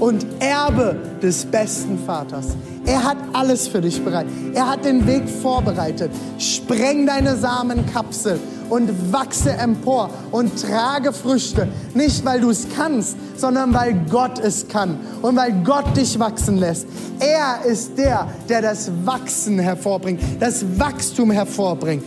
und 0.00 0.26
Erbe 0.40 0.96
des 1.22 1.44
besten 1.44 1.98
Vaters. 1.98 2.56
Er 2.86 3.04
hat 3.04 3.18
alles 3.32 3.68
für 3.68 3.80
dich 3.80 4.02
bereit. 4.02 4.26
Er 4.54 4.68
hat 4.68 4.84
den 4.84 5.06
Weg 5.06 5.28
vorbereitet. 5.28 6.10
Spreng 6.38 7.06
deine 7.06 7.36
Samenkapsel 7.36 8.40
und 8.70 9.12
wachse 9.12 9.50
empor 9.52 10.10
und 10.30 10.60
trage 10.60 11.12
Früchte. 11.12 11.68
Nicht, 11.94 12.24
weil 12.24 12.40
du 12.40 12.50
es 12.50 12.66
kannst, 12.76 13.16
sondern 13.36 13.74
weil 13.74 13.94
Gott 14.10 14.38
es 14.38 14.68
kann 14.68 14.98
und 15.22 15.36
weil 15.36 15.52
Gott 15.64 15.96
dich 15.96 16.18
wachsen 16.18 16.56
lässt. 16.56 16.86
Er 17.18 17.64
ist 17.64 17.98
der, 17.98 18.28
der 18.48 18.62
das 18.62 18.90
Wachsen 19.04 19.58
hervorbringt, 19.58 20.20
das 20.40 20.64
Wachstum 20.78 21.30
hervorbringt. 21.30 22.04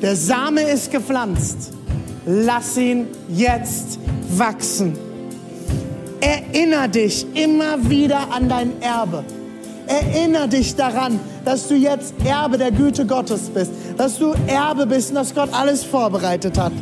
Der 0.00 0.16
Same 0.16 0.62
ist 0.62 0.90
gepflanzt. 0.90 1.72
Lass 2.24 2.76
ihn 2.76 3.06
jetzt 3.28 3.98
wachsen. 4.36 5.07
Erinner 6.20 6.88
dich 6.88 7.26
immer 7.34 7.88
wieder 7.88 8.32
an 8.32 8.48
dein 8.48 8.82
Erbe. 8.82 9.24
Erinner 9.86 10.48
dich 10.48 10.76
daran, 10.76 11.18
dass 11.44 11.68
du 11.68 11.74
jetzt 11.74 12.14
Erbe 12.24 12.58
der 12.58 12.70
Güte 12.70 13.06
Gottes 13.06 13.48
bist, 13.48 13.70
dass 13.96 14.18
du 14.18 14.34
Erbe 14.46 14.86
bist 14.86 15.10
und 15.10 15.14
dass 15.14 15.34
Gott 15.34 15.48
alles 15.52 15.84
vorbereitet 15.84 16.58
hat. 16.58 16.72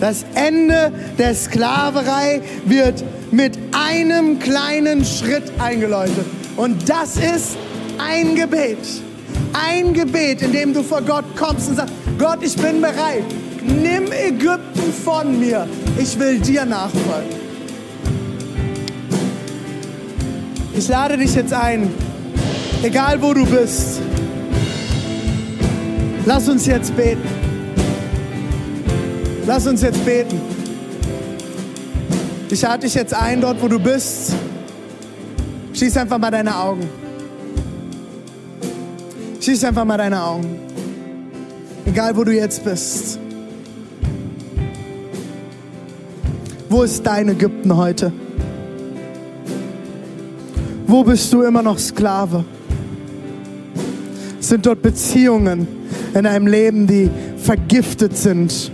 Das 0.00 0.24
Ende 0.34 0.92
der 1.16 1.34
Sklaverei 1.34 2.42
wird 2.64 3.02
mit 3.30 3.58
einem 3.72 4.38
kleinen 4.38 5.04
Schritt 5.04 5.44
eingeläutet. 5.58 6.26
Und 6.56 6.88
das 6.88 7.16
ist 7.16 7.56
ein 7.98 8.34
Gebet. 8.34 8.78
Ein 9.52 9.94
Gebet, 9.94 10.42
in 10.42 10.52
dem 10.52 10.74
du 10.74 10.82
vor 10.82 11.02
Gott 11.02 11.24
kommst 11.36 11.68
und 11.70 11.76
sagst, 11.76 11.94
Gott, 12.18 12.38
ich 12.42 12.56
bin 12.56 12.80
bereit. 12.80 13.24
Nimm 13.62 14.10
Ägypten 14.12 14.92
von 15.04 15.38
mir. 15.38 15.66
Ich 15.98 16.18
will 16.18 16.38
dir 16.40 16.64
nachfolgen. 16.64 17.45
Ich 20.76 20.88
lade 20.88 21.16
dich 21.16 21.34
jetzt 21.34 21.54
ein, 21.54 21.90
egal 22.82 23.20
wo 23.22 23.32
du 23.32 23.46
bist. 23.46 23.98
Lass 26.26 26.48
uns 26.50 26.66
jetzt 26.66 26.94
beten. 26.94 27.26
Lass 29.46 29.66
uns 29.66 29.80
jetzt 29.80 30.04
beten. 30.04 30.38
Ich 32.50 32.60
lade 32.60 32.80
dich 32.80 32.94
jetzt 32.94 33.14
ein, 33.14 33.40
dort 33.40 33.62
wo 33.62 33.68
du 33.68 33.78
bist. 33.78 34.34
Schließ 35.72 35.96
einfach 35.96 36.18
mal 36.18 36.30
deine 36.30 36.54
Augen. 36.54 36.86
Schließ 39.40 39.64
einfach 39.64 39.86
mal 39.86 39.96
deine 39.96 40.22
Augen. 40.22 40.58
Egal 41.86 42.14
wo 42.16 42.22
du 42.22 42.32
jetzt 42.32 42.64
bist. 42.64 43.18
Wo 46.68 46.82
ist 46.82 47.06
dein 47.06 47.30
Ägypten 47.30 47.74
heute? 47.74 48.12
Wo 50.88 51.02
bist 51.02 51.32
du 51.32 51.42
immer 51.42 51.62
noch 51.62 51.78
Sklave? 51.78 52.44
Sind 54.38 54.66
dort 54.66 54.82
Beziehungen 54.82 55.66
in 56.14 56.22
deinem 56.22 56.46
Leben, 56.46 56.86
die 56.86 57.10
vergiftet 57.38 58.16
sind 58.16 58.70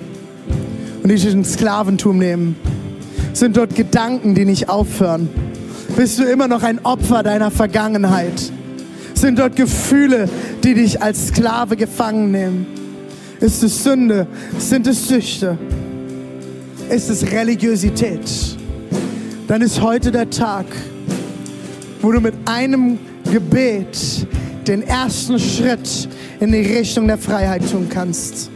und 1.02 1.08
die 1.08 1.14
dich 1.14 1.32
in 1.32 1.42
Sklaventum 1.42 2.18
nehmen? 2.18 2.56
Sind 3.32 3.56
dort 3.56 3.74
Gedanken, 3.74 4.34
die 4.34 4.44
nicht 4.44 4.68
aufhören? 4.68 5.30
Bist 5.96 6.18
du 6.18 6.24
immer 6.24 6.48
noch 6.48 6.62
ein 6.62 6.84
Opfer 6.84 7.22
deiner 7.22 7.50
Vergangenheit? 7.50 8.52
Sind 9.14 9.38
dort 9.38 9.56
Gefühle, 9.56 10.28
die 10.62 10.74
dich 10.74 11.00
als 11.00 11.28
Sklave 11.28 11.76
gefangen 11.76 12.30
nehmen? 12.30 12.66
Ist 13.40 13.62
es 13.62 13.82
Sünde? 13.84 14.26
Sind 14.58 14.86
es 14.86 15.08
Süchte? 15.08 15.56
Ist 16.90 17.08
es 17.08 17.32
Religiosität? 17.32 18.30
Dann 19.48 19.62
ist 19.62 19.80
heute 19.80 20.12
der 20.12 20.28
Tag, 20.28 20.66
wo 22.02 22.10
du 22.10 22.20
mit 22.20 22.34
einem 22.44 22.98
Gebet 23.30 24.26
den 24.66 24.82
ersten 24.82 25.38
Schritt 25.38 26.08
in 26.40 26.52
die 26.52 26.60
Richtung 26.60 27.06
der 27.06 27.18
Freiheit 27.18 27.62
tun 27.70 27.88
kannst. 27.88 28.50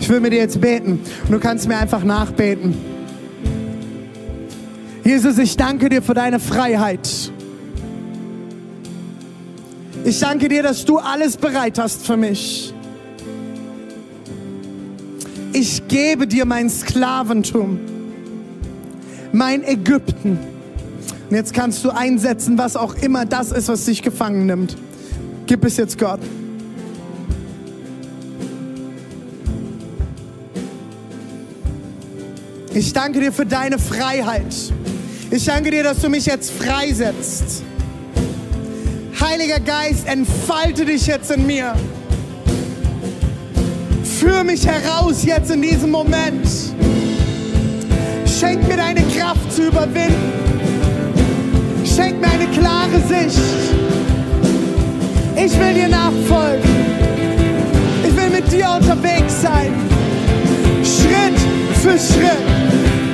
Ich 0.00 0.08
will 0.08 0.20
mit 0.20 0.32
dir 0.32 0.38
jetzt 0.38 0.60
beten 0.60 1.00
und 1.24 1.32
du 1.32 1.38
kannst 1.38 1.66
mir 1.66 1.78
einfach 1.78 2.04
nachbeten. 2.04 2.74
Jesus, 5.02 5.38
ich 5.38 5.56
danke 5.56 5.88
dir 5.88 6.02
für 6.02 6.14
deine 6.14 6.38
Freiheit. 6.38 7.32
Ich 10.04 10.20
danke 10.20 10.48
dir, 10.48 10.62
dass 10.62 10.84
du 10.84 10.98
alles 10.98 11.36
bereit 11.36 11.78
hast 11.78 12.06
für 12.06 12.16
mich. 12.16 12.72
Ich 15.52 15.88
gebe 15.88 16.26
dir 16.26 16.44
mein 16.44 16.68
Sklaventum 16.68 17.80
mein 19.32 19.64
Ägypten. 19.64 20.38
Und 21.28 21.36
jetzt 21.36 21.52
kannst 21.52 21.84
du 21.84 21.90
einsetzen, 21.90 22.56
was 22.56 22.76
auch 22.76 22.94
immer 22.94 23.26
das 23.26 23.52
ist, 23.52 23.68
was 23.68 23.84
dich 23.84 24.02
gefangen 24.02 24.46
nimmt. 24.46 24.76
Gib 25.46 25.64
es 25.64 25.76
jetzt 25.76 25.98
Gott. 25.98 26.20
Ich 32.72 32.92
danke 32.92 33.20
dir 33.20 33.32
für 33.32 33.44
deine 33.44 33.78
Freiheit. 33.78 34.54
Ich 35.30 35.44
danke 35.44 35.70
dir, 35.70 35.82
dass 35.82 36.00
du 36.00 36.08
mich 36.08 36.26
jetzt 36.26 36.50
freisetzt. 36.50 37.62
Heiliger 39.20 39.60
Geist, 39.60 40.06
entfalte 40.06 40.84
dich 40.84 41.06
jetzt 41.06 41.30
in 41.30 41.46
mir. 41.46 41.74
Führ 44.04 44.44
mich 44.44 44.66
heraus 44.66 45.24
jetzt 45.24 45.50
in 45.50 45.60
diesem 45.60 45.90
Moment. 45.90 46.46
Schenk 48.38 48.68
mir 48.68 48.76
deine 48.76 49.02
Kraft 49.02 49.52
zu 49.52 49.66
überwinden. 49.66 50.32
Schenk 51.84 52.20
mir 52.20 52.28
eine 52.28 52.46
klare 52.46 53.00
Sicht. 53.08 53.42
Ich 55.34 55.58
will 55.58 55.74
dir 55.74 55.88
nachfolgen. 55.88 56.70
Ich 58.06 58.16
will 58.16 58.30
mit 58.30 58.52
dir 58.52 58.70
unterwegs 58.78 59.42
sein. 59.42 59.72
Schritt 60.84 61.36
für 61.82 61.98
Schritt. 61.98 63.07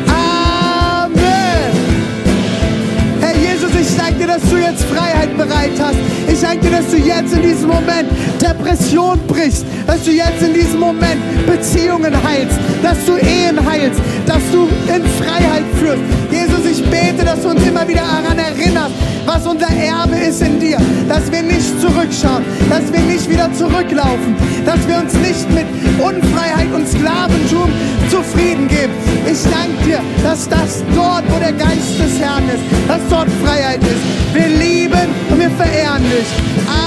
Dass 4.35 4.51
du 4.51 4.57
jetzt 4.57 4.85
Freiheit 4.85 5.37
bereit 5.37 5.71
hast. 5.79 5.97
Ich 6.27 6.41
danke 6.41 6.67
dir, 6.67 6.79
dass 6.79 6.91
du 6.91 6.97
jetzt 6.97 7.33
in 7.33 7.43
diesem 7.43 7.69
Moment 7.69 8.09
Depression 8.41 9.21
brichst, 9.29 9.65
dass 9.87 10.05
du 10.05 10.11
jetzt 10.11 10.43
in 10.43 10.55
diesem 10.55 10.81
Moment 10.81 11.21
Beziehungen 11.47 12.13
heilst, 12.25 12.59
dass 12.83 13.05
du 13.05 13.17
Ehen 13.17 13.59
heilst, 13.65 14.01
dass 14.27 14.43
du 14.51 14.69
in 14.93 15.03
Freiheit 15.23 15.63
führst. 15.79 16.03
Jesus, 16.33 16.67
ich 16.71 16.85
bete, 16.91 17.25
dass 17.25 17.43
du 17.43 17.51
uns 17.51 17.65
immer 17.65 17.87
wieder 17.87 18.03
daran 18.03 18.39
erinnerst, 18.39 18.95
was 19.35 19.47
unser 19.47 19.69
Erbe 19.69 20.17
ist 20.17 20.41
in 20.43 20.61
dir, 20.61 20.79
dass 21.09 21.31
wir 21.33 21.43
nicht 21.43 21.81
zurückschauen, 21.81 22.45
dass 22.71 22.93
wir 22.93 23.01
nicht 23.01 23.29
wieder 23.29 23.53
zurücklaufen, 23.53 24.37
dass 24.65 24.87
wir 24.87 24.99
uns 24.99 25.13
nicht 25.15 25.51
mit 25.51 25.67
Unfreiheit 25.99 26.73
und 26.73 26.87
Sklaventum 26.87 27.69
zufrieden 28.09 28.69
geben. 28.69 28.93
Ich 29.27 29.43
danke 29.43 29.85
dir, 29.85 30.01
dass 30.23 30.49
das 30.49 30.85
dort, 30.95 31.25
wo 31.33 31.39
der 31.41 31.53
Geist 31.53 31.99
des 31.99 32.21
Herrn 32.21 32.45
ist, 32.49 32.63
dass 32.87 33.01
dort 33.11 33.29
Freiheit 33.45 33.81
ist. 33.83 34.35
Wir 34.35 34.47
lieben 34.47 35.09
und 35.31 35.41
wir 35.41 35.51
verehren 35.51 36.05
dich. 36.05 36.29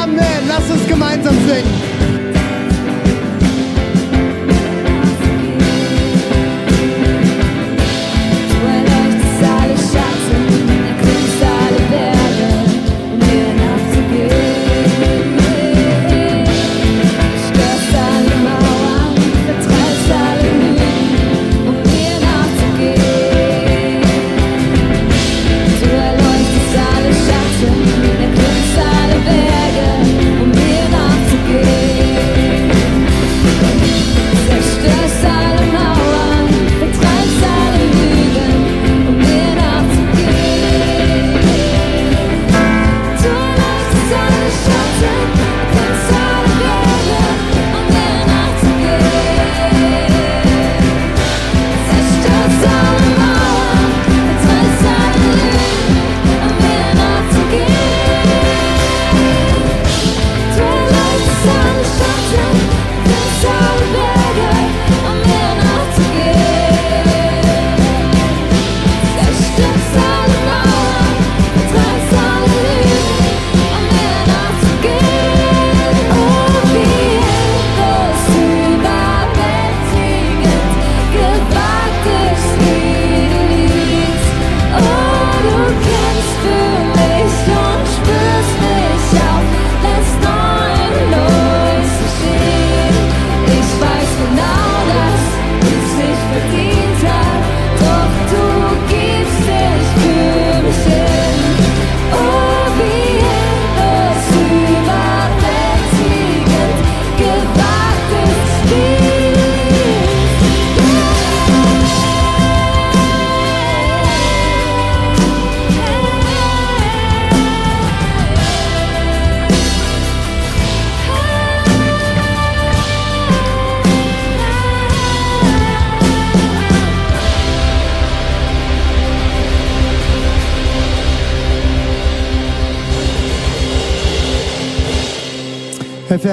Amen. 0.01 0.47
Lass 0.47 0.69
uns 0.71 0.87
gemeinsam 0.87 1.35
singen. 1.47 1.96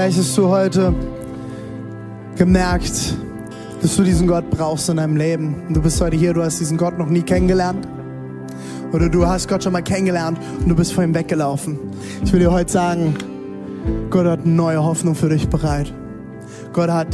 Vielleicht 0.04 0.18
hast 0.18 0.36
du 0.36 0.48
heute 0.50 0.94
gemerkt, 2.36 3.14
dass 3.80 3.96
du 3.96 4.02
diesen 4.02 4.26
Gott 4.26 4.50
brauchst 4.50 4.90
in 4.90 4.98
deinem 4.98 5.16
Leben. 5.16 5.62
Und 5.66 5.74
du 5.74 5.80
bist 5.80 5.98
heute 5.98 6.14
hier, 6.14 6.34
du 6.34 6.42
hast 6.42 6.60
diesen 6.60 6.76
Gott 6.76 6.98
noch 6.98 7.08
nie 7.08 7.22
kennengelernt. 7.22 7.88
Oder 8.92 9.08
du 9.08 9.26
hast 9.26 9.48
Gott 9.48 9.64
schon 9.64 9.72
mal 9.72 9.80
kennengelernt 9.80 10.38
und 10.60 10.68
du 10.68 10.74
bist 10.74 10.92
vor 10.92 11.04
ihm 11.04 11.14
weggelaufen. 11.14 11.78
Ich 12.22 12.30
will 12.34 12.40
dir 12.40 12.52
heute 12.52 12.70
sagen, 12.70 13.14
Gott 14.10 14.26
hat 14.26 14.44
neue 14.44 14.84
Hoffnung 14.84 15.14
für 15.14 15.30
dich 15.30 15.48
bereit. 15.48 15.90
Gott 16.74 16.90
hat 16.90 17.08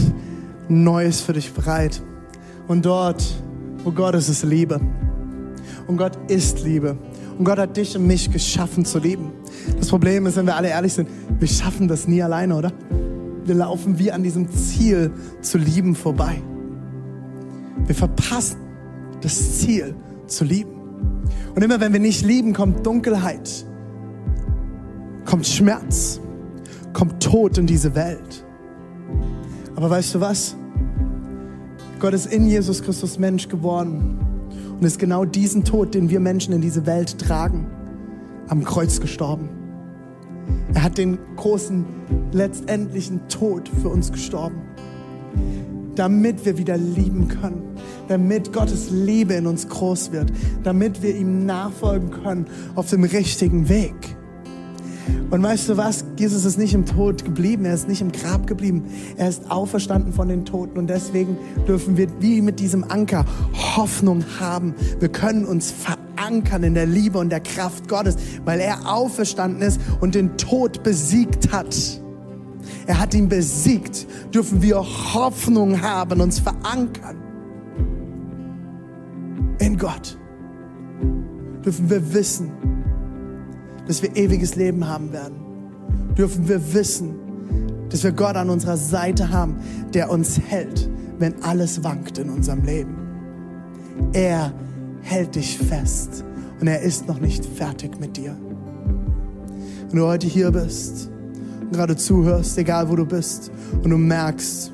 Neues 0.69 1.21
für 1.21 1.35
dich 1.35 1.53
bereit. 1.53 2.03
Und 2.67 2.85
dort, 2.85 3.23
wo 3.85 3.93
Gott 3.93 4.17
ist, 4.17 4.29
ist 4.29 4.43
Liebe. 4.43 4.81
Und 5.87 5.97
Gott 5.97 6.19
ist 6.27 6.65
Liebe. 6.65 6.97
Und 7.39 7.45
Gott 7.45 7.59
hat 7.59 7.77
dich 7.77 7.97
und 7.97 8.09
mich 8.09 8.33
geschaffen 8.33 8.85
zu 8.85 8.99
lieben. 8.99 9.31
Das 9.79 9.89
Problem 9.89 10.27
ist, 10.27 10.37
wenn 10.37 10.47
wir 10.47 10.57
alle 10.57 10.69
ehrlich 10.69 10.93
sind, 10.93 11.09
wir 11.39 11.49
schaffen 11.49 11.89
das 11.89 12.07
nie 12.07 12.23
alleine, 12.23 12.57
oder? 12.57 12.73
Wir 13.45 13.55
laufen 13.55 13.99
wie 13.99 14.13
an 14.13 14.23
diesem 14.23 14.51
Ziel 14.51 15.11
zu 15.41 15.59
lieben 15.59 15.95
vorbei. 15.95 16.43
Wir 17.87 17.95
verpassen 17.95 18.59
das 19.23 19.59
Ziel 19.59 19.95
zu 20.27 20.45
lieben. 20.45 20.81
Und 21.55 21.63
immer 21.63 21.81
wenn 21.81 21.93
wir 21.93 22.01
nicht 22.01 22.25
lieben, 22.25 22.53
kommt 22.53 22.87
Dunkelheit, 22.87 23.65
kommt 25.25 25.47
Schmerz, 25.47 26.21
kommt 26.93 27.23
Tod 27.23 27.59
in 27.59 27.67
diese 27.67 27.95
Welt. 27.95 28.45
Aber 29.77 29.91
weißt 29.91 30.15
du 30.15 30.21
was? 30.21 30.57
Gott 31.99 32.15
ist 32.15 32.33
in 32.33 32.47
Jesus 32.47 32.83
Christus 32.83 33.19
Mensch 33.19 33.49
geworden 33.49 34.19
und 34.79 34.85
ist 34.85 34.99
genau 34.99 35.25
diesen 35.25 35.65
Tod, 35.65 35.95
den 35.95 36.09
wir 36.09 36.21
Menschen 36.21 36.55
in 36.55 36.61
diese 36.61 36.87
Welt 36.87 37.19
tragen, 37.19 37.67
am 38.51 38.65
Kreuz 38.65 39.01
gestorben. 39.01 39.49
Er 40.75 40.83
hat 40.83 40.99
den 40.99 41.19
großen, 41.37 41.85
letztendlichen 42.33 43.29
Tod 43.29 43.71
für 43.81 43.89
uns 43.89 44.13
gestorben, 44.13 44.61
damit 45.95 46.45
wir 46.45 46.59
wieder 46.59 46.77
lieben 46.77 47.29
können, 47.29 47.63
damit 48.09 48.53
Gottes 48.53 48.91
Liebe 48.91 49.35
in 49.35 49.47
uns 49.47 49.69
groß 49.69 50.13
wird, 50.13 50.33
damit 50.65 51.03
wir 51.03 51.15
ihm 51.15 51.47
nachfolgen 51.47 52.11
können 52.11 52.47
auf 52.75 52.91
dem 52.91 53.05
richtigen 53.05 53.69
Weg. 53.69 53.95
Und 55.31 55.43
weißt 55.43 55.69
du 55.69 55.77
was? 55.77 56.05
Jesus 56.17 56.45
ist 56.45 56.59
nicht 56.59 56.75
im 56.75 56.87
Tod 56.87 57.25
geblieben, 57.25 57.65
er 57.65 57.75
ist 57.75 57.89
nicht 57.89 58.01
im 58.01 58.11
Grab 58.11 58.49
geblieben, 58.49 58.85
er 59.17 59.29
ist 59.29 59.49
auferstanden 59.51 60.13
von 60.13 60.29
den 60.29 60.45
Toten 60.45 60.77
und 60.77 60.89
deswegen 60.89 61.37
dürfen 61.69 61.97
wir 61.97 62.09
wie 62.21 62.43
mit 62.43 62.59
diesem 62.59 62.85
Anker 62.85 63.25
Hoffnung 63.77 64.25
haben. 64.41 64.75
Wir 64.99 65.09
können 65.09 65.45
uns 65.45 65.71
verankern 65.71 66.10
in 66.63 66.75
der 66.75 66.87
Liebe 66.87 67.19
und 67.19 67.31
der 67.31 67.41
Kraft 67.41 67.89
Gottes, 67.89 68.17
weil 68.45 68.61
er 68.61 68.91
auferstanden 68.91 69.63
ist 69.63 69.81
und 70.01 70.15
den 70.15 70.37
Tod 70.37 70.83
besiegt 70.83 71.53
hat. 71.53 71.75
Er 72.87 73.01
hat 73.01 73.15
ihn 73.15 73.29
besiegt. 73.29 74.07
Dürfen 74.35 74.63
wir 74.63 74.77
Hoffnung 74.79 75.81
haben, 75.83 76.21
uns 76.21 76.41
verankern 76.41 77.17
in 79.59 79.77
Gott. 79.77 80.19
Dürfen 81.65 81.91
wir 81.91 82.13
wissen, 82.15 82.51
dass 83.87 84.03
wir 84.03 84.17
ewiges 84.17 84.57
Leben 84.57 84.89
haben 84.89 85.13
werden, 85.13 85.37
dürfen 86.17 86.49
wir 86.49 86.73
wissen, 86.73 87.15
dass 87.91 88.03
wir 88.03 88.13
Gott 88.13 88.37
an 88.37 88.51
unserer 88.51 88.77
Seite 88.77 89.31
haben, 89.31 89.57
der 89.93 90.11
uns 90.11 90.41
hält, 90.41 90.89
wenn 91.19 91.43
alles 91.43 91.85
wankt 91.85 92.19
in 92.19 92.31
unserem 92.31 92.65
Leben. 92.65 92.97
Er 94.13 94.53
hält 95.11 95.35
dich 95.35 95.59
fest 95.59 96.25
und 96.61 96.69
er 96.69 96.81
ist 96.81 97.09
noch 97.09 97.19
nicht 97.19 97.45
fertig 97.45 97.99
mit 97.99 98.17
dir. 98.17 98.37
Wenn 99.89 99.99
du 99.99 100.07
heute 100.07 100.29
hier 100.29 100.53
bist 100.53 101.11
und 101.63 101.73
gerade 101.73 101.97
zuhörst, 101.97 102.57
egal 102.59 102.89
wo 102.89 102.95
du 102.95 103.05
bist, 103.05 103.51
und 103.83 103.91
du 103.91 103.99
merkst, 103.99 104.73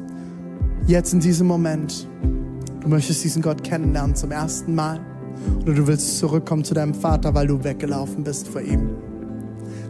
jetzt 0.87 1.14
in 1.14 1.20
diesem 1.20 1.47
Moment, 1.47 2.07
du 2.80 2.89
möchtest 2.89 3.24
diesen 3.24 3.41
Gott 3.41 3.64
kennenlernen 3.64 4.14
zum 4.14 4.30
ersten 4.30 4.74
Mal, 4.74 5.01
oder 5.62 5.72
du 5.72 5.87
willst 5.87 6.18
zurückkommen 6.18 6.64
zu 6.64 6.74
deinem 6.74 6.95
Vater, 6.95 7.34
weil 7.34 7.47
du 7.47 7.62
weggelaufen 7.64 8.24
bist 8.24 8.49
vor 8.49 8.61
ihm 8.61 8.91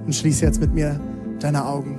Und 0.05 0.15
schließe 0.15 0.45
jetzt 0.45 0.61
mit 0.61 0.75
mir 0.75 1.01
deine 1.41 1.65
Augen. 1.65 1.99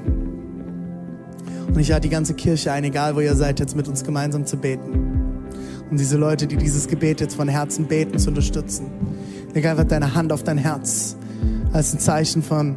Und 1.67 1.79
ich 1.79 1.89
lade 1.89 2.01
die 2.01 2.09
ganze 2.09 2.33
Kirche 2.33 2.71
ein, 2.71 2.85
egal 2.85 3.15
wo 3.15 3.19
ihr 3.19 3.35
seid, 3.35 3.59
jetzt 3.59 3.75
mit 3.75 3.87
uns 3.87 4.03
gemeinsam 4.03 4.45
zu 4.45 4.57
beten. 4.57 5.16
Um 5.89 5.97
diese 5.97 6.17
Leute, 6.17 6.47
die 6.47 6.57
dieses 6.57 6.87
Gebet 6.87 7.21
jetzt 7.21 7.35
von 7.35 7.47
Herzen 7.47 7.85
beten, 7.85 8.19
zu 8.19 8.29
unterstützen. 8.29 8.87
Leg 9.53 9.65
einfach 9.65 9.85
deine 9.85 10.13
Hand 10.13 10.31
auf 10.33 10.43
dein 10.43 10.57
Herz 10.57 11.15
als 11.73 11.93
ein 11.93 11.99
Zeichen 11.99 12.41
von, 12.41 12.75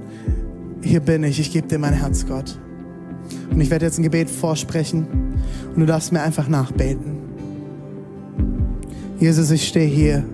hier 0.82 1.00
bin 1.00 1.24
ich, 1.24 1.40
ich 1.40 1.52
gebe 1.52 1.66
dir 1.66 1.78
mein 1.78 1.94
Herz, 1.94 2.26
Gott. 2.26 2.58
Und 3.50 3.61
ich 3.61 3.70
werde 3.70 3.86
jetzt 3.86 3.98
ein 3.98 4.02
Gebet 4.02 4.30
vorsprechen 4.30 5.06
und 5.74 5.80
du 5.80 5.86
darfst 5.86 6.12
mir 6.12 6.22
einfach 6.22 6.48
nachbeten. 6.48 7.18
Jesus, 9.18 9.50
ich 9.50 9.68
stehe 9.68 9.86
hier. 9.86 10.24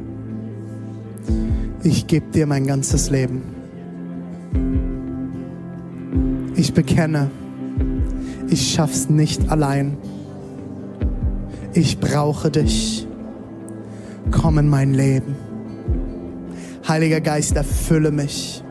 Ich 1.82 2.06
gebe 2.06 2.26
dir 2.30 2.46
mein 2.46 2.66
ganzes 2.66 3.10
Leben. 3.10 3.42
Ich 6.54 6.72
bekenne, 6.72 7.30
ich 8.48 8.72
schaff's 8.72 9.08
nicht 9.08 9.48
allein. 9.50 9.96
Ich 11.76 12.00
brauche 12.00 12.50
dich. 12.50 13.06
Komm 14.30 14.56
in 14.56 14.68
mein 14.68 14.94
Leben. 14.94 15.36
Heiliger 16.88 17.20
Geist, 17.20 17.54
erfülle 17.54 18.10
mich 18.10 18.64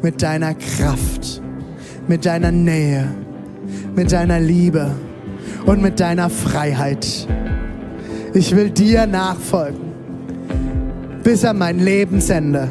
mit 0.00 0.22
deiner 0.22 0.54
Kraft, 0.54 1.42
mit 2.06 2.24
deiner 2.24 2.52
Nähe, 2.52 3.08
mit 3.96 4.12
deiner 4.12 4.38
Liebe 4.38 4.92
und 5.66 5.82
mit 5.82 5.98
deiner 5.98 6.30
Freiheit. 6.30 7.26
Ich 8.32 8.54
will 8.54 8.70
dir 8.70 9.08
nachfolgen 9.08 9.90
bis 11.24 11.44
an 11.44 11.58
mein 11.58 11.80
Lebensende. 11.80 12.70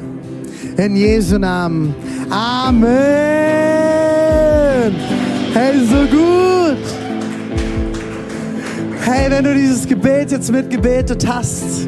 In 0.78 0.95
Jesu 0.95 1.38
Namen. 1.38 1.93
Amen. 2.30 2.95
Hey, 5.53 5.80
so 5.86 6.05
gut. 6.09 7.01
Hey, 9.14 9.30
wenn 9.30 9.43
du 9.43 9.53
dieses 9.53 9.86
Gebet 9.86 10.32
jetzt 10.32 10.49
mitgebetet 10.49 11.28
hast, 11.28 11.86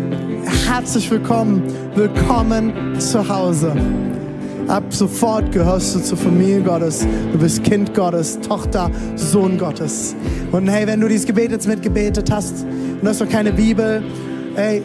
herzlich 0.67 1.09
willkommen. 1.09 1.63
Willkommen 1.95 2.99
zu 2.99 3.25
Hause. 3.25 3.73
Ab 4.67 4.83
sofort 4.89 5.49
gehörst 5.53 5.95
du 5.95 6.01
zur 6.01 6.17
Familie 6.17 6.61
Gottes. 6.61 7.07
Du 7.31 7.37
bist 7.37 7.63
Kind 7.63 7.93
Gottes, 7.93 8.41
Tochter, 8.41 8.91
Sohn 9.15 9.57
Gottes. 9.57 10.17
Und 10.51 10.67
hey, 10.67 10.85
wenn 10.85 10.99
du 10.99 11.07
dieses 11.07 11.25
Gebet 11.25 11.51
jetzt 11.51 11.65
mitgebetet 11.65 12.29
hast 12.29 12.65
und 13.01 13.07
hast 13.07 13.21
noch 13.21 13.29
keine 13.29 13.53
Bibel, 13.53 14.03
hey, 14.55 14.83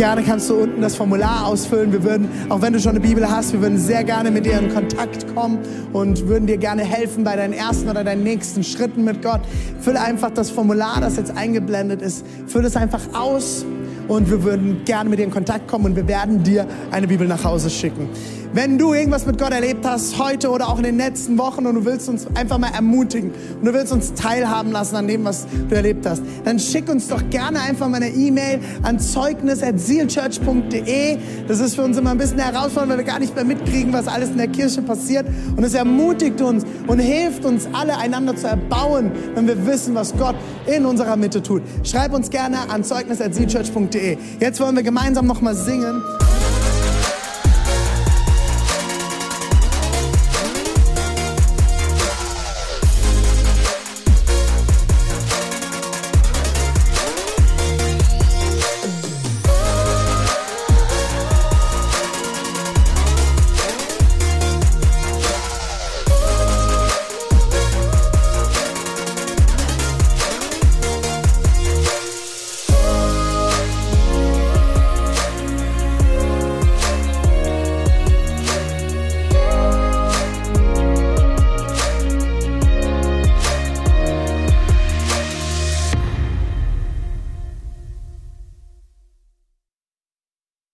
gerne 0.00 0.22
kannst 0.22 0.48
du 0.48 0.54
unten 0.54 0.80
das 0.80 0.96
Formular 0.96 1.44
ausfüllen. 1.44 1.92
Wir 1.92 2.02
würden, 2.02 2.26
auch 2.48 2.62
wenn 2.62 2.72
du 2.72 2.80
schon 2.80 2.92
eine 2.92 3.00
Bibel 3.00 3.30
hast, 3.30 3.52
wir 3.52 3.60
würden 3.60 3.76
sehr 3.76 4.02
gerne 4.02 4.30
mit 4.30 4.46
dir 4.46 4.58
in 4.58 4.72
Kontakt 4.72 5.26
kommen 5.34 5.58
und 5.92 6.26
würden 6.26 6.46
dir 6.46 6.56
gerne 6.56 6.84
helfen 6.84 7.22
bei 7.22 7.36
deinen 7.36 7.52
ersten 7.52 7.86
oder 7.86 8.02
deinen 8.02 8.22
nächsten 8.22 8.64
Schritten 8.64 9.04
mit 9.04 9.20
Gott. 9.20 9.42
Fülle 9.78 10.00
einfach 10.00 10.30
das 10.30 10.48
Formular, 10.48 11.02
das 11.02 11.16
jetzt 11.16 11.36
eingeblendet 11.36 12.00
ist, 12.00 12.24
fülle 12.46 12.68
es 12.68 12.76
einfach 12.76 13.02
aus 13.12 13.66
und 14.08 14.30
wir 14.30 14.42
würden 14.42 14.86
gerne 14.86 15.10
mit 15.10 15.18
dir 15.18 15.24
in 15.24 15.30
Kontakt 15.30 15.68
kommen 15.68 15.84
und 15.84 15.96
wir 15.96 16.08
werden 16.08 16.42
dir 16.42 16.66
eine 16.90 17.06
Bibel 17.06 17.28
nach 17.28 17.44
Hause 17.44 17.68
schicken. 17.68 18.08
Wenn 18.52 18.78
du 18.78 18.94
irgendwas 18.94 19.26
mit 19.26 19.38
Gott 19.38 19.52
erlebt 19.52 19.86
hast, 19.86 20.18
heute 20.18 20.50
oder 20.50 20.68
auch 20.68 20.78
in 20.78 20.82
den 20.82 20.96
letzten 20.96 21.38
Wochen 21.38 21.66
und 21.66 21.76
du 21.76 21.84
willst 21.84 22.08
uns 22.08 22.26
einfach 22.34 22.58
mal 22.58 22.72
ermutigen 22.74 23.30
und 23.30 23.64
du 23.64 23.72
willst 23.72 23.92
uns 23.92 24.12
teilhaben 24.14 24.72
lassen 24.72 24.96
an 24.96 25.06
dem, 25.06 25.24
was 25.24 25.46
du 25.68 25.76
erlebt 25.76 26.04
hast, 26.04 26.20
dann 26.44 26.58
schick 26.58 26.88
uns 26.88 27.06
doch 27.06 27.22
gerne 27.30 27.60
einfach 27.60 27.88
mal 27.88 27.98
eine 27.98 28.08
E-Mail 28.08 28.58
an 28.82 28.98
zeugnis.sealchurch.de. 28.98 31.18
Das 31.46 31.60
ist 31.60 31.76
für 31.76 31.82
uns 31.82 31.96
immer 31.96 32.10
ein 32.10 32.18
bisschen 32.18 32.40
herausfordernd, 32.40 32.90
weil 32.90 32.98
wir 32.98 33.04
gar 33.04 33.20
nicht 33.20 33.36
mehr 33.36 33.44
mitkriegen, 33.44 33.92
was 33.92 34.08
alles 34.08 34.30
in 34.30 34.38
der 34.38 34.48
Kirche 34.48 34.82
passiert. 34.82 35.28
Und 35.56 35.62
es 35.62 35.74
ermutigt 35.74 36.40
uns 36.40 36.64
und 36.88 36.98
hilft 36.98 37.44
uns 37.44 37.68
alle 37.72 37.98
einander 37.98 38.34
zu 38.34 38.48
erbauen, 38.48 39.12
wenn 39.36 39.46
wir 39.46 39.64
wissen, 39.64 39.94
was 39.94 40.12
Gott 40.16 40.34
in 40.66 40.86
unserer 40.86 41.14
Mitte 41.14 41.40
tut. 41.40 41.62
Schreib 41.84 42.12
uns 42.12 42.30
gerne 42.30 42.68
an 42.68 42.82
zeugnis.sealchurch.de. 42.82 44.18
Jetzt 44.40 44.58
wollen 44.58 44.74
wir 44.74 44.82
gemeinsam 44.82 45.28
nochmal 45.28 45.54
singen. 45.54 46.02